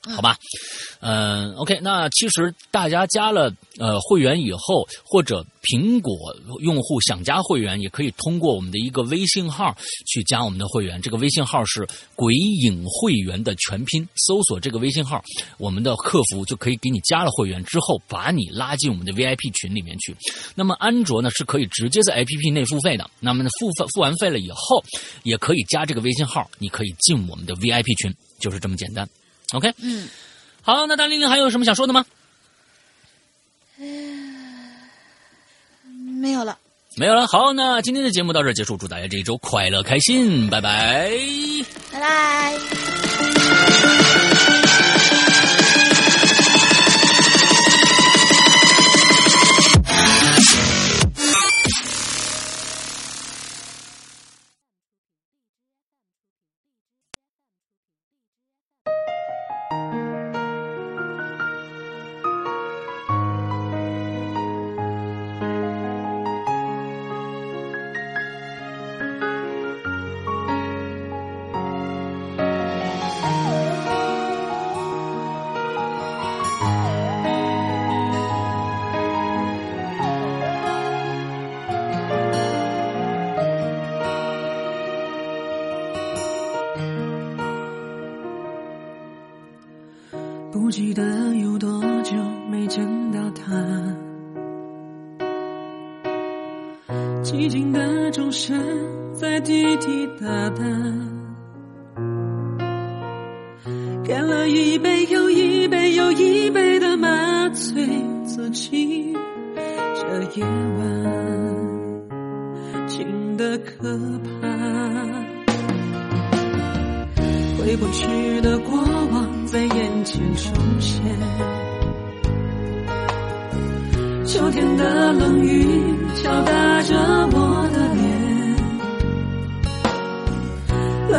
[0.03, 0.35] 好吧，
[1.01, 6.15] 嗯、o k 那其实大家加了呃会员以后，或者苹果
[6.61, 11.03] 用户想加会员，也可以通过我们的一个微信号去加我们的会员。
[11.03, 11.87] 这个微信号是
[12.17, 15.23] “鬼影会员”的全拼，搜索这个微信号，
[15.59, 20.17] 我们的客服就可以给你加了会员之后，把你拉进我们的 VIP 群里面去。
[20.55, 24.83] 那么安卓呢是可以直接在 APP 内付费的，那么呢付费付完费了以后，
[25.25, 29.07] 也可以加这个微信号，你可以进我们的 VIP 群，就是这么简单。
[29.53, 30.09] OK，嗯，
[30.63, 32.05] 好，那大玲玲还有什么想说的吗？
[36.21, 36.59] 没有了。
[36.97, 37.27] 没有了。
[37.27, 41.11] 好，那今天的节目到这儿结束，祝大家这一周快乐开心，拜拜。
[41.91, 42.59] 拜拜。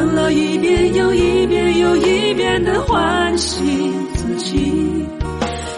[0.01, 5.05] 脸，冷了一遍又一遍又一遍的唤醒自己，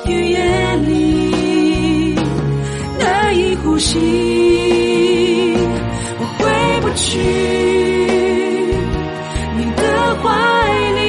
[0.08, 2.16] 雨夜里
[3.00, 5.54] 难以呼吸，
[6.20, 6.50] 我回
[6.82, 7.20] 不去。
[9.58, 9.84] 你的
[10.22, 10.30] 怀
[11.00, 11.02] 里，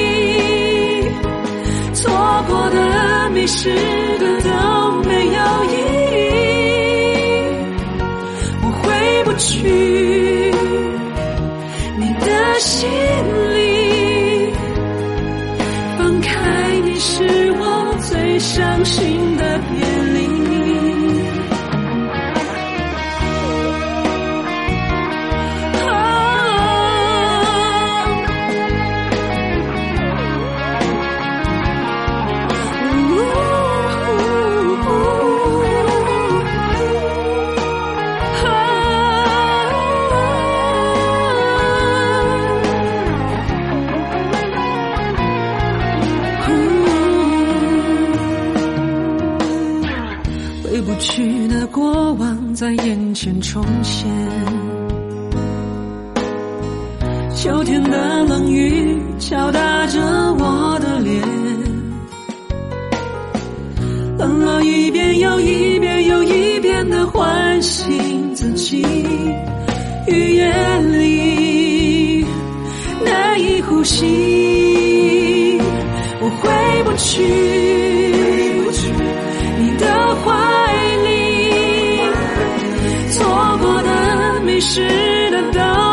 [1.93, 2.11] 错
[2.47, 3.69] 过的、迷失
[53.15, 54.05] 前重现，
[57.33, 61.21] 秋天的冷雨敲打着我的脸，
[64.17, 68.85] 冷了一遍又一遍又一遍的唤醒自己，
[70.07, 72.25] 语言里
[73.05, 75.57] 难以呼吸，
[76.19, 77.64] 我回不去。
[84.67, 84.81] 是、
[85.29, 85.84] 的都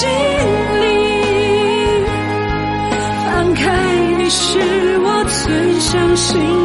[0.00, 2.04] 心里，
[3.26, 3.60] 放开
[4.16, 4.58] 你是
[5.00, 6.59] 我最伤心